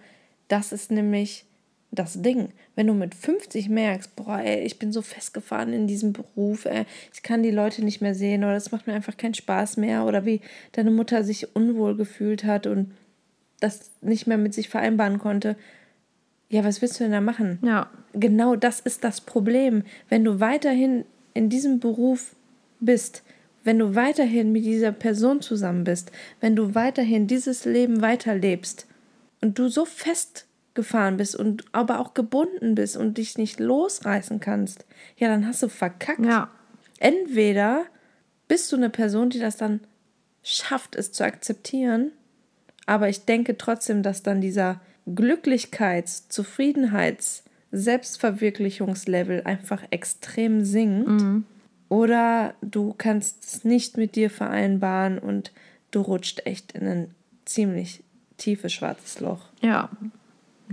das 0.48 0.72
ist 0.72 0.92
nämlich 0.92 1.47
das 1.92 2.22
Ding. 2.22 2.50
Wenn 2.76 2.88
du 2.88 2.94
mit 2.94 3.16
50 3.16 3.70
merkst, 3.70 4.16
boah, 4.16 4.40
ey, 4.40 4.64
ich 4.64 4.80
bin 4.80 4.92
so 4.92 5.02
festgefahren 5.02 5.74
in 5.74 5.88
diesem 5.88 6.14
Beruf, 6.14 6.66
ey, 6.66 6.86
ich 7.14 7.24
kann 7.24 7.44
die 7.44 7.52
Leute 7.52 7.84
nicht 7.84 8.02
mehr 8.02 8.16
sehen 8.16 8.44
oder 8.44 8.56
es 8.56 8.72
macht 8.72 8.88
mir 8.88 8.94
einfach 8.94 9.18
keinen 9.18 9.34
Spaß 9.34 9.78
mehr 9.78 10.06
oder 10.06 10.26
wie 10.26 10.42
deine 10.74 10.92
Mutter 10.92 11.24
sich 11.24 11.56
unwohl 11.56 11.96
gefühlt 11.96 12.44
hat 12.44 12.68
und 12.68 12.92
das 13.60 13.92
nicht 14.02 14.28
mehr 14.28 14.38
mit 14.38 14.54
sich 14.54 14.70
vereinbaren 14.70 15.18
konnte. 15.18 15.56
Ja, 16.50 16.64
was 16.64 16.82
willst 16.82 17.00
du 17.00 17.04
denn 17.04 17.12
da 17.12 17.22
machen? 17.22 17.60
Ja. 17.62 17.90
Genau 18.14 18.56
das 18.56 18.80
ist 18.80 19.04
das 19.04 19.22
Problem. 19.22 19.84
Wenn 20.10 20.24
du 20.24 20.40
weiterhin 20.40 21.06
in 21.34 21.50
diesem 21.50 21.80
Beruf 21.80 22.36
bist, 22.80 23.24
wenn 23.64 23.80
du 23.80 23.96
weiterhin 23.96 24.52
mit 24.52 24.64
dieser 24.64 24.92
Person 24.92 25.42
zusammen 25.42 25.84
bist, 25.84 26.12
wenn 26.40 26.56
du 26.56 26.74
weiterhin 26.74 27.28
dieses 27.28 27.66
Leben 27.66 28.02
weiterlebst 28.02 28.88
und 29.42 29.60
du 29.60 29.68
so 29.68 29.84
fest 29.84 30.47
gefahren 30.78 31.18
bist 31.18 31.36
und 31.36 31.66
aber 31.74 32.00
auch 32.00 32.14
gebunden 32.14 32.76
bist 32.76 32.96
und 32.96 33.18
dich 33.18 33.38
nicht 33.38 33.60
losreißen 33.60 34.40
kannst, 34.40 34.86
ja, 35.18 35.28
dann 35.28 35.46
hast 35.46 35.62
du 35.62 35.68
verkackt. 35.68 36.26
Ja. 36.26 36.50
Entweder 37.00 37.86
bist 38.48 38.72
du 38.72 38.78
eine 38.78 38.90
Person, 38.90 39.30
die 39.30 39.40
das 39.40 39.58
dann 39.58 39.82
schafft, 40.42 40.96
es 40.96 41.12
zu 41.12 41.26
akzeptieren, 41.26 42.12
aber 42.86 43.10
ich 43.10 43.26
denke 43.26 43.58
trotzdem, 43.58 44.02
dass 44.04 44.24
dann 44.24 44.40
dieser 44.40 44.80
Glücklichkeits-, 45.06 46.30
Zufriedenheits-, 46.30 47.44
Selbstverwirklichungslevel 47.72 49.44
einfach 49.44 49.84
extrem 49.92 50.64
sinkt. 50.64 51.10
Mhm. 51.10 51.44
Oder 51.90 52.54
du 52.62 52.94
kannst 52.98 53.44
es 53.44 53.64
nicht 53.66 53.98
mit 53.98 54.16
dir 54.16 54.30
vereinbaren 54.30 55.20
und 55.20 55.52
du 55.92 56.00
rutscht 56.02 56.46
echt 56.46 56.72
in 56.72 56.88
ein 56.88 57.16
ziemlich 57.44 58.04
tiefes 58.38 58.72
schwarzes 58.72 59.20
Loch. 59.20 59.50
Ja, 59.62 59.90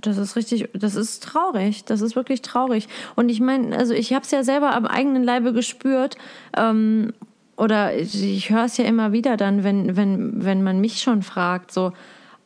das 0.01 0.16
ist 0.16 0.36
richtig, 0.36 0.68
das 0.74 0.95
ist 0.95 1.22
traurig. 1.22 1.84
Das 1.84 2.01
ist 2.01 2.16
wirklich 2.16 2.42
traurig. 2.42 2.88
Und 3.14 3.28
ich 3.28 3.40
meine, 3.40 3.76
also 3.76 3.95
ich 3.95 4.12
habe 4.12 4.24
es 4.24 4.30
ja 4.30 4.42
selber 4.42 4.74
am 4.74 4.86
eigenen 4.86 5.22
Leibe 5.22 5.53
gespürt. 5.53 6.16
Ähm, 6.57 7.12
oder 7.57 7.97
ich, 7.97 8.22
ich 8.22 8.51
höre 8.51 8.64
es 8.64 8.76
ja 8.76 8.84
immer 8.84 9.12
wieder 9.12 9.36
dann, 9.36 9.62
wenn, 9.62 9.97
wenn, 9.97 10.45
wenn 10.45 10.62
man 10.62 10.80
mich 10.80 11.01
schon 11.01 11.22
fragt, 11.22 11.72
so, 11.72 11.92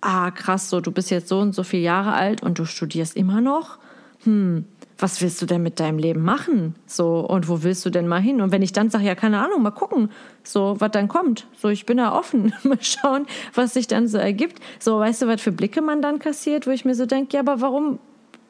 ah, 0.01 0.31
krass, 0.31 0.69
so, 0.71 0.81
du 0.81 0.93
bist 0.93 1.11
jetzt 1.11 1.29
so 1.29 1.39
und 1.39 1.55
so 1.55 1.63
viele 1.63 1.83
Jahre 1.83 2.13
alt 2.13 2.43
und 2.43 2.59
du 2.59 2.65
studierst 2.65 3.17
immer 3.17 3.41
noch. 3.41 3.79
Hm, 4.25 4.65
was 4.99 5.23
willst 5.23 5.41
du 5.41 5.47
denn 5.47 5.63
mit 5.63 5.79
deinem 5.79 5.99
Leben 5.99 6.23
machen? 6.23 6.75
So, 6.87 7.21
und 7.21 7.49
wo 7.49 7.63
willst 7.63 7.87
du 7.87 7.91
denn 7.91 8.09
mal 8.09 8.21
hin? 8.21 8.41
Und 8.41 8.51
wenn 8.51 8.63
ich 8.63 8.73
dann 8.73 8.91
sage, 8.91 9.05
ja, 9.05 9.15
keine 9.15 9.39
Ahnung, 9.39 9.63
mal 9.63 9.71
gucken, 9.71 10.11
so, 10.43 10.75
was 10.79 10.91
dann 10.91 11.07
kommt. 11.07 11.47
So, 11.57 11.69
ich 11.69 11.87
bin 11.87 11.99
da 11.99 12.13
offen. 12.13 12.53
mal 12.65 12.79
schauen, 12.81 13.27
was 13.55 13.75
sich 13.75 13.87
dann 13.87 14.09
so 14.09 14.19
ergibt. 14.19 14.61
So, 14.81 14.99
weißt 14.99 15.23
du, 15.23 15.29
was 15.29 15.41
für 15.41 15.53
Blicke 15.53 15.83
man 15.83 16.03
dann 16.03 16.19
kassiert, 16.19 16.67
wo 16.67 16.71
ich 16.73 16.85
mir 16.85 16.97
so 16.97 17.07
denke, 17.07 17.35
ja, 17.35 17.41
aber 17.41 17.61
warum, 17.61 18.01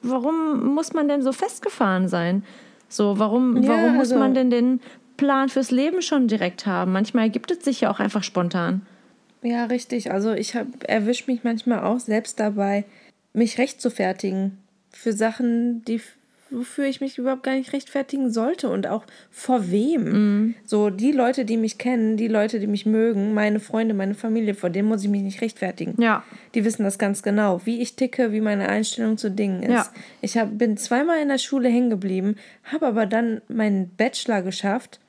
warum 0.03 0.75
muss 0.75 0.95
man 0.95 1.07
denn 1.07 1.23
so 1.23 1.33
festgefahren 1.33 2.09
sein? 2.09 2.43
So, 2.89 3.19
warum, 3.19 3.63
ja, 3.63 3.69
warum 3.69 3.97
muss 3.97 4.09
also 4.09 4.19
man 4.19 4.33
denn 4.33 4.49
den 4.49 4.81
Plan 5.19 5.51
fürs 5.51 5.71
Leben 5.71 6.01
schon 6.01 6.29
direkt 6.29 6.65
haben? 6.65 6.93
Manchmal 6.93 7.25
ergibt 7.25 7.51
es 7.51 7.63
sich 7.63 7.83
ja 7.83 7.91
auch 7.91 8.01
einfach 8.01 8.23
spontan. 8.23 8.87
Ja, 9.43 9.67
richtig. 9.67 10.11
Also 10.11 10.33
ich 10.33 10.55
erwische 10.87 11.31
mich 11.31 11.45
manchmal 11.45 11.85
auch 11.85 12.01
selbst 12.01 12.41
dabei, 12.41 12.87
mich 13.35 13.59
recht 13.59 13.83
zu 13.83 13.91
fertigen 13.91 14.59
für 14.91 15.13
Sachen, 15.13 15.85
die 15.85 16.01
wofür 16.51 16.87
ich 16.87 17.01
mich 17.01 17.19
überhaupt 17.19 17.43
gar 17.43 17.55
nicht 17.55 17.73
rechtfertigen 17.73 18.31
sollte 18.31 18.69
und 18.69 18.87
auch 18.87 19.05
vor 19.31 19.71
wem. 19.71 20.05
Mhm. 20.05 20.55
So 20.65 20.91
die 20.91 21.13
Leute, 21.13 21.45
die 21.45 21.57
mich 21.57 21.79
kennen, 21.79 22.17
die 22.17 22.29
Leute, 22.29 22.61
die 22.61 22.67
mich 22.67 22.87
mögen, 22.87 23.35
meine 23.35 23.61
Freunde, 23.61 23.95
meine 23.95 24.15
Familie, 24.15 24.55
vor 24.55 24.71
denen 24.71 24.89
muss 24.89 25.03
ich 25.03 25.11
mich 25.11 25.23
nicht 25.23 25.41
rechtfertigen. 25.41 26.01
Ja. 26.01 26.25
Die 26.55 26.65
wissen 26.65 26.85
das 26.85 26.99
ganz 26.99 27.23
genau, 27.23 27.61
wie 27.65 27.81
ich 27.81 27.97
ticke, 27.97 28.33
wie 28.33 28.41
meine 28.41 28.69
Einstellung 28.69 29.19
zu 29.19 29.31
Dingen 29.31 29.63
ist. 29.63 29.71
Ja. 29.71 29.89
Ich 30.21 30.37
hab, 30.37 30.57
bin 30.57 30.77
zweimal 30.77 31.21
in 31.21 31.29
der 31.29 31.39
Schule 31.39 31.69
hängen 31.69 31.91
geblieben, 31.91 32.37
habe 32.65 32.87
aber 32.87 33.07
dann 33.07 33.43
meinen 33.49 33.91
Bachelor 33.97 34.43
geschafft, 34.43 35.01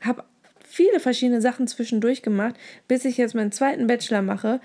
habe 0.00 0.24
viele 0.64 1.00
verschiedene 1.00 1.40
Sachen 1.40 1.66
zwischendurch 1.66 2.22
gemacht, 2.22 2.54
bis 2.88 3.04
ich 3.04 3.16
jetzt 3.16 3.34
meinen 3.34 3.52
zweiten 3.52 3.86
Bachelor 3.86 4.22
mache. 4.22 4.60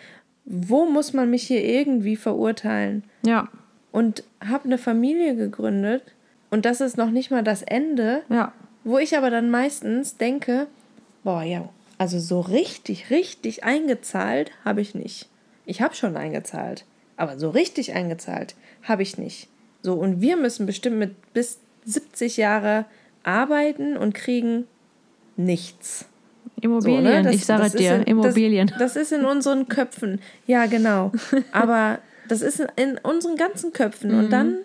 Wo 0.45 0.85
muss 0.85 1.13
man 1.13 1.29
mich 1.29 1.43
hier 1.43 1.63
irgendwie 1.63 2.15
verurteilen? 2.15 3.03
Ja 3.25 3.49
und 3.91 4.23
habe 4.45 4.65
eine 4.65 4.77
Familie 4.77 5.35
gegründet 5.35 6.03
und 6.49 6.65
das 6.65 6.81
ist 6.81 6.97
noch 6.97 7.11
nicht 7.11 7.31
mal 7.31 7.43
das 7.43 7.61
Ende. 7.61 8.23
Ja. 8.29 8.53
Wo 8.83 8.97
ich 8.97 9.17
aber 9.17 9.29
dann 9.29 9.49
meistens 9.49 10.17
denke, 10.17 10.67
boah, 11.23 11.43
ja, 11.43 11.69
also 11.97 12.19
so 12.19 12.41
richtig, 12.41 13.09
richtig 13.09 13.63
eingezahlt 13.63 14.51
habe 14.65 14.81
ich 14.81 14.95
nicht. 14.95 15.29
Ich 15.65 15.81
habe 15.81 15.95
schon 15.95 16.17
eingezahlt, 16.17 16.85
aber 17.15 17.37
so 17.37 17.49
richtig 17.49 17.93
eingezahlt 17.93 18.55
habe 18.83 19.03
ich 19.03 19.17
nicht. 19.17 19.47
So, 19.83 19.93
und 19.93 20.21
wir 20.21 20.35
müssen 20.35 20.65
bestimmt 20.65 20.97
mit 20.97 21.33
bis 21.33 21.59
70 21.85 22.37
Jahre 22.37 22.85
arbeiten 23.23 23.97
und 23.97 24.13
kriegen 24.13 24.67
nichts. 25.37 26.05
Immobilien, 26.59 27.03
so, 27.05 27.09
ne? 27.09 27.23
das, 27.23 27.35
ich 27.35 27.45
sage 27.45 27.77
dir, 27.77 27.95
in, 27.95 28.03
Immobilien. 28.03 28.67
Das, 28.67 28.93
das, 28.93 28.95
ist 28.95 29.11
in 29.11 29.25
unseren 29.25 29.67
Köpfen. 29.67 30.19
Ja, 30.47 30.65
genau. 30.65 31.11
Aber 31.51 31.99
das 32.31 32.41
ist 32.41 32.65
in 32.77 32.97
unseren 33.03 33.35
ganzen 33.35 33.73
Köpfen. 33.73 34.13
Mhm. 34.13 34.19
Und 34.19 34.29
dann 34.29 34.57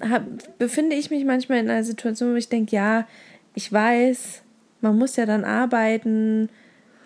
hab, 0.00 0.22
befinde 0.58 0.96
ich 0.96 1.10
mich 1.10 1.26
manchmal 1.26 1.58
in 1.58 1.68
einer 1.68 1.84
Situation, 1.84 2.32
wo 2.32 2.36
ich 2.36 2.48
denke, 2.48 2.74
ja, 2.74 3.06
ich 3.54 3.70
weiß, 3.70 4.40
man 4.80 4.96
muss 4.96 5.16
ja 5.16 5.26
dann 5.26 5.44
arbeiten, 5.44 6.48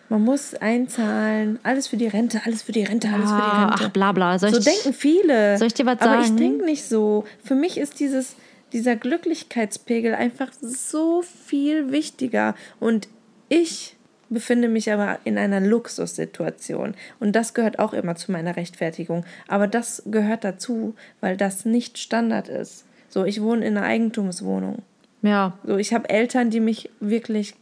man 0.08 0.22
muss 0.22 0.54
einzahlen, 0.54 1.58
alles 1.64 1.88
für 1.88 1.96
die 1.96 2.06
Rente, 2.06 2.42
alles 2.44 2.62
für 2.62 2.70
die 2.70 2.84
Rente, 2.84 3.08
alles 3.08 3.28
für 3.28 3.36
die 3.36 3.60
Rente. 3.60 3.74
Ach, 3.80 3.88
bla 3.88 4.12
bla. 4.12 4.38
Soll 4.38 4.52
so 4.52 4.58
ich, 4.58 4.64
denken 4.64 4.92
viele. 4.92 5.58
Soll 5.58 5.66
ich 5.66 5.74
dir 5.74 5.86
was 5.86 5.98
sagen? 5.98 6.12
Aber 6.12 6.22
ich 6.22 6.36
denke 6.36 6.64
nicht 6.64 6.84
so. 6.84 7.24
Für 7.42 7.56
mich 7.56 7.76
ist 7.76 7.98
dieses, 7.98 8.36
dieser 8.72 8.94
Glücklichkeitspegel 8.94 10.14
einfach 10.14 10.52
so 10.60 11.22
viel 11.22 11.90
wichtiger. 11.90 12.54
Und 12.78 13.08
ich 13.48 13.93
befinde 14.35 14.68
mich 14.68 14.93
aber 14.93 15.18
in 15.24 15.39
einer 15.39 15.61
Luxussituation. 15.61 16.95
Und 17.20 17.32
das 17.32 17.55
gehört 17.55 17.78
auch 17.78 17.95
immer 17.95 18.16
zu 18.16 18.32
meiner 18.32 18.57
Rechtfertigung. 18.57 19.24
Aber 19.49 19.66
das 19.66 20.03
gehört 20.07 20.45
dazu, 20.45 20.95
weil 21.20 21.37
das 21.37 21.64
nicht 21.64 21.97
Standard 21.99 22.49
ist. 22.49 22.85
So, 23.09 23.24
ich 23.24 23.41
wohne 23.41 23.64
in 23.64 23.76
einer 23.76 23.87
Eigentumswohnung. 23.87 24.82
Ja. 25.22 25.57
So, 25.64 25.78
ich 25.78 25.95
habe 25.95 26.11
Eltern, 26.11 26.51
die 26.51 26.61
mich 26.61 26.91
wirklich 27.01 27.55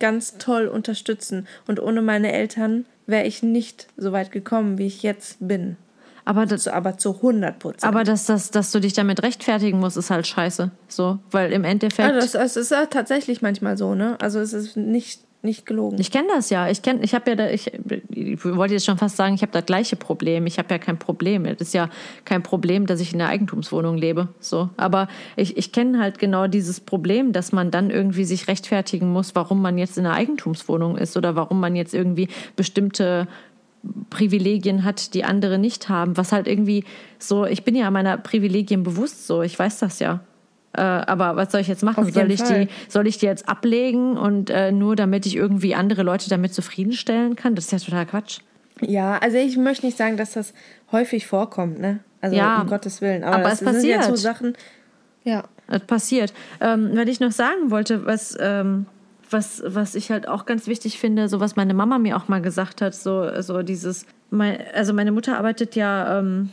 ganz 0.00 0.36
toll 0.38 0.66
unterstützen. 0.66 1.46
Und 1.66 1.80
ohne 1.80 2.02
meine 2.02 2.32
Eltern 2.32 2.84
wäre 3.06 3.24
ich 3.24 3.42
nicht 3.42 3.86
so 3.96 4.12
weit 4.12 4.32
gekommen, 4.32 4.78
wie 4.78 4.86
ich 4.86 5.02
jetzt 5.02 5.36
bin. 5.40 5.76
Aber, 6.24 6.46
das, 6.46 6.68
aber 6.68 6.98
zu 6.98 7.16
100 7.16 7.58
Prozent. 7.58 7.84
Aber 7.84 8.04
dass, 8.04 8.26
dass, 8.26 8.50
dass 8.50 8.72
du 8.72 8.80
dich 8.80 8.92
damit 8.92 9.22
rechtfertigen 9.22 9.78
musst, 9.78 9.96
ist 9.96 10.10
halt 10.10 10.26
scheiße. 10.26 10.70
So, 10.88 11.18
weil 11.30 11.52
im 11.52 11.64
Endeffekt. 11.64 12.12
Also 12.12 12.18
es, 12.18 12.34
es 12.34 12.56
ist 12.56 12.70
ja 12.70 12.86
tatsächlich 12.86 13.42
manchmal 13.42 13.76
so, 13.76 13.94
ne? 13.94 14.16
Also 14.20 14.38
es 14.38 14.52
ist 14.52 14.76
nicht 14.76 15.22
Nicht 15.42 15.64
gelogen. 15.64 15.98
Ich 15.98 16.10
kenne 16.10 16.28
das 16.34 16.50
ja. 16.50 16.68
Ich 16.68 16.82
kenne, 16.82 17.02
ich 17.02 17.14
habe 17.14 17.30
ja, 17.30 17.36
da, 17.36 17.48
ich, 17.48 17.72
ich 18.10 18.44
wollte 18.44 18.74
jetzt 18.74 18.84
schon 18.84 18.98
fast 18.98 19.16
sagen, 19.16 19.34
ich 19.34 19.40
habe 19.40 19.52
das 19.52 19.64
gleiche 19.64 19.96
Problem. 19.96 20.46
Ich 20.46 20.58
habe 20.58 20.68
ja 20.70 20.78
kein 20.78 20.98
Problem. 20.98 21.46
Es 21.46 21.62
ist 21.62 21.72
ja 21.72 21.88
kein 22.26 22.42
Problem, 22.42 22.84
dass 22.84 23.00
ich 23.00 23.14
in 23.14 23.22
einer 23.22 23.30
Eigentumswohnung 23.30 23.96
lebe. 23.96 24.28
So, 24.38 24.68
aber 24.76 25.08
ich, 25.36 25.56
ich 25.56 25.72
kenne 25.72 25.98
halt 25.98 26.18
genau 26.18 26.46
dieses 26.46 26.80
Problem, 26.80 27.32
dass 27.32 27.52
man 27.52 27.70
dann 27.70 27.88
irgendwie 27.88 28.24
sich 28.24 28.48
rechtfertigen 28.48 29.10
muss, 29.10 29.34
warum 29.34 29.62
man 29.62 29.78
jetzt 29.78 29.96
in 29.96 30.04
einer 30.04 30.14
Eigentumswohnung 30.14 30.98
ist 30.98 31.16
oder 31.16 31.36
warum 31.36 31.58
man 31.58 31.74
jetzt 31.74 31.94
irgendwie 31.94 32.28
bestimmte 32.54 33.26
Privilegien 34.10 34.84
hat, 34.84 35.14
die 35.14 35.24
andere 35.24 35.58
nicht 35.58 35.88
haben. 35.88 36.18
Was 36.18 36.32
halt 36.32 36.48
irgendwie 36.48 36.84
so, 37.18 37.46
ich 37.46 37.64
bin 37.64 37.74
ja 37.74 37.90
meiner 37.90 38.18
Privilegien 38.18 38.82
bewusst 38.82 39.26
so, 39.26 39.40
ich 39.40 39.58
weiß 39.58 39.78
das 39.78 40.00
ja. 40.00 40.20
Äh, 40.72 40.82
aber 40.82 41.36
was 41.36 41.50
soll 41.50 41.60
ich 41.60 41.68
jetzt 41.68 41.82
machen? 41.82 42.10
Soll 42.12 42.30
ich, 42.30 42.42
die, 42.42 42.68
soll 42.88 43.06
ich 43.06 43.18
die 43.18 43.26
jetzt 43.26 43.48
ablegen 43.48 44.16
und 44.16 44.50
äh, 44.50 44.70
nur 44.70 44.94
damit 44.94 45.26
ich 45.26 45.34
irgendwie 45.36 45.74
andere 45.74 46.02
Leute 46.02 46.28
damit 46.28 46.54
zufriedenstellen 46.54 47.34
kann? 47.34 47.54
Das 47.54 47.66
ist 47.66 47.72
ja 47.72 47.78
total 47.78 48.06
Quatsch. 48.06 48.38
Ja, 48.80 49.18
also 49.18 49.36
ich 49.36 49.56
möchte 49.56 49.84
nicht 49.84 49.98
sagen, 49.98 50.16
dass 50.16 50.32
das 50.32 50.54
häufig 50.92 51.26
vorkommt, 51.26 51.80
ne? 51.80 52.00
Also 52.20 52.36
ja, 52.36 52.60
um 52.60 52.68
Gottes 52.68 53.00
Willen. 53.00 53.24
Aber, 53.24 53.36
aber 53.36 53.52
es 53.52 53.62
passiert. 53.62 53.80
sind 53.80 53.90
ja 53.90 54.02
so 54.02 54.16
Sachen. 54.16 54.54
Ja. 55.24 55.44
Es 55.68 55.82
passiert. 55.82 56.32
Ähm, 56.60 56.90
weil 56.94 57.08
ich 57.08 57.20
noch 57.20 57.32
sagen 57.32 57.70
wollte, 57.70 58.06
was. 58.06 58.36
Ähm, 58.40 58.86
was, 59.32 59.62
was 59.64 59.94
ich 59.94 60.10
halt 60.10 60.26
auch 60.26 60.44
ganz 60.44 60.66
wichtig 60.66 60.98
finde, 60.98 61.28
so 61.28 61.38
was 61.38 61.54
meine 61.54 61.72
Mama 61.72 61.98
mir 61.98 62.16
auch 62.16 62.26
mal 62.26 62.42
gesagt 62.42 62.82
hat, 62.82 62.96
so, 62.96 63.40
so 63.42 63.62
dieses, 63.62 64.04
mein, 64.30 64.58
also 64.74 64.92
meine 64.92 65.12
Mutter 65.12 65.38
arbeitet 65.38 65.76
ja 65.76 66.18
ähm, 66.18 66.50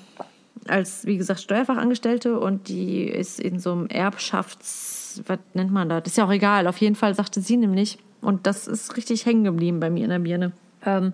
als, 0.69 1.05
wie 1.05 1.17
gesagt, 1.17 1.41
Steuerfachangestellte 1.41 2.39
und 2.39 2.67
die 2.67 3.03
ist 3.03 3.39
in 3.39 3.59
so 3.59 3.71
einem 3.71 3.87
Erbschafts, 3.87 5.21
was 5.25 5.39
nennt 5.53 5.71
man 5.71 5.89
das? 5.89 6.03
Ist 6.05 6.17
ja 6.17 6.25
auch 6.25 6.31
egal. 6.31 6.67
Auf 6.67 6.77
jeden 6.77 6.95
Fall 6.95 7.15
sagte 7.15 7.41
sie 7.41 7.57
nämlich, 7.57 7.97
und 8.21 8.47
das 8.47 8.67
ist 8.67 8.97
richtig 8.97 9.25
hängen 9.25 9.43
geblieben 9.43 9.79
bei 9.79 9.89
mir 9.89 10.03
in 10.03 10.09
der 10.09 10.19
Birne. 10.19 10.51
Ähm, 10.85 11.13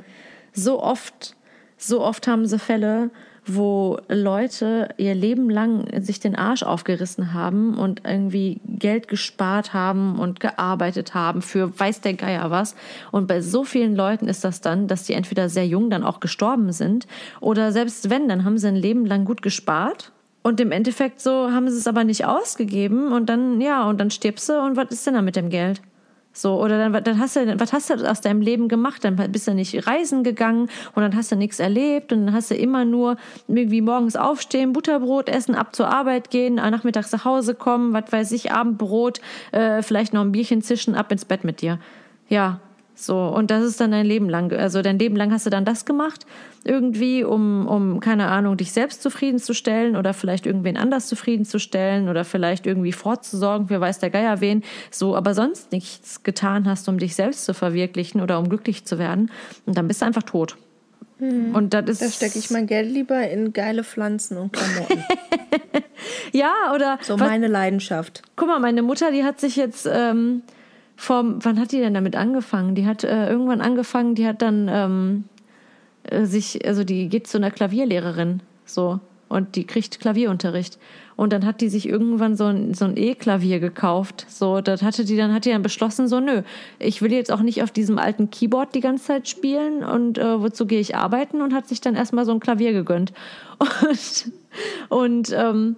so 0.53 0.81
oft, 0.81 1.35
so 1.77 2.01
oft 2.01 2.27
haben 2.27 2.45
sie 2.45 2.59
Fälle, 2.59 3.09
wo 3.45 3.99
Leute 4.07 4.89
ihr 4.97 5.15
Leben 5.15 5.49
lang 5.49 5.85
sich 6.01 6.19
den 6.19 6.35
Arsch 6.35 6.63
aufgerissen 6.63 7.33
haben 7.33 7.77
und 7.77 8.01
irgendwie 8.05 8.61
Geld 8.65 9.07
gespart 9.07 9.73
haben 9.73 10.19
und 10.19 10.39
gearbeitet 10.39 11.13
haben 11.13 11.41
für 11.41 11.77
weiß 11.77 12.01
der 12.01 12.13
Geier 12.13 12.51
was. 12.51 12.75
Und 13.11 13.27
bei 13.27 13.41
so 13.41 13.63
vielen 13.63 13.95
Leuten 13.95 14.27
ist 14.27 14.43
das 14.43 14.61
dann, 14.61 14.87
dass 14.87 15.03
die 15.03 15.13
entweder 15.13 15.49
sehr 15.49 15.67
jung 15.67 15.89
dann 15.89 16.03
auch 16.03 16.19
gestorben 16.19 16.71
sind 16.71 17.07
oder 17.41 17.71
selbst 17.71 18.09
wenn, 18.09 18.27
dann 18.27 18.45
haben 18.45 18.57
sie 18.57 18.67
ein 18.67 18.75
Leben 18.75 19.05
lang 19.05 19.25
gut 19.25 19.41
gespart 19.41 20.11
und 20.43 20.59
im 20.59 20.71
Endeffekt 20.71 21.21
so 21.21 21.51
haben 21.51 21.69
sie 21.69 21.77
es 21.77 21.87
aber 21.87 22.03
nicht 22.03 22.25
ausgegeben 22.25 23.13
und 23.13 23.27
dann, 23.27 23.61
ja, 23.61 23.87
und 23.87 23.99
dann 23.99 24.11
stirbst 24.11 24.49
du 24.49 24.61
und 24.61 24.75
was 24.75 24.91
ist 24.91 25.07
denn 25.07 25.13
da 25.13 25.21
mit 25.21 25.35
dem 25.35 25.49
Geld? 25.49 25.81
So, 26.35 26.59
oder 26.59 26.77
dann, 26.79 27.03
dann 27.03 27.19
hast 27.19 27.35
du, 27.35 27.59
was 27.59 27.73
hast 27.73 27.91
du 27.91 28.09
aus 28.09 28.21
deinem 28.21 28.41
Leben 28.41 28.67
gemacht? 28.67 29.05
Dann 29.05 29.15
bist 29.15 29.47
du 29.47 29.53
nicht 29.53 29.85
reisen 29.85 30.23
gegangen 30.23 30.69
und 30.95 31.03
dann 31.03 31.15
hast 31.15 31.31
du 31.31 31.35
nichts 31.35 31.59
erlebt 31.59 32.11
und 32.11 32.25
dann 32.25 32.35
hast 32.35 32.49
du 32.49 32.55
immer 32.55 32.85
nur 32.85 33.17
irgendwie 33.47 33.81
morgens 33.81 34.15
aufstehen, 34.15 34.73
Butterbrot 34.73 35.29
essen, 35.29 35.53
ab 35.53 35.75
zur 35.75 35.87
Arbeit 35.93 36.31
gehen, 36.31 36.55
nachmittags 36.55 37.11
nach 37.11 37.23
Hause 37.23 37.53
kommen, 37.53 37.93
was 37.93 38.11
weiß 38.11 38.31
ich, 38.31 38.51
Abendbrot, 38.51 39.21
äh, 39.51 39.83
vielleicht 39.83 40.13
noch 40.13 40.21
ein 40.21 40.31
Bierchen 40.31 40.63
zischen, 40.63 40.95
ab 40.95 41.11
ins 41.11 41.25
Bett 41.25 41.43
mit 41.43 41.61
dir. 41.61 41.77
Ja, 42.29 42.59
so, 42.95 43.17
und 43.17 43.49
das 43.49 43.63
ist 43.63 43.81
dann 43.81 43.91
dein 43.91 44.05
Leben 44.05 44.29
lang. 44.29 44.51
Also 44.53 44.81
dein 44.81 44.99
Leben 44.99 45.15
lang 45.15 45.31
hast 45.31 45.45
du 45.45 45.49
dann 45.49 45.65
das 45.65 45.85
gemacht, 45.85 46.25
irgendwie, 46.63 47.23
um, 47.23 47.67
um, 47.67 47.99
keine 47.99 48.27
Ahnung, 48.27 48.55
dich 48.55 48.71
selbst 48.71 49.01
zufriedenzustellen 49.01 49.95
oder 49.95 50.13
vielleicht 50.13 50.45
irgendwen 50.45 50.77
anders 50.77 51.07
zufriedenzustellen 51.07 52.07
oder 52.07 52.23
vielleicht 52.23 52.67
irgendwie 52.67 52.91
vorzusorgen, 52.91 53.69
wer 53.69 53.81
weiß 53.81 53.99
der 53.99 54.11
Geier 54.11 54.41
wen. 54.41 54.63
So, 54.91 55.15
aber 55.15 55.33
sonst 55.33 55.71
nichts 55.71 56.23
getan 56.23 56.67
hast, 56.67 56.87
um 56.87 56.99
dich 56.99 57.15
selbst 57.15 57.45
zu 57.45 57.53
verwirklichen 57.53 58.21
oder 58.21 58.37
um 58.37 58.47
glücklich 58.47 58.85
zu 58.85 58.99
werden. 58.99 59.31
Und 59.65 59.77
dann 59.77 59.87
bist 59.87 60.01
du 60.01 60.05
einfach 60.05 60.23
tot. 60.23 60.55
Hm. 61.17 61.55
Und 61.55 61.73
das 61.73 61.89
ist. 61.89 62.01
Da 62.01 62.09
stecke 62.09 62.37
ich 62.37 62.51
mein 62.51 62.67
Geld 62.67 62.91
lieber 62.91 63.27
in 63.27 63.53
geile 63.53 63.83
Pflanzen 63.83 64.37
und 64.37 64.53
Klamotten. 64.53 65.03
ja, 66.31 66.53
oder. 66.73 66.99
So 67.01 67.17
meine 67.17 67.47
Leidenschaft. 67.47 68.21
Guck 68.35 68.47
mal, 68.47 68.59
meine 68.59 68.81
Mutter, 68.81 69.11
die 69.11 69.23
hat 69.23 69.39
sich 69.39 69.55
jetzt. 69.55 69.87
Ähm, 69.91 70.43
vom, 71.03 71.43
wann 71.43 71.59
hat 71.59 71.73
die 71.73 71.79
denn 71.79 71.93
damit 71.93 72.15
angefangen? 72.15 72.75
Die 72.75 72.85
hat 72.85 73.03
äh, 73.03 73.29
irgendwann 73.29 73.59
angefangen, 73.59 74.15
die 74.15 74.25
hat 74.25 74.41
dann 74.41 74.69
ähm, 74.71 75.23
äh, 76.03 76.23
sich, 76.23 76.65
also 76.65 76.85
die 76.85 77.09
geht 77.09 77.27
zu 77.27 77.37
einer 77.37 77.51
Klavierlehrerin, 77.51 78.41
so, 78.65 79.01
und 79.27 79.55
die 79.55 79.65
kriegt 79.65 79.99
Klavierunterricht. 79.99 80.79
Und 81.15 81.33
dann 81.33 81.45
hat 81.45 81.59
die 81.59 81.67
sich 81.67 81.89
irgendwann 81.89 82.37
so 82.37 82.45
ein, 82.45 82.73
so 82.73 82.85
ein 82.85 82.95
E-Klavier 82.95 83.59
gekauft. 83.59 84.25
So, 84.29 84.61
das 84.61 84.81
hatte 84.81 85.03
die 85.03 85.17
dann, 85.17 85.33
hat 85.33 85.45
die 85.45 85.51
dann 85.51 85.61
beschlossen, 85.61 86.07
so, 86.07 86.19
nö, 86.19 86.43
ich 86.79 87.01
will 87.01 87.11
jetzt 87.11 87.31
auch 87.31 87.41
nicht 87.41 87.63
auf 87.63 87.71
diesem 87.71 87.99
alten 87.99 88.31
Keyboard 88.31 88.73
die 88.73 88.79
ganze 88.79 89.05
Zeit 89.05 89.27
spielen 89.27 89.83
und 89.83 90.17
äh, 90.17 90.41
wozu 90.41 90.65
gehe 90.65 90.79
ich 90.79 90.95
arbeiten 90.95 91.41
und 91.41 91.53
hat 91.53 91.67
sich 91.67 91.81
dann 91.81 91.95
erstmal 91.95 92.25
so 92.25 92.31
ein 92.31 92.39
Klavier 92.39 92.71
gegönnt. 92.71 93.11
Und, 93.87 94.31
und 94.89 95.31
ähm, 95.35 95.77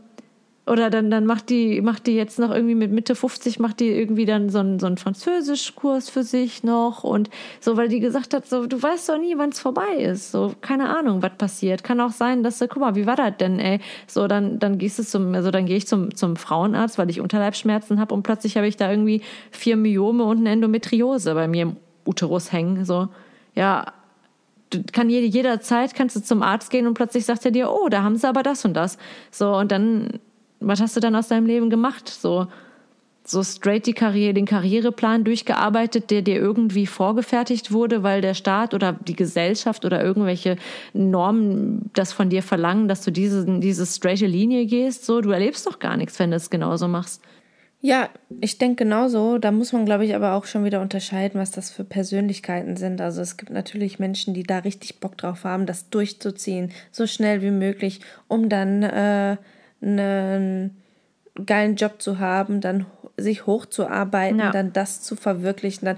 oder 0.68 0.90
dann, 0.90 1.12
dann 1.12 1.26
macht 1.26 1.50
die, 1.50 1.80
macht 1.82 2.08
die 2.08 2.16
jetzt 2.16 2.40
noch 2.40 2.50
irgendwie 2.50 2.74
mit 2.74 2.92
Mitte 2.92 3.14
50, 3.14 3.60
macht 3.60 3.80
die 3.80 3.90
irgendwie 3.90 4.26
dann 4.26 4.50
so 4.50 4.60
einen, 4.60 4.80
so 4.80 4.88
einen 4.88 4.98
Französischkurs 4.98 6.10
für 6.10 6.24
sich 6.24 6.64
noch 6.64 7.04
und 7.04 7.30
so, 7.60 7.78
weil 7.78 7.88
die 7.88 8.00
gesagt 8.00 8.34
hat, 8.34 8.48
so, 8.48 8.66
du 8.66 8.82
weißt 8.82 9.10
doch 9.10 9.20
nie, 9.20 9.38
wann 9.38 9.50
es 9.50 9.60
vorbei 9.60 9.96
ist. 9.98 10.32
So, 10.32 10.54
keine 10.62 10.98
Ahnung, 10.98 11.22
was 11.22 11.34
passiert. 11.38 11.84
Kann 11.84 12.02
auch 12.02 12.12
sein, 12.12 12.42
dass 12.42 12.58
du, 12.58 12.68
guck 12.68 12.82
mal, 12.82 12.96
wie 12.96 13.06
war 13.06 13.16
das 13.16 13.38
denn, 13.38 13.60
ey? 13.60 13.80
So, 14.08 14.28
dann, 14.28 14.58
dann 14.58 14.80
gehst 14.80 14.98
du 14.98 15.04
zum, 15.04 15.36
also 15.36 15.52
dann 15.52 15.68
gehe 15.68 15.78
ich 15.78 15.88
zum, 15.88 16.16
zum 16.16 16.36
Frauenarzt, 16.36 16.98
weil 16.98 17.12
ich 17.12 17.22
Unterleibsschmerzen 17.22 18.00
habe 18.00 18.16
und 18.16 18.24
plötzlich 18.24 18.58
habe 18.58 18.68
ich 18.68 18.76
da 18.76 18.90
irgendwie 18.90 19.22
vier 19.52 19.78
Myome 19.78 20.24
und 20.24 20.40
eine 20.40 20.50
Endometriose 20.50 21.36
bei 21.36 21.48
mir 21.48 21.64
im 21.64 21.76
Uterus 22.06 22.52
hängen. 22.52 22.86
So, 22.86 23.10
ja, 23.54 23.94
kann 24.92 25.12
jede, 25.12 25.28
jederzeit 25.28 25.94
kannst 25.94 26.16
du 26.16 26.24
zum 26.24 26.42
Arzt 26.42 26.72
gehen 26.72 26.88
und 26.88 26.96
plötzlich 26.96 27.26
sagt 27.26 27.46
er 27.46 27.52
dir, 27.52 27.70
oh, 27.72 27.88
da 27.88 28.02
haben 28.02 28.18
sie 28.18 28.28
aber 28.28 28.42
das 28.42 28.66
und 28.66 28.74
das. 28.74 28.98
So, 29.30 29.56
und 29.56 29.72
dann 29.72 30.20
was 30.60 30.82
hast 30.82 30.96
du 30.96 31.00
dann 31.00 31.16
aus 31.16 31.28
deinem 31.28 31.46
Leben 31.46 31.70
gemacht? 31.70 32.10
So, 32.10 32.48
so 33.24 33.44
straight 33.44 33.86
die 33.86 33.94
Karriere, 33.94 34.34
den 34.34 34.46
Karriereplan 34.46 35.24
durchgearbeitet, 35.24 36.12
der 36.12 36.22
dir 36.22 36.36
irgendwie 36.36 36.86
vorgefertigt 36.86 37.72
wurde, 37.72 38.04
weil 38.04 38.22
der 38.22 38.34
Staat 38.34 38.74
oder 38.74 38.94
die 38.94 39.16
Gesellschaft 39.16 39.86
oder 39.86 40.04
irgendwelche 40.04 40.58
Normen 40.94 41.90
das 41.94 42.14
von 42.14 42.30
dir 42.30 42.44
verlangen, 42.44 42.88
dass 42.88 43.02
du 43.02 43.12
diese, 43.12 43.46
diese 43.60 43.86
straighte 43.86 44.28
Linie 44.28 44.66
gehst. 44.66 45.06
So, 45.06 45.22
du 45.22 45.32
erlebst 45.32 45.66
doch 45.66 45.80
gar 45.80 45.98
nichts, 45.98 46.20
wenn 46.20 46.32
du 46.32 46.38
es 46.38 46.50
genauso 46.50 46.88
machst. 46.88 47.22
Ja, 47.82 48.10
ich 48.42 48.58
denke 48.58 48.84
genauso. 48.84 49.38
Da 49.38 49.52
muss 49.52 49.72
man, 49.72 49.86
glaube 49.86 50.06
ich, 50.06 50.16
aber 50.16 50.34
auch 50.34 50.46
schon 50.46 50.64
wieder 50.64 50.82
unterscheiden, 50.82 51.40
was 51.40 51.52
das 51.52 51.70
für 51.70 51.84
Persönlichkeiten 51.84 52.78
sind. 52.78 53.00
Also 53.00 53.22
es 53.22 53.38
gibt 53.38 53.52
natürlich 53.52 54.00
Menschen, 54.00 54.34
die 54.34 54.42
da 54.42 54.60
richtig 54.60 55.00
Bock 55.00 55.18
drauf 55.18 55.44
haben, 55.44 55.68
das 55.68 55.90
durchzuziehen, 55.90 56.72
so 56.92 57.06
schnell 57.06 57.44
wie 57.44 57.52
möglich, 57.52 58.02
um 58.28 58.50
dann 58.50 58.82
äh, 58.82 59.38
einen 59.86 60.76
geilen 61.46 61.76
Job 61.76 62.02
zu 62.02 62.20
haben, 62.20 62.62
dann 62.62 62.86
sich 63.18 63.46
hochzuarbeiten, 63.46 64.40
ja. 64.40 64.52
dann 64.52 64.74
das 64.74 65.02
zu 65.02 65.16
verwirklichen, 65.16 65.86
dann 65.86 65.98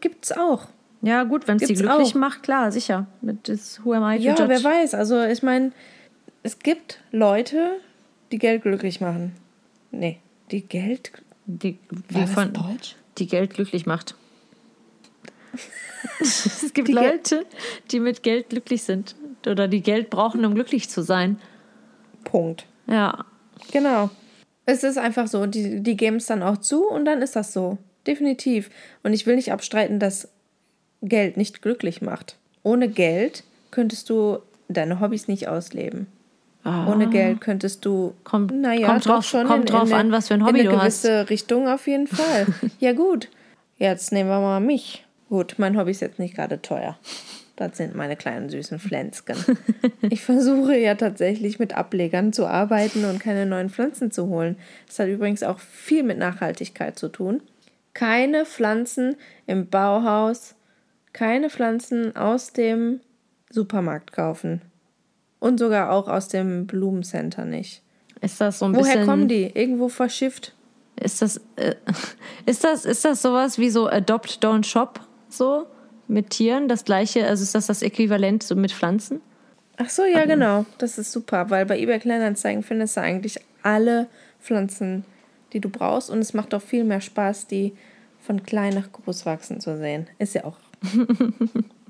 gibt 0.00 0.24
es 0.24 0.32
auch. 0.32 0.68
Ja, 1.02 1.24
gut, 1.24 1.46
wenn 1.46 1.56
es 1.56 1.66
die 1.66 1.74
glücklich 1.74 2.14
auch. 2.14 2.14
macht, 2.14 2.42
klar, 2.42 2.72
sicher. 2.72 3.06
Mit 3.20 3.48
das 3.48 3.84
Who 3.84 3.92
am 3.92 4.10
I 4.10 4.16
Ja, 4.16 4.36
wer 4.48 4.62
weiß. 4.62 4.94
Also 4.94 5.22
ich 5.22 5.42
meine, 5.42 5.72
es 6.42 6.58
gibt 6.58 7.00
Leute, 7.12 7.72
die 8.32 8.38
Geld 8.38 8.62
glücklich 8.62 9.00
machen. 9.00 9.32
Nee, 9.90 10.18
die 10.50 10.62
Geld. 10.62 11.12
Die, 11.44 11.78
die 12.10 12.26
von, 12.26 12.52
Deutsch? 12.52 12.96
Die 13.18 13.26
Geld 13.26 13.54
glücklich 13.54 13.86
macht. 13.86 14.14
es 16.20 16.72
gibt 16.74 16.88
die 16.88 16.92
Leute, 16.92 17.46
die 17.90 18.00
mit 18.00 18.22
Geld 18.22 18.48
glücklich 18.48 18.82
sind. 18.82 19.14
Oder 19.46 19.68
die 19.68 19.82
Geld 19.82 20.10
brauchen, 20.10 20.44
um 20.44 20.54
glücklich 20.54 20.88
zu 20.88 21.02
sein. 21.02 21.38
Punkt. 22.24 22.66
Ja. 22.86 23.24
Genau. 23.72 24.10
Es 24.64 24.82
ist 24.82 24.98
einfach 24.98 25.28
so. 25.28 25.46
Die, 25.46 25.82
die 25.82 25.96
geben 25.96 26.16
es 26.16 26.26
dann 26.26 26.42
auch 26.42 26.58
zu 26.58 26.88
und 26.88 27.04
dann 27.04 27.22
ist 27.22 27.36
das 27.36 27.52
so. 27.52 27.78
Definitiv. 28.06 28.70
Und 29.02 29.12
ich 29.12 29.26
will 29.26 29.36
nicht 29.36 29.52
abstreiten, 29.52 29.98
dass 29.98 30.28
Geld 31.02 31.36
nicht 31.36 31.62
glücklich 31.62 32.02
macht. 32.02 32.36
Ohne 32.62 32.88
Geld 32.88 33.44
könntest 33.70 34.10
du 34.10 34.38
deine 34.68 35.00
Hobbys 35.00 35.28
nicht 35.28 35.48
ausleben. 35.48 36.06
Ah. 36.64 36.90
Ohne 36.90 37.08
Geld 37.08 37.40
könntest 37.40 37.84
du. 37.84 38.14
Kommt, 38.24 38.50
naja, 38.50 38.88
kommt 38.88 39.06
drauf, 39.06 39.24
schon 39.24 39.46
kommt 39.46 39.70
in, 39.70 39.76
drauf 39.76 39.88
in 39.88 39.94
an, 39.94 40.12
was 40.12 40.28
für 40.28 40.34
ein 40.34 40.44
Hobby 40.44 40.64
du 40.64 40.70
hast. 40.70 41.04
In 41.04 41.10
eine 41.10 41.20
gewisse 41.20 41.30
Richtung 41.30 41.68
auf 41.68 41.86
jeden 41.86 42.08
Fall. 42.08 42.46
ja, 42.80 42.92
gut. 42.92 43.28
Jetzt 43.78 44.10
nehmen 44.12 44.30
wir 44.30 44.40
mal 44.40 44.60
mich. 44.60 45.04
Gut, 45.28 45.54
mein 45.58 45.78
Hobby 45.78 45.92
ist 45.92 46.00
jetzt 46.00 46.18
nicht 46.18 46.34
gerade 46.34 46.60
teuer. 46.60 46.98
Das 47.56 47.76
sind 47.76 47.94
meine 47.94 48.16
kleinen 48.16 48.50
süßen 48.50 48.78
Pflänzchen. 48.78 49.36
Ich 50.02 50.22
versuche 50.22 50.76
ja 50.76 50.94
tatsächlich 50.94 51.58
mit 51.58 51.74
Ablegern 51.74 52.32
zu 52.32 52.46
arbeiten 52.46 53.04
und 53.06 53.18
keine 53.18 53.46
neuen 53.46 53.70
Pflanzen 53.70 54.10
zu 54.10 54.28
holen. 54.28 54.56
Das 54.86 54.98
hat 54.98 55.08
übrigens 55.08 55.42
auch 55.42 55.58
viel 55.58 56.02
mit 56.02 56.18
Nachhaltigkeit 56.18 56.98
zu 56.98 57.08
tun. 57.08 57.42
Keine 57.94 58.44
Pflanzen 58.44 59.16
im 59.46 59.68
Bauhaus, 59.68 60.54
keine 61.12 61.48
Pflanzen 61.50 62.14
aus 62.14 62.52
dem 62.52 63.00
Supermarkt 63.50 64.12
kaufen. 64.12 64.60
Und 65.38 65.58
sogar 65.58 65.90
auch 65.90 66.08
aus 66.08 66.28
dem 66.28 66.66
Blumencenter 66.66 67.44
nicht. 67.44 67.82
Ist 68.20 68.40
das 68.40 68.58
so 68.58 68.66
ein 68.66 68.72
Woher 68.72 68.82
bisschen. 68.82 68.98
Woher 68.98 69.06
kommen 69.06 69.28
die? 69.28 69.50
Irgendwo 69.54 69.88
verschifft. 69.88 70.54
Ist 71.00 71.22
das, 71.22 71.40
äh, 71.56 71.74
ist 72.46 72.64
das, 72.64 72.84
ist 72.84 73.04
das 73.04 73.22
sowas 73.22 73.58
wie 73.58 73.70
so 73.70 73.88
Adopt, 73.88 74.44
Don't 74.44 74.64
Shop? 74.64 75.00
so 75.28 75.66
mit 76.08 76.30
Tieren? 76.30 76.68
Das 76.68 76.84
gleiche, 76.84 77.26
also 77.26 77.42
ist 77.42 77.54
das 77.54 77.66
das 77.66 77.82
Äquivalent 77.82 78.42
so 78.42 78.54
mit 78.54 78.72
Pflanzen? 78.72 79.20
Ach 79.76 79.88
so, 79.88 80.04
ja, 80.04 80.24
genau. 80.24 80.64
Das 80.78 80.98
ist 80.98 81.12
super, 81.12 81.50
weil 81.50 81.66
bei 81.66 81.78
eBay 81.78 81.98
Kleinanzeigen 81.98 82.62
findest 82.62 82.96
du 82.96 83.02
eigentlich 83.02 83.38
alle 83.62 84.06
Pflanzen, 84.40 85.04
die 85.52 85.60
du 85.60 85.68
brauchst. 85.68 86.10
Und 86.10 86.20
es 86.20 86.32
macht 86.34 86.54
auch 86.54 86.62
viel 86.62 86.84
mehr 86.84 87.00
Spaß, 87.00 87.46
die 87.46 87.74
von 88.20 88.42
klein 88.42 88.74
nach 88.74 88.90
groß 88.90 89.26
wachsen 89.26 89.60
zu 89.60 89.76
sehen. 89.76 90.06
Ist 90.18 90.34
ja 90.34 90.44
auch 90.44 90.56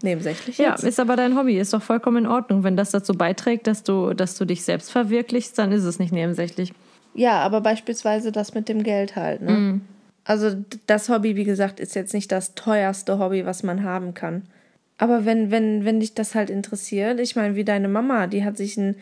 nebensächlich. 0.02 0.58
Jetzt. 0.58 0.82
Ja, 0.82 0.88
ist 0.88 1.00
aber 1.00 1.16
dein 1.16 1.36
Hobby, 1.36 1.58
ist 1.58 1.72
doch 1.72 1.82
vollkommen 1.82 2.24
in 2.24 2.26
Ordnung. 2.26 2.64
Wenn 2.64 2.76
das 2.76 2.90
dazu 2.90 3.14
beiträgt, 3.14 3.66
dass 3.66 3.82
du, 3.82 4.14
dass 4.14 4.36
du 4.36 4.44
dich 4.44 4.64
selbst 4.64 4.90
verwirklichst, 4.90 5.58
dann 5.58 5.72
ist 5.72 5.84
es 5.84 5.98
nicht 5.98 6.12
nebensächlich. 6.12 6.72
Ja, 7.14 7.38
aber 7.40 7.60
beispielsweise 7.60 8.32
das 8.32 8.52
mit 8.52 8.68
dem 8.68 8.82
Geld 8.82 9.16
halt. 9.16 9.42
Ne? 9.42 9.52
Mm. 9.52 9.80
Also 10.26 10.56
das 10.86 11.08
Hobby, 11.08 11.36
wie 11.36 11.44
gesagt, 11.44 11.78
ist 11.78 11.94
jetzt 11.94 12.12
nicht 12.12 12.32
das 12.32 12.54
teuerste 12.54 13.18
Hobby, 13.18 13.46
was 13.46 13.62
man 13.62 13.84
haben 13.84 14.12
kann. 14.12 14.42
Aber 14.98 15.24
wenn, 15.24 15.50
wenn, 15.50 15.84
wenn 15.84 16.00
dich 16.00 16.14
das 16.14 16.34
halt 16.34 16.50
interessiert, 16.50 17.20
ich 17.20 17.36
meine, 17.36 17.54
wie 17.54 17.64
deine 17.64 17.88
Mama, 17.88 18.26
die 18.26 18.44
hat 18.44 18.56
sich 18.56 18.76
ein 18.76 18.96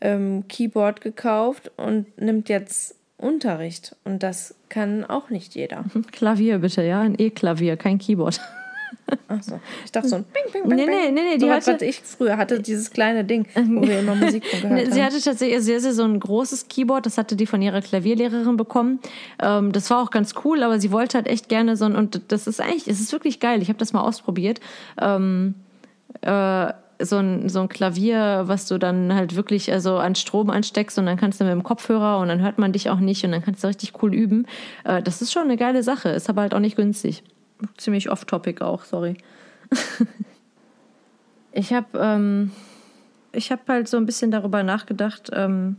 ähm, 0.00 0.44
Keyboard 0.48 1.00
gekauft 1.00 1.72
und 1.76 2.20
nimmt 2.20 2.48
jetzt 2.48 2.94
Unterricht. 3.16 3.96
Und 4.04 4.22
das 4.22 4.54
kann 4.68 5.04
auch 5.04 5.30
nicht 5.30 5.54
jeder. 5.54 5.84
Klavier 6.12 6.58
bitte, 6.58 6.82
ja, 6.82 7.00
ein 7.00 7.16
E-Klavier, 7.18 7.76
kein 7.76 7.98
Keyboard. 7.98 8.40
Achso, 9.28 9.60
ich 9.84 9.92
dachte 9.92 10.08
so 10.08 10.16
ein 10.16 10.24
Bing, 10.24 10.52
Bing, 10.52 10.68
Bing. 10.68 10.76
Nee, 10.76 10.86
nee, 10.86 11.10
nee, 11.10 11.22
nee. 11.22 11.38
Die 11.38 11.46
so 11.46 11.50
hatte, 11.50 11.74
was 11.74 11.82
ich 11.82 12.00
früher 12.00 12.36
hatte, 12.36 12.60
dieses 12.60 12.90
kleine 12.90 13.24
Ding, 13.24 13.46
wo 13.54 13.82
wir 13.86 14.00
immer 14.00 14.14
Musik 14.14 14.44
gehört 14.50 14.64
haben. 14.64 14.92
Sie 14.92 15.02
hatte 15.02 15.20
tatsächlich 15.20 15.60
sehr, 15.62 15.80
sehr 15.80 15.92
so 15.92 16.04
ein 16.04 16.18
großes 16.18 16.68
Keyboard, 16.68 17.06
das 17.06 17.18
hatte 17.18 17.36
die 17.36 17.46
von 17.46 17.62
ihrer 17.62 17.80
Klavierlehrerin 17.80 18.56
bekommen. 18.56 19.00
Ähm, 19.40 19.72
das 19.72 19.90
war 19.90 20.02
auch 20.02 20.10
ganz 20.10 20.34
cool, 20.44 20.62
aber 20.62 20.78
sie 20.80 20.92
wollte 20.92 21.18
halt 21.18 21.26
echt 21.26 21.48
gerne 21.48 21.76
so 21.76 21.84
ein, 21.84 21.96
und 21.96 22.20
das 22.28 22.46
ist 22.46 22.60
eigentlich, 22.60 22.88
es 22.88 23.00
ist 23.00 23.12
wirklich 23.12 23.40
geil. 23.40 23.62
Ich 23.62 23.68
habe 23.68 23.78
das 23.78 23.92
mal 23.92 24.02
ausprobiert. 24.02 24.60
Ähm, 25.00 25.54
äh, 26.22 26.72
so 27.04 27.16
ein, 27.16 27.48
so 27.48 27.60
ein 27.60 27.68
Klavier, 27.68 28.44
was 28.46 28.66
du 28.66 28.78
dann 28.78 29.12
halt 29.12 29.34
wirklich 29.34 29.72
also 29.72 29.96
an 29.96 30.14
Strom 30.14 30.50
ansteckst 30.50 30.98
und 30.98 31.06
dann 31.06 31.16
kannst 31.16 31.40
du 31.40 31.44
mit 31.44 31.52
dem 31.52 31.64
Kopfhörer 31.64 32.18
und 32.18 32.28
dann 32.28 32.40
hört 32.40 32.58
man 32.58 32.72
dich 32.72 32.90
auch 32.90 33.00
nicht 33.00 33.24
und 33.24 33.32
dann 33.32 33.42
kannst 33.42 33.64
du 33.64 33.68
richtig 33.68 33.94
cool 34.02 34.14
üben. 34.14 34.46
Äh, 34.84 35.02
das 35.02 35.20
ist 35.20 35.32
schon 35.32 35.42
eine 35.42 35.56
geile 35.56 35.82
Sache, 35.82 36.10
ist 36.10 36.28
aber 36.28 36.42
halt 36.42 36.54
auch 36.54 36.60
nicht 36.60 36.76
günstig 36.76 37.24
ziemlich 37.76 38.10
off-topic 38.10 38.62
auch, 38.62 38.84
sorry. 38.84 39.16
ich 41.52 41.72
habe 41.72 41.98
ähm, 41.98 42.50
habe 43.34 43.62
halt 43.68 43.88
so 43.88 43.96
ein 43.96 44.06
bisschen 44.06 44.30
darüber 44.30 44.62
nachgedacht, 44.62 45.30
ähm, 45.32 45.76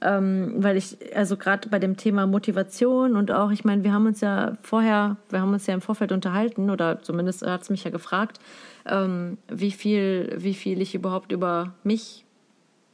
ähm, 0.00 0.54
weil 0.58 0.76
ich, 0.76 0.96
also 1.16 1.36
gerade 1.36 1.68
bei 1.68 1.78
dem 1.78 1.96
Thema 1.96 2.26
Motivation 2.26 3.16
und 3.16 3.32
auch, 3.32 3.50
ich 3.50 3.64
meine, 3.64 3.82
wir 3.82 3.92
haben 3.92 4.06
uns 4.06 4.20
ja 4.20 4.52
vorher, 4.62 5.16
wir 5.30 5.40
haben 5.40 5.52
uns 5.52 5.66
ja 5.66 5.74
im 5.74 5.80
Vorfeld 5.80 6.12
unterhalten 6.12 6.70
oder 6.70 7.02
zumindest 7.02 7.44
hat 7.44 7.62
es 7.62 7.70
mich 7.70 7.84
ja 7.84 7.90
gefragt, 7.90 8.38
ähm, 8.86 9.38
wie 9.48 9.72
viel, 9.72 10.34
wie 10.36 10.54
viel 10.54 10.80
ich 10.80 10.94
überhaupt 10.94 11.32
über 11.32 11.74
mich 11.82 12.24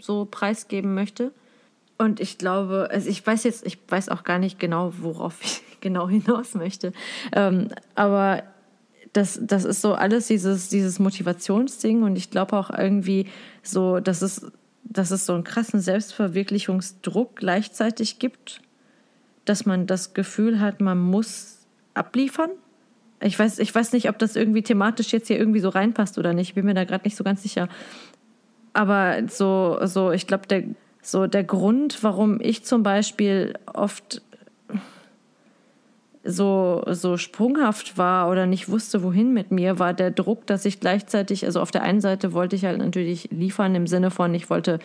so 0.00 0.24
preisgeben 0.24 0.94
möchte. 0.94 1.32
Und 1.98 2.20
ich 2.20 2.38
glaube, 2.38 2.88
also 2.90 3.08
ich 3.08 3.24
weiß 3.24 3.44
jetzt, 3.44 3.66
ich 3.66 3.78
weiß 3.88 4.08
auch 4.08 4.24
gar 4.24 4.38
nicht 4.38 4.58
genau, 4.58 4.92
worauf 4.98 5.42
ich 5.42 5.62
genau 5.84 6.08
hinaus 6.16 6.54
möchte. 6.54 6.92
Ähm, 7.32 7.68
aber 7.94 8.42
das, 9.12 9.38
das 9.40 9.64
ist 9.64 9.80
so 9.80 9.94
alles 9.94 10.26
dieses, 10.26 10.68
dieses 10.68 10.98
Motivationsding 10.98 12.02
und 12.02 12.16
ich 12.16 12.30
glaube 12.30 12.56
auch 12.56 12.70
irgendwie 12.70 13.28
so, 13.62 14.00
dass 14.00 14.22
es, 14.22 14.50
dass 14.82 15.12
es 15.12 15.24
so 15.24 15.34
einen 15.34 15.44
krassen 15.44 15.78
Selbstverwirklichungsdruck 15.78 17.36
gleichzeitig 17.36 18.18
gibt, 18.18 18.60
dass 19.44 19.66
man 19.66 19.86
das 19.86 20.14
Gefühl 20.14 20.58
hat, 20.58 20.80
man 20.80 20.98
muss 20.98 21.58
abliefern. 21.94 22.50
Ich 23.20 23.38
weiß, 23.38 23.60
ich 23.60 23.72
weiß 23.72 23.92
nicht, 23.92 24.08
ob 24.08 24.18
das 24.18 24.34
irgendwie 24.34 24.62
thematisch 24.62 25.12
jetzt 25.12 25.28
hier 25.28 25.38
irgendwie 25.38 25.60
so 25.60 25.68
reinpasst 25.68 26.18
oder 26.18 26.34
nicht. 26.34 26.48
Ich 26.48 26.54
bin 26.54 26.66
mir 26.66 26.74
da 26.74 26.84
gerade 26.84 27.04
nicht 27.04 27.16
so 27.16 27.22
ganz 27.22 27.42
sicher. 27.42 27.68
Aber 28.72 29.22
so, 29.28 29.78
so 29.84 30.10
ich 30.10 30.26
glaube, 30.26 30.48
der, 30.48 30.64
so 31.00 31.28
der 31.28 31.44
Grund, 31.44 32.02
warum 32.02 32.40
ich 32.40 32.64
zum 32.64 32.82
Beispiel 32.82 33.54
oft 33.72 34.22
so, 36.24 36.82
so 36.90 37.16
sprunghaft 37.16 37.98
war 37.98 38.30
oder 38.30 38.46
nicht 38.46 38.68
wusste, 38.68 39.02
wohin 39.02 39.34
mit 39.34 39.50
mir, 39.50 39.78
war 39.78 39.92
der 39.92 40.10
Druck, 40.10 40.46
dass 40.46 40.64
ich 40.64 40.80
gleichzeitig, 40.80 41.44
also 41.44 41.60
auf 41.60 41.70
der 41.70 41.82
einen 41.82 42.00
Seite 42.00 42.32
wollte 42.32 42.56
ich 42.56 42.64
halt 42.64 42.78
natürlich 42.78 43.28
liefern 43.30 43.74
im 43.74 43.86
Sinne 43.86 44.10
von, 44.10 44.34
ich 44.34 44.48
wollte 44.48 44.78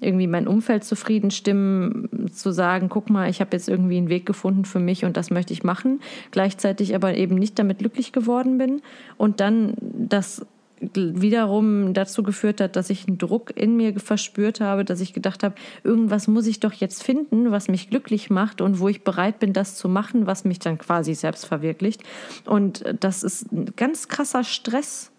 irgendwie 0.00 0.26
mein 0.26 0.48
Umfeld 0.48 0.84
zufrieden 0.84 1.30
stimmen, 1.30 2.30
zu 2.32 2.50
sagen, 2.50 2.88
guck 2.88 3.10
mal, 3.10 3.28
ich 3.28 3.40
habe 3.40 3.50
jetzt 3.52 3.68
irgendwie 3.68 3.98
einen 3.98 4.08
Weg 4.08 4.24
gefunden 4.24 4.64
für 4.64 4.80
mich 4.80 5.04
und 5.04 5.16
das 5.16 5.30
möchte 5.30 5.52
ich 5.52 5.64
machen, 5.64 6.00
gleichzeitig 6.30 6.94
aber 6.94 7.14
eben 7.14 7.34
nicht 7.34 7.58
damit 7.58 7.78
glücklich 7.78 8.12
geworden 8.12 8.56
bin. 8.56 8.80
Und 9.18 9.40
dann 9.40 9.74
das 9.78 10.46
wiederum 10.80 11.94
dazu 11.94 12.22
geführt 12.22 12.60
hat, 12.60 12.76
dass 12.76 12.90
ich 12.90 13.06
einen 13.06 13.18
Druck 13.18 13.56
in 13.56 13.76
mir 13.76 13.98
verspürt 13.98 14.60
habe, 14.60 14.84
dass 14.84 15.00
ich 15.00 15.14
gedacht 15.14 15.42
habe, 15.42 15.54
irgendwas 15.84 16.28
muss 16.28 16.46
ich 16.46 16.60
doch 16.60 16.72
jetzt 16.72 17.02
finden, 17.02 17.50
was 17.50 17.68
mich 17.68 17.88
glücklich 17.88 18.28
macht 18.28 18.60
und 18.60 18.78
wo 18.78 18.88
ich 18.88 19.02
bereit 19.02 19.38
bin, 19.38 19.52
das 19.52 19.76
zu 19.76 19.88
machen, 19.88 20.26
was 20.26 20.44
mich 20.44 20.58
dann 20.58 20.76
quasi 20.78 21.14
selbst 21.14 21.46
verwirklicht. 21.46 22.02
Und 22.44 22.84
das 23.00 23.22
ist 23.22 23.50
ein 23.52 23.72
ganz 23.76 24.08
krasser 24.08 24.44
Stress. 24.44 25.10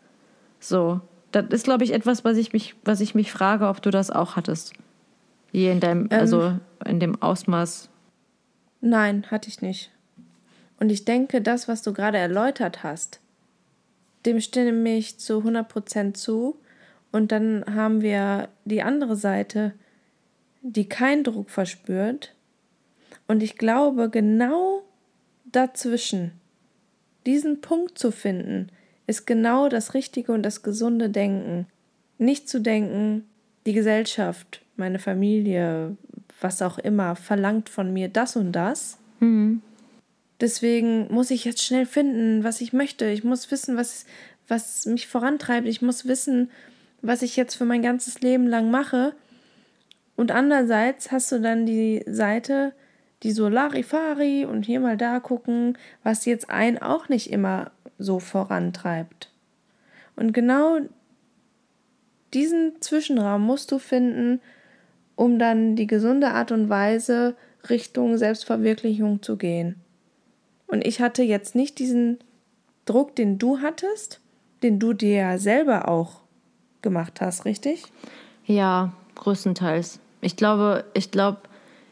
So, 0.60 1.02
das 1.32 1.46
ist, 1.50 1.64
glaube 1.64 1.84
ich, 1.84 1.94
etwas, 1.94 2.24
was 2.24 2.38
ich 2.38 2.54
mich, 2.54 2.76
was 2.86 3.02
ich 3.02 3.16
mich 3.16 3.32
frage, 3.32 3.68
ob 3.68 3.82
du 3.82 3.90
das 3.90 4.12
auch 4.12 4.36
hattest. 4.36 4.74
Je 5.52 5.72
in 5.72 5.80
deinem, 5.80 6.08
ähm, 6.12 6.20
also 6.20 6.54
in 6.86 7.00
dem 7.00 7.22
Ausmaß. 7.22 7.90
Nein, 8.82 9.26
hatte 9.32 9.50
ich 9.50 9.62
nicht. 9.62 9.92
Und 10.80 10.92
ich 10.92 11.06
denke, 11.06 11.42
das, 11.42 11.68
was 11.68 11.82
du 11.82 11.94
gerade 11.94 12.20
erläutert 12.20 12.84
hast, 12.84 13.20
dem 14.28 14.42
stimme 14.42 14.98
ich 14.98 15.18
zu 15.18 15.40
100% 15.40 16.14
zu. 16.14 16.58
Und 17.12 17.32
dann 17.32 17.64
haben 17.74 18.02
wir 18.02 18.50
die 18.66 18.84
andere 18.84 19.16
Seite, 19.16 19.74
die 20.62 20.88
keinen 20.88 21.24
Druck 21.24 21.50
verspürt. 21.50 22.36
Und 23.28 23.42
ich 23.42 23.58
glaube, 23.58 24.10
genau 24.10 24.84
dazwischen, 25.46 26.34
diesen 27.26 27.62
Punkt 27.62 27.98
zu 27.98 28.12
finden, 28.12 28.68
ist 29.08 29.26
genau 29.26 29.70
das 29.70 29.94
richtige 29.94 30.34
und 30.34 30.44
das 30.44 30.62
gesunde 30.62 31.10
Denken. 31.10 31.66
Nicht 32.18 32.50
zu 32.50 32.60
denken, 32.60 33.24
die 33.66 33.74
Gesellschaft, 33.74 34.62
meine 34.76 35.00
Familie, 35.00 35.96
was 36.42 36.62
auch 36.62 36.78
immer, 36.78 37.16
verlangt 37.16 37.70
von 37.70 37.94
mir 37.94 38.10
das 38.10 38.36
und 38.36 38.52
das. 38.52 38.98
Mhm. 39.20 39.62
Deswegen 40.40 41.12
muss 41.12 41.32
ich 41.32 41.46
jetzt 41.46 41.64
schnell 41.64 41.86
finden, 41.86 42.44
was 42.44 42.62
ich 42.62 42.74
möchte. 42.74 43.06
Ich 43.10 43.24
muss 43.24 43.50
wissen, 43.50 43.76
was, 43.76 44.06
was 44.48 44.86
mich 44.86 45.08
vorantreibt. 45.08 45.68
Ich 45.68 45.82
muss 45.82 46.08
wissen, 46.08 46.52
was 47.02 47.22
ich 47.22 47.36
jetzt 47.36 47.56
für 47.56 47.66
mein 47.66 47.82
ganzes 47.82 48.22
Leben 48.22 48.48
lang 48.48 48.70
mache. 48.70 49.14
Und 50.16 50.32
andererseits 50.32 51.12
hast 51.12 51.32
du 51.32 51.40
dann 51.40 51.66
die 51.66 52.04
Seite, 52.08 52.74
die 53.24 53.32
so 53.32 53.50
Larifari 53.50 54.46
und 54.46 54.64
hier 54.64 54.80
mal 54.80 54.98
da 54.98 55.20
gucken, 55.20 55.78
was 56.04 56.26
jetzt 56.26 56.50
einen 56.50 56.78
auch 56.78 57.10
nicht 57.10 57.32
immer 57.32 57.72
so 57.98 58.20
vorantreibt. 58.20 59.32
Und 60.16 60.34
genau 60.34 60.80
diesen 62.34 62.82
Zwischenraum 62.82 63.42
musst 63.44 63.72
du 63.72 63.80
finden, 63.80 64.40
um 65.16 65.40
dann 65.40 65.76
die 65.76 65.88
gesunde 65.88 66.30
Art 66.30 66.52
und 66.52 66.70
Weise 66.70 67.36
Richtung 67.70 68.18
Selbstverwirklichung 68.18 69.22
zu 69.22 69.38
gehen. 69.38 69.82
Und 70.68 70.86
ich 70.86 71.02
hatte 71.02 71.24
jetzt 71.24 71.56
nicht 71.56 71.80
diesen 71.80 72.20
Druck, 72.86 73.16
den 73.16 73.38
du 73.38 73.60
hattest, 73.60 74.20
den 74.64 74.80
du 74.80 74.94
dir 74.94 75.16
ja 75.16 75.38
selber 75.38 75.88
auch 75.88 76.22
gemacht 76.82 77.22
hast, 77.22 77.46
richtig? 77.46 77.84
Ja, 78.46 78.94
größtenteils. 79.16 80.00
Ich 80.22 80.36
glaube, 80.36 80.86
ich 80.94 81.12
glaube, 81.12 81.40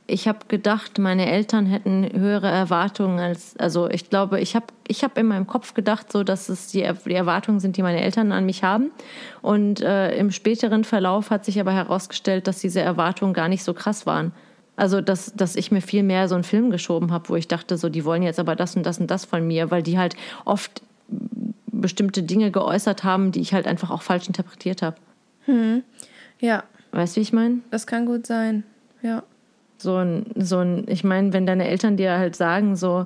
ich 0.08 0.28
habe 0.28 0.40
gedacht, 0.48 1.00
meine 1.00 1.30
Eltern 1.32 1.66
hätten 1.66 2.08
höhere 2.14 2.48
Erwartungen 2.48 3.20
als, 3.20 3.58
also 3.58 3.90
ich 3.90 4.10
glaube, 4.10 4.40
ich 4.40 4.56
habe 4.56 4.68
ich 4.88 5.04
hab 5.04 5.18
in 5.18 5.26
meinem 5.26 5.48
Kopf 5.48 5.74
gedacht, 5.74 6.12
so 6.12 6.24
dass 6.24 6.48
es 6.48 6.68
die, 6.68 6.88
die 7.06 7.14
Erwartungen 7.14 7.60
sind, 7.60 7.76
die 7.78 7.82
meine 7.82 8.02
Eltern 8.02 8.32
an 8.32 8.46
mich 8.46 8.64
haben. 8.64 8.92
Und 9.42 9.82
äh, 9.82 10.16
im 10.16 10.32
späteren 10.32 10.84
Verlauf 10.84 11.32
hat 11.32 11.44
sich 11.44 11.60
aber 11.60 11.74
herausgestellt, 11.74 12.48
dass 12.48 12.60
diese 12.60 12.82
Erwartungen 12.82 13.34
gar 13.34 13.50
nicht 13.50 13.64
so 13.64 13.74
krass 13.74 14.06
waren. 14.06 14.32
Also, 14.76 15.02
dass, 15.02 15.34
dass 15.34 15.56
ich 15.56 15.72
mir 15.72 15.82
viel 15.82 16.04
mehr 16.04 16.28
so 16.28 16.36
einen 16.36 16.44
Film 16.44 16.70
geschoben 16.70 17.12
habe, 17.12 17.30
wo 17.30 17.36
ich 17.36 17.48
dachte, 17.48 17.78
so, 17.78 17.90
die 17.90 18.04
wollen 18.04 18.24
jetzt 18.24 18.40
aber 18.40 18.56
das 18.56 18.76
und 18.76 18.86
das 18.86 19.00
und 19.00 19.10
das 19.10 19.26
von 19.26 19.46
mir, 19.48 19.72
weil 19.72 19.84
die 19.84 19.98
halt 19.98 20.16
oft 20.44 20.82
bestimmte 21.08 22.24
Dinge 22.24 22.52
geäußert 22.52 23.04
haben, 23.04 23.32
die 23.32 23.42
ich 23.42 23.54
halt 23.54 23.68
einfach 23.68 23.92
auch 23.92 24.02
falsch 24.02 24.28
interpretiert 24.28 24.82
habe. 24.82 24.98
Hm. 25.46 25.84
Ja. 26.40 26.64
Weißt 26.92 27.16
du, 27.16 27.20
wie 27.20 27.24
ich 27.24 27.34
meine? 27.34 27.60
Das 27.72 27.88
kann 27.88 28.06
gut 28.06 28.26
sein, 28.26 28.64
ja. 29.02 29.24
So 29.78 29.98
ein, 29.98 30.26
so 30.36 30.60
ein, 30.60 30.86
ich 30.88 31.04
meine, 31.04 31.34
wenn 31.34 31.46
deine 31.46 31.68
Eltern 31.68 31.98
dir 31.98 32.18
halt 32.18 32.36
sagen, 32.36 32.76
so, 32.76 33.06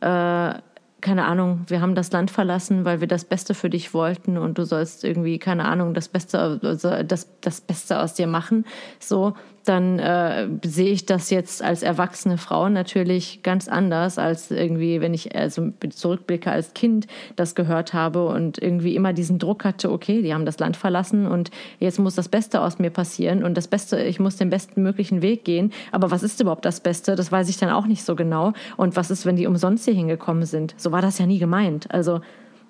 äh, 0.00 0.54
keine 1.00 1.24
Ahnung, 1.24 1.64
wir 1.66 1.80
haben 1.80 1.94
das 1.94 2.12
Land 2.12 2.30
verlassen, 2.30 2.84
weil 2.84 3.00
wir 3.00 3.08
das 3.08 3.24
Beste 3.24 3.54
für 3.54 3.70
dich 3.70 3.92
wollten 3.92 4.38
und 4.38 4.56
du 4.58 4.64
sollst 4.64 5.04
irgendwie, 5.04 5.38
keine 5.38 5.64
Ahnung, 5.64 5.94
das 5.94 6.08
Beste, 6.08 6.60
also 6.62 7.02
das, 7.02 7.28
das 7.40 7.60
Beste 7.60 8.00
aus 8.00 8.14
dir 8.14 8.26
machen, 8.26 8.64
so, 9.00 9.34
dann 9.64 9.98
äh, 9.98 10.48
sehe 10.64 10.90
ich 10.90 11.06
das 11.06 11.30
jetzt 11.30 11.62
als 11.62 11.82
erwachsene 11.82 12.38
Frau 12.38 12.68
natürlich 12.68 13.42
ganz 13.42 13.68
anders, 13.68 14.18
als 14.18 14.50
irgendwie, 14.50 15.00
wenn 15.00 15.14
ich 15.14 15.36
also 15.36 15.72
zurückblicke 15.90 16.50
als 16.50 16.74
Kind 16.74 17.06
das 17.36 17.54
gehört 17.54 17.94
habe 17.94 18.26
und 18.26 18.58
irgendwie 18.58 18.96
immer 18.96 19.12
diesen 19.12 19.38
Druck 19.38 19.64
hatte, 19.64 19.90
okay, 19.90 20.22
die 20.22 20.34
haben 20.34 20.46
das 20.46 20.58
Land 20.58 20.76
verlassen 20.76 21.26
und 21.26 21.50
jetzt 21.78 21.98
muss 21.98 22.14
das 22.14 22.28
Beste 22.28 22.60
aus 22.60 22.78
mir 22.78 22.90
passieren 22.90 23.44
und 23.44 23.56
das 23.56 23.68
Beste, 23.68 24.02
ich 24.02 24.18
muss 24.20 24.36
den 24.36 24.50
besten 24.50 24.82
möglichen 24.82 25.22
Weg 25.22 25.44
gehen. 25.44 25.72
Aber 25.92 26.10
was 26.10 26.22
ist 26.22 26.40
überhaupt 26.40 26.64
das 26.64 26.80
Beste? 26.80 27.14
Das 27.14 27.30
weiß 27.30 27.48
ich 27.48 27.58
dann 27.58 27.70
auch 27.70 27.86
nicht 27.86 28.04
so 28.04 28.16
genau. 28.16 28.52
Und 28.76 28.96
was 28.96 29.10
ist, 29.10 29.26
wenn 29.26 29.36
die 29.36 29.46
umsonst 29.46 29.84
hier 29.84 29.94
hingekommen 29.94 30.44
sind? 30.44 30.74
So 30.76 30.92
war 30.92 31.02
das 31.02 31.18
ja 31.18 31.26
nie 31.26 31.38
gemeint. 31.38 31.92
Also 31.92 32.20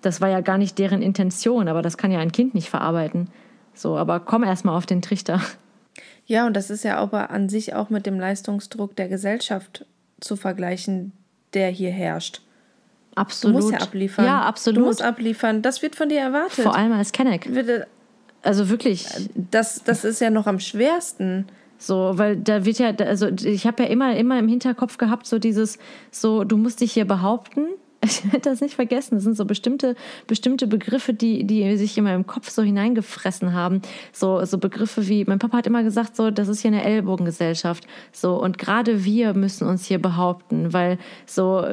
das 0.02 0.20
war 0.20 0.28
ja 0.28 0.40
gar 0.40 0.58
nicht 0.58 0.78
deren 0.78 1.00
Intention, 1.00 1.68
aber 1.68 1.80
das 1.80 1.96
kann 1.96 2.10
ja 2.10 2.18
ein 2.18 2.32
Kind 2.32 2.54
nicht 2.54 2.68
verarbeiten. 2.68 3.28
So, 3.74 3.96
aber 3.96 4.20
komm 4.20 4.44
erst 4.44 4.64
mal 4.64 4.76
auf 4.76 4.86
den 4.86 5.00
Trichter. 5.00 5.40
Ja, 6.32 6.46
und 6.46 6.56
das 6.56 6.70
ist 6.70 6.82
ja 6.82 6.96
aber 6.96 7.28
an 7.28 7.50
sich 7.50 7.74
auch 7.74 7.90
mit 7.90 8.06
dem 8.06 8.18
Leistungsdruck 8.18 8.96
der 8.96 9.10
Gesellschaft 9.10 9.84
zu 10.18 10.34
vergleichen, 10.34 11.12
der 11.52 11.68
hier 11.68 11.90
herrscht. 11.90 12.40
Absolut. 13.14 13.56
Du 13.56 13.66
musst 13.66 13.72
ja 13.74 13.80
abliefern. 13.80 14.24
Ja, 14.24 14.40
absolut. 14.40 14.80
Du 14.80 14.86
musst 14.86 15.02
abliefern. 15.02 15.60
Das 15.60 15.82
wird 15.82 15.94
von 15.94 16.08
dir 16.08 16.20
erwartet. 16.20 16.64
Vor 16.64 16.74
allem 16.74 16.92
als 16.92 17.12
Kenneck. 17.12 17.50
Also 18.40 18.70
wirklich. 18.70 19.06
Das, 19.50 19.84
das 19.84 20.06
ist 20.06 20.22
ja 20.22 20.30
noch 20.30 20.46
am 20.46 20.58
schwersten. 20.58 21.48
So, 21.76 22.12
weil 22.14 22.38
da 22.38 22.64
wird 22.64 22.78
ja, 22.78 22.94
also 22.96 23.28
ich 23.28 23.66
habe 23.66 23.82
ja 23.82 23.90
immer, 23.90 24.16
immer 24.16 24.38
im 24.38 24.48
Hinterkopf 24.48 24.96
gehabt, 24.96 25.26
so 25.26 25.38
dieses, 25.38 25.78
so, 26.10 26.44
du 26.44 26.56
musst 26.56 26.80
dich 26.80 26.92
hier 26.92 27.04
behaupten, 27.04 27.66
ich 28.04 28.24
werde 28.24 28.40
das 28.40 28.60
nicht 28.60 28.74
vergessen. 28.74 29.14
Das 29.14 29.24
sind 29.24 29.36
so 29.36 29.44
bestimmte, 29.44 29.94
bestimmte 30.26 30.66
Begriffe, 30.66 31.14
die, 31.14 31.44
die 31.44 31.76
sich 31.76 31.96
in 31.96 32.04
meinem 32.04 32.26
Kopf 32.26 32.50
so 32.50 32.62
hineingefressen 32.62 33.52
haben. 33.52 33.80
So, 34.12 34.44
so 34.44 34.58
Begriffe 34.58 35.08
wie, 35.08 35.24
mein 35.24 35.38
Papa 35.38 35.58
hat 35.58 35.66
immer 35.66 35.82
gesagt, 35.82 36.16
so, 36.16 36.30
das 36.30 36.48
ist 36.48 36.60
hier 36.60 36.72
eine 36.72 36.84
Ellbogengesellschaft. 36.84 37.86
So, 38.12 38.42
und 38.42 38.58
gerade 38.58 39.04
wir 39.04 39.34
müssen 39.34 39.68
uns 39.68 39.86
hier 39.86 40.00
behaupten, 40.00 40.72
weil 40.72 40.98
so, 41.26 41.64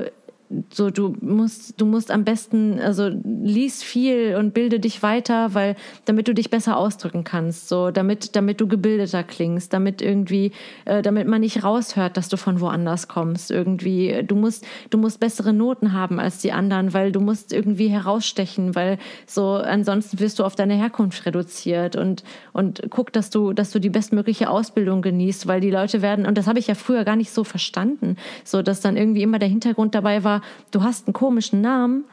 so 0.72 0.90
du 0.90 1.16
musst 1.22 1.80
du 1.80 1.86
musst 1.86 2.10
am 2.10 2.24
besten 2.24 2.80
also 2.80 3.10
lies 3.24 3.84
viel 3.84 4.36
und 4.36 4.54
bilde 4.54 4.80
dich 4.80 5.04
weiter 5.04 5.54
weil 5.54 5.76
damit 6.06 6.28
du 6.28 6.34
dich 6.34 6.50
besser 6.50 6.78
ausdrücken 6.78 7.24
kannst 7.24 7.70
so 7.70 7.92
damit 7.92 8.36
damit 8.36 8.60
du 8.60 8.68
gebildeter 8.68 9.24
klingst 9.24 9.74
damit 9.74 10.02
irgendwie 10.02 10.52
äh, 10.86 11.04
damit 11.04 11.28
man 11.28 11.42
nicht 11.42 11.64
raushört 11.64 12.18
dass 12.18 12.30
du 12.30 12.38
von 12.38 12.60
woanders 12.62 13.08
kommst 13.08 13.52
irgendwie. 13.52 14.24
Du 14.26 14.36
musst 14.36 14.66
du 14.90 14.98
musst 14.98 15.20
bessere 15.20 15.54
Noten 15.54 15.94
haben 15.94 16.20
als 16.20 16.40
die 16.40 16.52
anderen 16.52 16.94
weil 16.94 17.12
du 17.12 17.20
musst 17.20 17.54
irgendwie 17.54 17.90
herausstechen 17.90 18.74
weil 18.74 18.98
so 19.28 19.54
ansonsten 19.54 20.20
wirst 20.20 20.40
du 20.40 20.44
auf 20.44 20.56
deine 20.56 20.76
Herkunft 20.76 21.28
reduziert 21.28 21.96
und 21.96 22.24
und 22.54 22.82
guck 22.90 23.14
dass 23.14 23.30
du 23.30 23.54
dass 23.54 23.70
du 23.70 23.80
die 23.80 23.90
bestmögliche 23.90 24.50
Ausbildung 24.50 25.04
genießt 25.04 25.46
weil 25.46 25.62
die 25.62 25.70
Leute 25.72 26.02
werden 26.02 26.26
und 26.26 26.38
das 26.38 26.48
habe 26.48 26.58
ich 26.58 26.68
ja 26.68 26.76
früher 26.76 27.04
gar 27.04 27.16
nicht 27.16 27.32
so 27.32 27.44
verstanden 27.44 28.16
so 28.44 28.64
dass 28.64 28.82
dann 28.82 28.98
irgendwie 28.98 29.22
immer 29.22 29.38
der 29.38 29.50
Hintergrund 29.50 29.94
dabei 29.94 30.24
war 30.24 30.39
du 30.72 30.84
hast 30.84 31.08
einen 31.08 31.14
komischen 31.14 31.62
Namen 31.62 32.06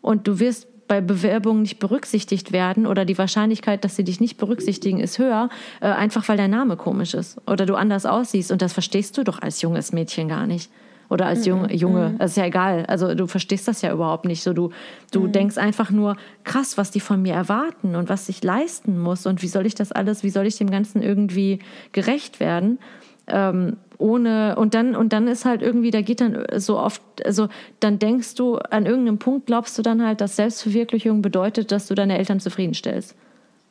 und 0.00 0.26
du 0.26 0.38
wirst 0.38 0.68
bei 0.86 1.00
Bewerbungen 1.00 1.62
nicht 1.62 1.78
berücksichtigt 1.78 2.52
werden 2.52 2.86
oder 2.86 3.04
die 3.04 3.16
Wahrscheinlichkeit, 3.16 3.84
dass 3.84 3.96
sie 3.96 4.04
dich 4.04 4.20
nicht 4.20 4.36
berücksichtigen, 4.36 5.00
ist 5.00 5.18
höher, 5.18 5.48
äh, 5.80 5.86
einfach 5.86 6.28
weil 6.28 6.36
dein 6.36 6.50
Name 6.50 6.76
komisch 6.76 7.14
ist 7.14 7.40
oder 7.46 7.66
du 7.66 7.74
anders 7.74 8.06
aussiehst. 8.06 8.52
Und 8.52 8.62
das 8.62 8.72
verstehst 8.72 9.16
du 9.16 9.24
doch 9.24 9.40
als 9.40 9.62
junges 9.62 9.92
Mädchen 9.92 10.28
gar 10.28 10.46
nicht. 10.46 10.70
Oder 11.10 11.26
als 11.26 11.44
Junge, 11.44 11.68
mhm. 11.68 11.74
Junge. 11.74 12.08
Mhm. 12.10 12.18
Das 12.18 12.32
ist 12.32 12.36
ja 12.38 12.46
egal. 12.46 12.86
Also 12.86 13.14
du 13.14 13.26
verstehst 13.26 13.68
das 13.68 13.82
ja 13.82 13.92
überhaupt 13.92 14.24
nicht. 14.24 14.42
So, 14.42 14.52
du 14.52 14.70
du 15.10 15.20
mhm. 15.20 15.32
denkst 15.32 15.58
einfach 15.58 15.90
nur, 15.90 16.16
krass, 16.44 16.78
was 16.78 16.90
die 16.90 17.00
von 17.00 17.20
mir 17.20 17.34
erwarten 17.34 17.94
und 17.94 18.08
was 18.08 18.28
ich 18.28 18.42
leisten 18.42 18.98
muss 18.98 19.26
und 19.26 19.42
wie 19.42 19.48
soll 19.48 19.66
ich 19.66 19.74
das 19.74 19.92
alles, 19.92 20.22
wie 20.22 20.30
soll 20.30 20.46
ich 20.46 20.56
dem 20.56 20.70
Ganzen 20.70 21.02
irgendwie 21.02 21.60
gerecht 21.92 22.40
werden. 22.40 22.78
Ähm, 23.26 23.76
ohne 23.98 24.56
und 24.56 24.74
dann 24.74 24.96
und 24.96 25.12
dann 25.12 25.28
ist 25.28 25.44
halt 25.44 25.62
irgendwie 25.62 25.90
da 25.90 26.02
geht 26.02 26.20
dann 26.20 26.44
so 26.56 26.78
oft 26.78 27.02
also 27.24 27.48
dann 27.80 27.98
denkst 27.98 28.34
du 28.34 28.56
an 28.56 28.86
irgendeinem 28.86 29.18
Punkt 29.18 29.46
glaubst 29.46 29.78
du 29.78 29.82
dann 29.82 30.04
halt 30.04 30.20
dass 30.20 30.36
Selbstverwirklichung 30.36 31.22
bedeutet 31.22 31.70
dass 31.72 31.86
du 31.86 31.94
deine 31.94 32.18
Eltern 32.18 32.40
zufriedenstellst. 32.40 33.14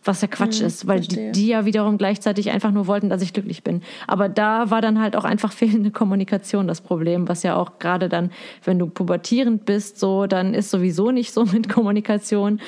Was 0.06 0.22
ja 0.22 0.28
Quatsch 0.28 0.60
hm, 0.60 0.68
ist 0.68 0.88
weil 0.88 1.02
die, 1.02 1.32
die, 1.32 1.48
ja 1.48 1.66
wiederum 1.66 1.98
gleichzeitig 1.98 2.52
einfach 2.52 2.72
nur 2.72 2.88
wollten 2.88 3.10
dass 3.10 3.22
ich 3.22 3.34
glücklich 3.34 3.64
bin. 3.64 3.82
Aber 4.08 4.28
da 4.30 4.70
war 4.70 4.82
dann 4.82 5.00
halt 5.00 5.16
auch 5.16 5.24
einfach 5.24 5.52
fehlende 5.54 5.92
Kommunikation 5.92 6.68
das 6.68 6.82
Problem 6.82 7.28
was 7.28 7.44
ja 7.44 7.56
auch 7.56 7.80
gerade 7.80 8.10
dann 8.10 8.32
wenn 8.64 8.80
du 8.80 8.88
pubertierend 8.88 9.66
bist 9.66 10.00
so 10.00 10.26
dann 10.26 10.54
ist 10.54 10.72
sowieso 10.72 11.12
nicht 11.12 11.34
so 11.34 11.46
mit 11.46 11.70
Kommunikation 11.70 12.60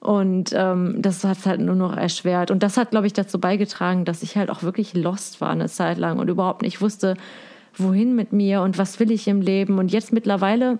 und 0.00 0.54
ähm, 0.54 0.96
das 0.98 1.22
hat 1.24 1.38
es 1.38 1.46
halt 1.46 1.60
nur 1.60 1.74
noch 1.74 1.94
erschwert. 1.94 2.50
Und 2.50 2.62
das 2.62 2.78
hat, 2.78 2.90
glaube 2.90 3.06
ich, 3.06 3.12
dazu 3.12 3.38
beigetragen, 3.38 4.06
dass 4.06 4.22
ich 4.22 4.36
halt 4.36 4.50
auch 4.50 4.62
wirklich 4.62 4.94
lost 4.94 5.42
war 5.42 5.50
eine 5.50 5.68
Zeit 5.68 5.98
lang 5.98 6.18
und 6.18 6.28
überhaupt 6.28 6.62
nicht 6.62 6.80
wusste, 6.80 7.16
wohin 7.76 8.16
mit 8.16 8.32
mir 8.32 8.62
und 8.62 8.78
was 8.78 8.98
will 8.98 9.10
ich 9.10 9.28
im 9.28 9.42
Leben. 9.42 9.78
Und 9.78 9.92
jetzt 9.92 10.12
mittlerweile 10.12 10.78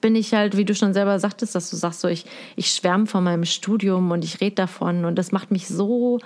bin 0.00 0.16
ich 0.16 0.34
halt, 0.34 0.56
wie 0.56 0.64
du 0.64 0.74
schon 0.74 0.92
selber 0.92 1.18
sagtest, 1.20 1.54
dass 1.54 1.70
du 1.70 1.76
sagst, 1.76 2.00
so 2.00 2.08
ich, 2.08 2.26
ich 2.56 2.68
schwärme 2.72 3.06
von 3.06 3.22
meinem 3.22 3.44
Studium 3.44 4.10
und 4.10 4.24
ich 4.24 4.40
rede 4.40 4.56
davon 4.56 5.04
und 5.04 5.16
das 5.16 5.30
macht 5.30 5.52
mich 5.52 5.68
so 5.68 6.18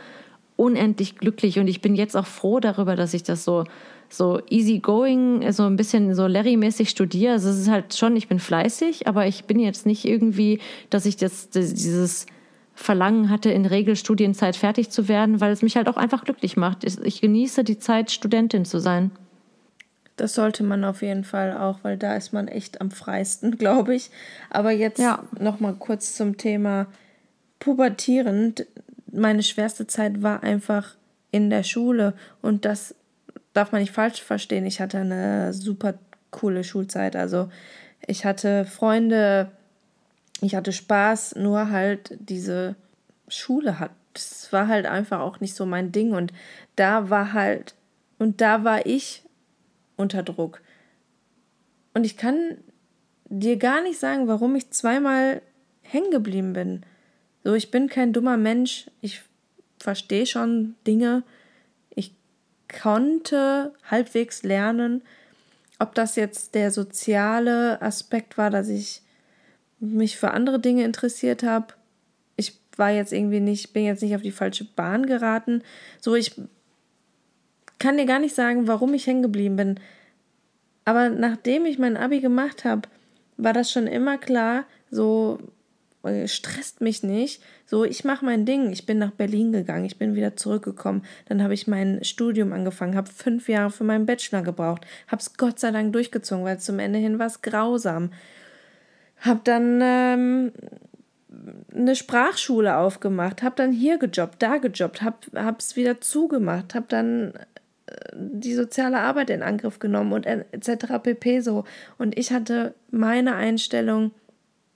unendlich 0.57 1.17
glücklich. 1.17 1.59
Und 1.59 1.69
ich 1.69 1.83
bin 1.83 1.95
jetzt 1.95 2.17
auch 2.17 2.27
froh 2.27 2.61
darüber, 2.61 2.97
dass 2.97 3.15
ich 3.15 3.23
das 3.25 3.45
so 3.45 3.65
so 4.09 4.41
easy 4.49 4.79
going, 4.79 5.53
so 5.53 5.65
ein 5.65 5.77
bisschen 5.77 6.15
so 6.15 6.27
Larry-mäßig 6.27 6.89
studiere. 6.89 7.33
Also 7.33 7.51
es 7.51 7.59
ist 7.59 7.71
halt 7.71 7.95
schon, 7.95 8.17
ich 8.17 8.29
bin 8.29 8.39
fleißig, 8.39 9.07
aber 9.07 9.27
ich 9.27 9.45
bin 9.45 9.61
jetzt 9.61 9.87
nicht 9.87 10.05
irgendwie, 10.05 10.61
dass 10.91 11.07
ich 11.07 11.17
das, 11.17 11.51
das 11.51 11.75
dieses 11.75 12.27
Verlangen 12.75 13.29
hatte, 13.29 13.51
in 13.51 13.67
Regelstudienzeit 13.67 14.57
fertig 14.57 14.91
zu 14.91 15.09
werden, 15.09 15.41
weil 15.41 15.53
es 15.53 15.63
mich 15.63 15.77
halt 15.77 15.89
auch 15.89 15.97
einfach 15.97 16.25
glücklich 16.25 16.57
macht. 16.57 16.85
Ich 16.85 17.21
genieße 17.21 17.65
die 17.65 17.79
Zeit, 17.79 18.11
Studentin 18.11 18.65
zu 18.65 18.79
sein. 18.79 19.11
Das 20.17 20.35
sollte 20.35 20.65
man 20.65 20.85
auf 20.85 21.03
jeden 21.03 21.25
Fall 21.25 21.57
auch, 21.57 21.79
weil 21.83 21.97
da 21.97 22.15
ist 22.15 22.33
man 22.33 22.49
echt 22.49 22.81
am 22.81 22.91
freisten, 22.91 23.53
glaube 23.59 23.95
ich. 23.95 24.11
Aber 24.51 24.71
jetzt 24.71 24.99
ja. 24.99 25.23
noch 25.39 25.61
mal 25.61 25.75
kurz 25.75 26.15
zum 26.15 26.37
Thema 26.37 26.87
pubertierend. 27.59 28.67
Meine 29.11 29.43
schwerste 29.43 29.87
Zeit 29.87 30.23
war 30.23 30.43
einfach 30.43 30.97
in 31.31 31.51
der 31.51 31.63
Schule 31.63 32.15
und 32.43 32.65
das 32.65 32.95
darf 33.59 33.73
man 33.73 33.81
nicht 33.81 33.93
falsch 33.93 34.23
verstehen. 34.23 34.65
Ich 34.67 34.81
hatte 34.81 34.99
eine 34.99 35.53
super 35.53 35.95
coole 36.31 36.63
Schulzeit. 36.63 37.17
Also 37.17 37.51
ich 38.07 38.25
hatte 38.25 38.65
Freunde, 38.65 39.51
ich 40.41 40.55
hatte 40.55 40.73
Spaß, 40.73 41.35
nur 41.35 41.71
halt 41.71 42.17
diese 42.21 42.77
Schule 43.27 43.81
hat. 43.81 43.91
Das 44.15 44.53
war 44.53 44.69
halt 44.69 44.87
einfach 44.87 45.21
auch 45.21 45.41
nicht 45.41 45.55
so 45.55 45.67
mein 45.67 45.91
Ding. 45.91 46.13
Und 46.13 46.33
da 46.77 47.11
war 47.11 47.33
halt, 47.33 47.75
und 48.19 48.41
da 48.41 48.63
war 48.63 48.87
ich 48.87 49.25
unter 49.97 50.23
Druck. 50.23 50.63
Und 51.95 52.05
ich 52.05 52.17
kann 52.17 52.59
dir 53.25 53.57
gar 53.57 53.83
nicht 53.83 53.99
sagen, 53.99 54.29
warum 54.29 54.55
ich 54.55 54.71
zweimal 54.71 55.43
hängen 55.83 56.13
geblieben 56.13 56.53
bin. 56.53 56.83
So, 57.43 57.55
ich 57.55 57.73
bin 57.73 57.89
kein 57.89 58.13
dummer 58.13 58.37
Mensch. 58.37 58.89
Ich 59.01 59.23
verstehe 59.81 60.27
schon 60.27 60.77
Dinge 60.87 61.25
konnte 62.69 63.73
halbwegs 63.91 64.43
lernen, 64.43 65.03
ob 65.79 65.95
das 65.95 66.17
jetzt 66.17 66.55
der 66.55 66.71
soziale 66.71 67.81
Aspekt 67.81 68.37
war, 68.37 68.51
dass 68.51 68.69
ich 68.69 69.03
mich 69.81 70.17
für 70.17 70.33
andere 70.33 70.59
Dinge 70.59 70.85
interessiert 70.85 71.43
habe. 71.43 71.75
Ich 72.37 72.61
war 72.77 72.91
jetzt 72.91 73.13
irgendwie 73.13 73.41
nicht, 73.41 73.73
bin 73.73 73.85
jetzt 73.85 74.03
nicht 74.03 74.15
auf 74.15 74.23
die 74.23 74.33
falsche 74.33 74.65
Bahn 74.65 75.07
geraten. 75.07 75.63
So, 76.01 76.15
ich 76.15 76.35
kann 77.79 77.97
dir 77.97 78.07
gar 78.07 78.19
nicht 78.19 78.35
sagen, 78.35 78.67
warum 78.67 78.93
ich 78.95 79.07
hängen 79.07 79.23
geblieben 79.23 79.57
bin. 79.57 79.81
Aber 80.85 81.11
nachdem 81.11 81.67
ich 81.67 81.79
mein 81.79 81.97
Abi 81.97 82.21
gemacht 82.21 82.65
habe, 82.65 82.89
war 83.37 83.53
das 83.53 83.71
schon 83.71 83.87
immer 83.87 84.19
klar, 84.19 84.65
so 84.91 85.39
stresst 86.27 86.81
mich 86.81 87.03
nicht. 87.03 87.43
So, 87.67 87.85
ich 87.85 88.05
mache 88.05 88.25
mein 88.25 88.47
Ding. 88.47 88.71
Ich 88.71 88.87
bin 88.87 88.99
nach 88.99 89.11
Berlin 89.11 89.53
gegangen, 89.53 89.85
ich 89.85 89.99
bin 89.99 90.15
wieder 90.15 90.37
zurückgekommen. 90.37 91.03
Dann 91.27 91.43
habe 91.43 91.55
ich 91.55 91.67
mein 91.67 92.03
Studium 92.05 92.53
angefangen, 92.53 92.97
habe 92.97 93.11
fünf 93.11 93.49
Jahre 93.49 93.71
für 93.71 93.85
meinen 93.85 94.07
Bachelor 94.07 94.43
gebraucht, 94.43 94.87
habe 95.09 95.21
es 95.21 95.37
Gott 95.37 95.59
sei 95.59 95.71
Dank 95.71 95.93
durchgezogen, 95.93 96.45
weil 96.45 96.61
zum 96.61 96.79
Ende 96.79 96.99
hin 96.99 97.19
war 97.19 97.27
es 97.27 97.43
grausam. 97.43 98.11
Habe 99.21 99.41
dann 99.43 99.81
ähm, 99.83 100.53
eine 101.75 101.97
Sprachschule 101.97 102.77
aufgemacht, 102.77 103.43
habe 103.43 103.57
dann 103.57 103.73
hier 103.73 103.99
gejobbt, 103.99 104.43
da 104.43 104.59
gejobbt, 104.59 105.03
habe 105.03 105.57
es 105.59 105.77
wieder 105.77 106.01
zugemacht, 106.01 106.75
habe 106.75 106.87
dann 106.89 107.35
äh, 107.87 107.95
die 108.15 108.55
soziale 108.55 108.99
Arbeit 109.01 109.31
in 109.31 109.43
Angriff 109.43 109.79
genommen 109.79 110.13
und 110.13 110.27
etc. 110.27 111.03
pp. 111.03 111.41
so. 111.41 111.65
Und 111.99 112.17
ich 112.17 112.33
hatte 112.33 112.75
meine 112.91 113.35
Einstellung, 113.35 114.13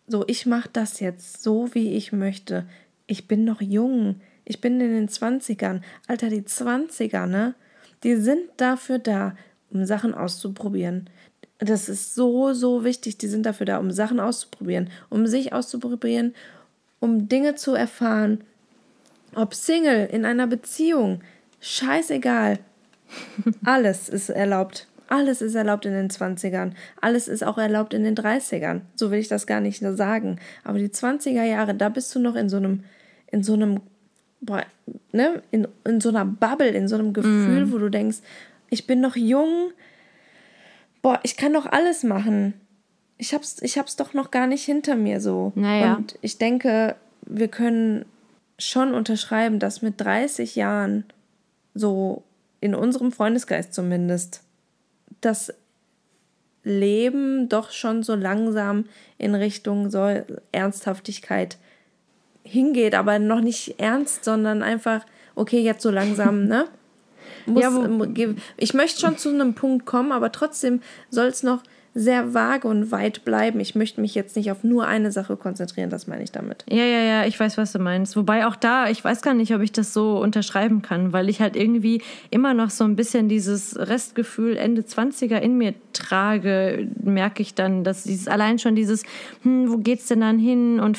so, 0.07 0.25
ich 0.27 0.47
mache 0.47 0.69
das 0.73 1.01
jetzt 1.01 1.43
so, 1.43 1.75
wie 1.75 1.95
ich 1.95 2.13
möchte. 2.13 2.67
Ich 3.07 3.29
bin 3.29 3.45
noch 3.45 3.61
jung. 3.61 4.21
Ich 4.45 4.61
bin 4.61 4.81
in 4.81 4.93
den 4.93 5.09
20ern. 5.09 5.81
Alter, 6.07 6.29
die 6.29 6.43
20er, 6.43 7.27
ne? 7.27 7.55
Die 8.03 8.17
sind 8.17 8.43
dafür 8.57 8.99
da, 8.99 9.37
um 9.71 9.85
Sachen 9.85 10.15
auszuprobieren. 10.15 11.09
Das 11.59 11.89
ist 11.89 12.15
so, 12.15 12.53
so 12.53 12.85
wichtig. 12.85 13.19
Die 13.19 13.29
sind 13.29 13.47
dafür 13.47 13.67
da, 13.67 13.79
um 13.79 13.93
Sachen 13.93 14.19
auszuprobieren, 14.19 14.91
um 15.09 15.27
sich 15.27 15.53
auszuprobieren, 15.53 16.35
um 16.99 17.29
Dinge 17.29 17.55
zu 17.55 17.75
erfahren. 17.75 18.43
Ob 19.35 19.55
Single, 19.55 20.07
in 20.07 20.25
einer 20.25 20.47
Beziehung. 20.47 21.21
scheißegal. 21.61 22.59
Alles 23.65 24.09
ist 24.09 24.31
erlaubt. 24.31 24.89
Alles 25.13 25.43
ist 25.43 25.55
erlaubt 25.55 25.85
in 25.85 25.93
den 25.93 26.09
20ern. 26.09 26.73
Alles 27.03 27.29
ist 27.29 27.45
auch 27.45 27.59
erlaubt 27.59 27.93
in 27.93 28.03
den 28.03 28.17
30ern. 28.17 28.81
So 28.95 29.11
will 29.11 29.19
ich 29.19 29.29
das 29.29 29.47
gar 29.47 29.61
nicht 29.61 29.83
nur 29.83 29.95
sagen. 29.95 30.39
Aber 30.65 30.79
die 30.79 30.89
20er 30.89 31.45
Jahre, 31.45 31.75
da 31.75 31.91
bist 31.91 32.15
du 32.15 32.19
noch 32.19 32.35
in 32.35 32.49
so 32.49 32.57
einem, 32.57 32.85
in 33.31 33.43
so 33.43 33.53
einem, 33.53 33.83
boah, 34.41 34.65
ne, 35.13 35.43
in, 35.51 35.69
in 35.85 36.01
so 36.01 36.09
einer 36.09 36.25
Bubble, 36.25 36.71
in 36.71 36.89
so 36.89 36.95
einem 36.95 37.13
Gefühl, 37.13 37.67
mm. 37.67 37.73
wo 37.73 37.77
du 37.77 37.91
denkst, 37.91 38.21
ich 38.71 38.87
bin 38.87 39.03
noch 39.03 39.15
jung, 39.15 39.73
boah, 41.03 41.21
ich 41.25 41.37
kann 41.37 41.53
doch 41.53 41.67
alles 41.67 42.05
machen. 42.05 42.55
Ich 43.19 43.35
hab's, 43.35 43.61
ich 43.61 43.77
hab's 43.77 43.97
doch 43.97 44.15
noch 44.15 44.31
gar 44.31 44.47
nicht 44.47 44.65
hinter 44.65 44.97
mir 44.97 45.21
so. 45.21 45.53
Naja. 45.57 45.97
Und 45.97 46.19
ich 46.23 46.39
denke, 46.39 46.97
wir 47.27 47.49
können 47.49 48.07
schon 48.59 48.95
unterschreiben, 48.95 49.59
dass 49.59 49.83
mit 49.83 50.01
30 50.01 50.57
Jahren 50.57 51.05
so 51.75 52.23
in 52.63 52.75
unserem 52.75 53.13
Freundesgeist 53.13 53.75
zumindest 53.75 54.43
das 55.25 55.53
Leben 56.65 57.49
doch 57.49 57.71
schon 57.71 58.03
so 58.03 58.15
langsam 58.15 58.85
in 59.19 59.35
Richtung 59.35 59.91
so 59.91 60.23
Ernsthaftigkeit 60.53 61.59
hingeht, 62.45 62.95
aber 62.95 63.19
noch 63.19 63.41
nicht 63.41 63.81
ernst, 63.81 64.25
sondern 64.25 64.63
einfach, 64.63 65.05
okay, 65.35 65.61
jetzt 65.61 65.83
so 65.83 65.91
langsam, 65.91 66.45
ne? 66.45 66.67
Muss, 67.47 67.63
ja, 67.63 68.29
ich 68.57 68.75
möchte 68.75 69.01
schon 69.01 69.19
zu 69.19 69.29
einem 69.29 69.55
Punkt 69.55 69.85
kommen, 69.85 70.13
aber 70.13 70.31
trotzdem 70.31 70.81
soll 71.11 71.27
es 71.27 71.43
noch 71.43 71.63
sehr 71.95 72.33
vage 72.33 72.67
und 72.67 72.91
weit 72.91 73.25
bleiben. 73.25 73.61
Ich 73.61 73.75
möchte 73.75 74.01
mich 74.01 74.15
jetzt 74.15 74.35
nicht 74.37 74.51
auf 74.51 74.65
nur 74.65 74.87
eine 74.87 75.13
Sache 75.13 75.37
konzentrieren, 75.37 75.91
das 75.91 76.07
meine 76.07 76.23
ich 76.23 76.33
damit. 76.33 76.65
Ja, 76.71 76.85
ja, 76.85 77.01
ja, 77.01 77.27
ich 77.27 77.39
weiß, 77.39 77.59
was 77.59 77.73
du 77.73 77.79
meinst. 77.79 78.17
Wobei 78.17 78.47
auch 78.47 78.57
da, 78.57 78.89
ich 78.89 79.05
weiß 79.05 79.21
gar 79.21 79.35
nicht, 79.35 79.55
ob 79.55 79.61
ich 79.61 79.73
das 79.73 79.93
so 79.93 80.19
unterschreiben 80.19 80.81
kann, 80.81 81.13
weil 81.13 81.29
ich 81.29 81.41
halt 81.41 81.55
irgendwie 81.55 82.03
immer 82.31 82.55
noch 82.55 82.71
so 82.71 82.85
ein 82.85 82.97
bisschen 82.97 83.29
dieses 83.29 83.79
Restgefühl 83.79 84.57
Ende 84.57 84.83
20er 84.83 85.37
in 85.37 85.59
mir 85.59 85.75
trage, 85.93 86.89
merke 87.03 87.43
ich 87.43 87.55
dann, 87.55 87.85
dass 87.85 88.05
dieses 88.05 88.27
allein 88.27 88.59
schon 88.59 88.75
dieses, 88.75 89.03
hm, 89.43 89.71
wo 89.71 89.77
geht's 89.77 90.07
denn 90.07 90.21
dann 90.21 90.39
hin 90.39 90.81
und 90.81 90.99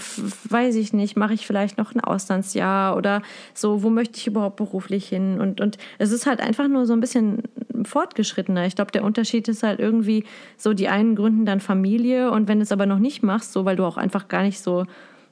weiß 0.51 0.75
ich 0.75 0.93
nicht, 0.93 1.17
mache 1.17 1.33
ich 1.33 1.47
vielleicht 1.47 1.79
noch 1.79 1.95
ein 1.95 2.01
Auslandsjahr 2.01 2.95
oder 2.95 3.23
so, 3.55 3.81
wo 3.81 3.89
möchte 3.89 4.17
ich 4.17 4.27
überhaupt 4.27 4.57
beruflich 4.57 5.07
hin 5.07 5.39
und 5.39 5.59
und 5.59 5.77
es 5.97 6.11
ist 6.11 6.27
halt 6.27 6.39
einfach 6.39 6.67
nur 6.67 6.85
so 6.85 6.93
ein 6.93 6.99
bisschen 6.99 7.43
fortgeschrittener. 7.84 8.65
Ich 8.65 8.76
glaube, 8.76 8.91
der 8.91 9.03
Unterschied 9.03 9.47
ist 9.47 9.63
halt 9.63 9.80
irgendwie 9.80 10.24
so, 10.57 10.74
die 10.74 10.88
einen 10.88 11.15
gründen 11.15 11.45
dann 11.45 11.59
Familie 11.59 12.32
und 12.32 12.47
wenn 12.47 12.59
du 12.59 12.63
es 12.63 12.71
aber 12.71 12.86
noch 12.86 12.99
nicht 12.99 13.24
machst, 13.24 13.53
so 13.53 13.65
weil 13.65 13.76
du 13.76 13.86
auch 13.86 13.97
einfach 13.97 14.28
gar 14.28 14.43
nicht 14.43 14.59
so, 14.59 14.86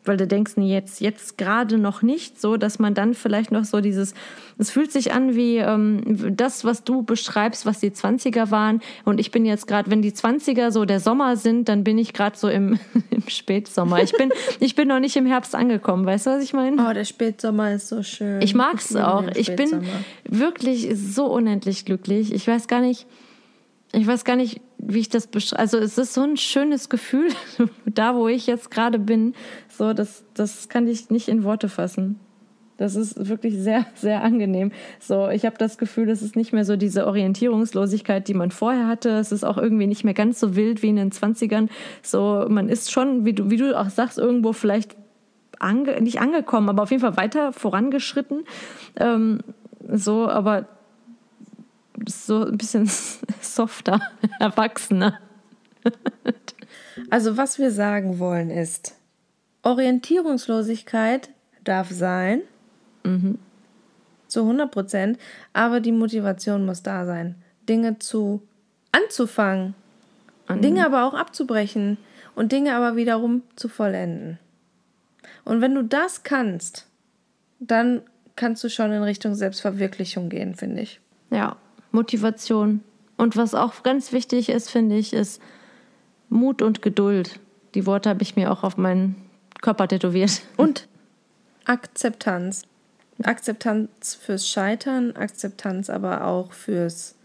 weil 0.04 0.18
du 0.18 0.26
denkst, 0.26 0.54
nee, 0.56 0.74
jetzt, 0.74 1.00
jetzt 1.00 1.38
gerade 1.38 1.78
noch 1.78 2.02
nicht, 2.02 2.42
so 2.42 2.58
dass 2.58 2.80
man 2.80 2.94
dann 2.94 3.14
vielleicht 3.14 3.52
noch 3.52 3.66
so 3.66 3.82
dieses, 3.82 4.14
es 4.58 4.72
fühlt 4.72 4.92
sich 4.92 5.14
an 5.14 5.36
wie 5.36 5.58
ähm, 5.58 6.36
das, 6.36 6.66
was 6.66 6.84
du 6.84 7.04
beschreibst, 7.04 7.66
was 7.66 7.80
die 7.80 7.92
20er 7.92 8.50
waren. 8.52 8.82
Und 9.06 9.20
ich 9.20 9.32
bin 9.32 9.46
jetzt 9.46 9.68
gerade, 9.68 9.92
wenn 9.92 10.02
die 10.02 10.12
20er 10.12 10.72
so 10.72 10.86
der 10.86 11.00
Sommer 11.00 11.38
sind, 11.38 11.70
dann 11.70 11.84
bin 11.84 11.98
ich 11.98 12.14
gerade 12.14 12.38
so 12.38 12.50
im, 12.50 12.80
im 13.12 13.28
Spätsommer. 13.28 14.02
Ich 14.02 14.14
bin, 14.14 14.32
ich 14.60 14.76
bin 14.76 14.88
noch 14.88 15.00
nicht 15.00 15.16
im 15.16 15.26
Herbst 15.26 15.54
angekommen, 15.54 16.06
weißt 16.06 16.26
du, 16.26 16.30
was 16.32 16.44
ich 16.44 16.54
meine? 16.54 16.84
Oh, 16.88 16.94
der 16.94 17.06
Spätsommer 17.06 17.74
ist 17.74 17.88
so 17.88 18.02
schön. 18.02 18.42
Ich 18.42 18.56
mag 18.56 18.76
es 18.76 18.96
auch. 18.96 19.26
Ich 19.36 19.56
bin 19.56 19.84
wirklich 20.28 20.90
so 20.96 21.26
unendlich 21.26 21.86
glücklich. 21.86 22.34
Ich 22.34 22.48
weiß 22.48 22.68
gar 22.68 22.82
nicht, 22.82 23.06
ich 23.94 24.08
weiß 24.08 24.24
gar 24.26 24.36
nicht, 24.36 24.62
wie 24.84 25.00
ich 25.00 25.10
das 25.10 25.28
beschreibe. 25.28 25.60
Also 25.60 25.78
es 25.78 25.98
ist 25.98 26.14
so 26.14 26.22
ein 26.22 26.38
schönes 26.38 26.90
Gefühl, 26.90 27.30
da 27.86 28.16
wo 28.16 28.28
ich 28.28 28.48
jetzt 28.48 28.72
gerade 28.72 29.00
bin. 29.00 29.34
So, 29.70 29.94
das, 29.94 30.24
das 30.34 30.70
kann 30.70 30.88
ich 30.88 31.10
nicht 31.10 31.28
in 31.28 31.44
Worte 31.44 31.70
fassen. 31.70 32.20
Das 32.78 32.96
ist 32.96 33.30
wirklich 33.30 33.56
sehr, 33.60 33.86
sehr 33.94 34.24
angenehm. 34.24 34.72
So, 35.00 35.30
ich 35.30 35.46
habe 35.46 35.56
das 35.60 35.78
Gefühl, 35.78 36.10
es 36.10 36.24
ist 36.24 36.36
nicht 36.36 36.52
mehr 36.52 36.66
so 36.66 36.78
diese 36.78 37.06
Orientierungslosigkeit, 37.06 38.28
die 38.28 38.34
man 38.34 38.50
vorher 38.50 38.88
hatte. 38.88 39.10
Es 39.10 39.32
ist 39.32 39.44
auch 39.44 39.60
irgendwie 39.60 39.86
nicht 39.86 40.04
mehr 40.04 40.16
ganz 40.16 40.40
so 40.40 40.56
wild 40.56 40.82
wie 40.82 40.90
in 40.90 40.96
den 40.96 41.12
20ern. 41.12 41.70
So, 42.02 42.48
man 42.50 42.70
ist 42.70 42.92
schon, 42.92 43.24
wie 43.24 43.34
du, 43.34 43.52
wie 43.52 43.58
du 43.58 43.80
auch 43.80 43.90
sagst, 43.90 44.18
irgendwo 44.18 44.52
vielleicht 44.52 44.96
ange, 45.60 46.02
nicht 46.02 46.22
angekommen, 46.22 46.70
aber 46.70 46.82
auf 46.82 46.90
jeden 46.90 47.02
Fall 47.02 47.18
weiter 47.18 47.54
vorangeschritten. 47.54 48.46
Ähm, 48.96 49.42
so, 49.88 50.28
aber 50.28 50.66
so 52.08 52.46
ein 52.46 52.58
bisschen 52.58 52.90
softer, 53.42 54.00
erwachsener. 54.40 55.20
also 57.10 57.38
was 57.38 57.60
wir 57.60 57.72
sagen 57.72 58.20
wollen 58.20 58.50
ist, 58.50 58.96
Orientierungslosigkeit 59.64 61.30
darf 61.64 61.90
sein, 61.92 62.42
mhm. 63.04 63.38
zu 64.28 64.42
100 64.42 64.72
Prozent, 64.72 65.20
aber 65.54 65.80
die 65.80 65.92
Motivation 65.92 66.66
muss 66.66 66.84
da 66.84 67.06
sein, 67.06 67.36
Dinge 67.70 68.00
zu 68.00 68.42
anzufangen, 68.92 69.76
mhm. 70.50 70.62
Dinge 70.62 70.86
aber 70.86 71.06
auch 71.06 71.14
abzubrechen 71.14 71.98
und 72.36 72.52
Dinge 72.52 72.76
aber 72.76 72.96
wiederum 72.96 73.44
zu 73.56 73.68
vollenden. 73.68 74.40
Und 75.44 75.62
wenn 75.62 75.76
du 75.76 75.84
das 75.84 76.24
kannst, 76.24 76.88
dann 77.60 78.02
kannst 78.36 78.64
du 78.64 78.70
schon 78.70 78.92
in 78.92 79.04
Richtung 79.04 79.36
Selbstverwirklichung 79.36 80.30
gehen, 80.30 80.56
finde 80.56 80.82
ich. 80.82 81.00
Ja, 81.30 81.58
Motivation. 81.92 82.82
Und 83.18 83.38
was 83.38 83.54
auch 83.54 83.84
ganz 83.84 84.12
wichtig 84.12 84.50
ist, 84.50 84.70
finde 84.70 84.98
ich, 84.98 85.14
ist 85.14 85.42
Mut 86.30 86.62
und 86.62 86.82
Geduld. 86.82 87.40
Die 87.76 87.86
Worte 87.86 88.10
habe 88.10 88.24
ich 88.24 88.36
mir 88.36 88.52
auch 88.52 88.64
auf 88.64 88.78
meinen 88.78 89.16
Körper 89.62 89.88
tätowiert. 89.88 90.42
Und 90.58 90.88
Akzeptanz. 91.66 92.64
Akzeptanz 93.24 94.16
fürs 94.16 94.48
Scheitern, 94.48 95.16
Akzeptanz 95.16 95.90
aber 95.90 96.26
auch 96.26 96.54
fürs. 96.54 97.16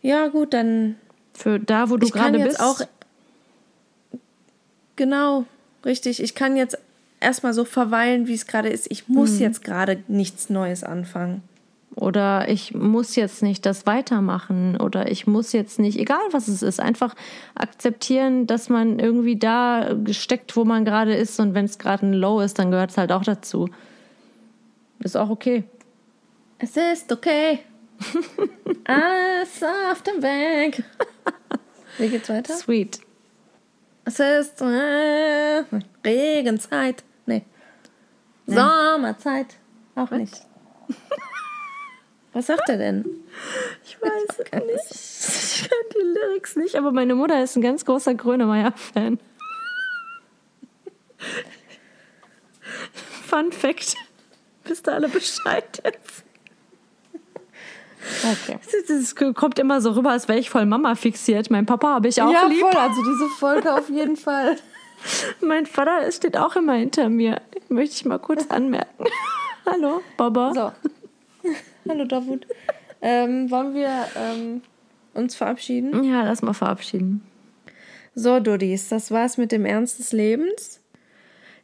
Ja, 0.00 0.26
gut, 0.28 0.52
dann. 0.52 0.96
Für 1.34 1.60
da, 1.60 1.88
wo 1.88 1.96
du 1.96 2.08
gerade 2.08 2.38
bist. 2.40 2.60
Auch, 2.60 2.80
genau, 4.96 5.44
richtig. 5.84 6.20
Ich 6.20 6.34
kann 6.34 6.56
jetzt 6.56 6.76
erstmal 7.20 7.54
so 7.54 7.64
verweilen, 7.64 8.26
wie 8.26 8.34
es 8.34 8.46
gerade 8.46 8.68
ist. 8.68 8.90
Ich 8.90 9.08
muss 9.08 9.34
hm. 9.34 9.40
jetzt 9.40 9.64
gerade 9.64 10.02
nichts 10.08 10.50
Neues 10.50 10.82
anfangen. 10.82 11.42
Oder 11.94 12.48
ich 12.48 12.74
muss 12.74 13.16
jetzt 13.16 13.42
nicht 13.42 13.66
das 13.66 13.84
weitermachen 13.86 14.80
oder 14.80 15.10
ich 15.10 15.26
muss 15.26 15.52
jetzt 15.52 15.78
nicht, 15.78 15.98
egal 15.98 16.22
was 16.30 16.48
es 16.48 16.62
ist, 16.62 16.80
einfach 16.80 17.14
akzeptieren, 17.54 18.46
dass 18.46 18.70
man 18.70 18.98
irgendwie 18.98 19.36
da 19.36 19.94
steckt, 20.10 20.56
wo 20.56 20.64
man 20.64 20.86
gerade 20.86 21.14
ist 21.14 21.38
und 21.38 21.54
wenn 21.54 21.66
es 21.66 21.78
gerade 21.78 22.06
ein 22.06 22.14
Low 22.14 22.40
ist, 22.40 22.58
dann 22.58 22.70
gehört 22.70 22.90
es 22.90 22.98
halt 22.98 23.12
auch 23.12 23.24
dazu. 23.24 23.68
Ist 25.00 25.16
auch 25.16 25.28
okay. 25.28 25.64
Es 26.58 26.76
ist 26.76 27.12
okay. 27.12 27.58
Alles 28.84 29.62
auf 29.90 30.02
dem 30.02 30.22
Weg. 30.22 30.82
Wie 31.98 32.08
geht's 32.08 32.28
weiter? 32.28 32.54
Sweet. 32.54 33.00
Es 34.04 34.18
ist 34.18 34.60
äh, 34.62 35.64
Regenzeit. 36.04 37.04
Nee. 37.26 37.42
nee. 38.46 38.54
Sommerzeit. 38.54 39.56
Auch 39.94 40.10
Was? 40.10 40.18
nicht. 40.18 40.46
Was 42.32 42.46
sagt 42.46 42.68
er 42.68 42.78
denn? 42.78 43.04
Ich 43.84 44.00
weiß 44.00 44.38
es 44.38 44.38
nicht. 44.38 45.64
Ich 45.64 45.68
kann 45.68 45.78
die 45.94 46.18
Lyrics 46.18 46.56
nicht, 46.56 46.76
aber 46.76 46.92
meine 46.92 47.14
Mutter 47.14 47.42
ist 47.42 47.56
ein 47.56 47.62
ganz 47.62 47.84
großer 47.84 48.14
Grönemeyer-Fan. 48.14 49.18
Fun 53.26 53.52
Fact. 53.52 53.96
Wisst 54.64 54.88
ihr 54.88 54.94
alle 54.94 55.08
Bescheid 55.08 55.82
jetzt? 55.84 56.24
Okay. 58.24 58.58
Das 58.88 59.14
kommt 59.34 59.58
immer 59.58 59.80
so 59.80 59.92
rüber, 59.92 60.10
als 60.10 60.28
wäre 60.28 60.38
ich 60.38 60.50
voll 60.50 60.66
Mama 60.66 60.94
fixiert. 60.94 61.50
Mein 61.50 61.66
Papa 61.66 61.94
habe 61.94 62.08
ich 62.08 62.20
auch 62.20 62.32
ja, 62.32 62.46
lieb. 62.46 62.60
Ja, 62.60 62.70
voll. 62.70 62.80
Also 62.80 63.02
diese 63.02 63.28
Folge 63.38 63.74
auf 63.74 63.88
jeden 63.88 64.16
Fall. 64.16 64.56
Mein 65.40 65.66
Vater 65.66 66.10
steht 66.10 66.36
auch 66.36 66.56
immer 66.56 66.74
hinter 66.74 67.08
mir. 67.08 67.40
Möchte 67.68 67.96
ich 67.96 68.04
mal 68.04 68.18
kurz 68.18 68.46
anmerken. 68.48 69.04
Hallo, 69.66 70.02
Baba. 70.16 70.52
So. 70.54 70.72
Hallo 71.88 72.04
Davut. 72.04 72.46
Ähm, 73.00 73.50
wollen 73.50 73.74
wir 73.74 74.06
ähm, 74.16 74.62
uns 75.14 75.34
verabschieden? 75.34 76.04
Ja, 76.04 76.22
lass 76.22 76.42
mal 76.42 76.52
verabschieden. 76.52 77.22
So, 78.14 78.40
Duddies, 78.40 78.88
das 78.88 79.10
war's 79.10 79.36
mit 79.36 79.52
dem 79.52 79.64
Ernst 79.64 79.98
des 79.98 80.12
Lebens. 80.12 80.80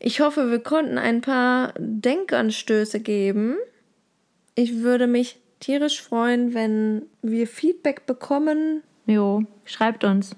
Ich 0.00 0.20
hoffe, 0.20 0.50
wir 0.50 0.60
konnten 0.60 0.98
ein 0.98 1.20
paar 1.20 1.72
Denkanstöße 1.78 3.00
geben. 3.00 3.56
Ich 4.54 4.78
würde 4.78 5.06
mich 5.06 5.38
tierisch 5.60 6.02
freuen, 6.02 6.54
wenn 6.54 7.02
wir 7.22 7.46
Feedback 7.46 8.06
bekommen. 8.06 8.82
Jo, 9.06 9.44
schreibt 9.64 10.04
uns. 10.04 10.34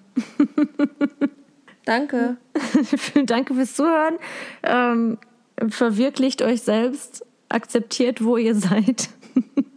Danke. 1.85 2.37
Danke 3.25 3.55
fürs 3.55 3.75
Zuhören. 3.75 4.17
Ähm, 4.63 5.19
verwirklicht 5.69 6.43
euch 6.43 6.63
selbst. 6.63 7.25
Akzeptiert, 7.49 8.23
wo 8.23 8.37
ihr 8.37 8.55
seid. 8.55 9.09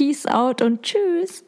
Peace 0.00 0.24
out 0.24 0.62
und 0.62 0.82
tschüss. 0.82 1.44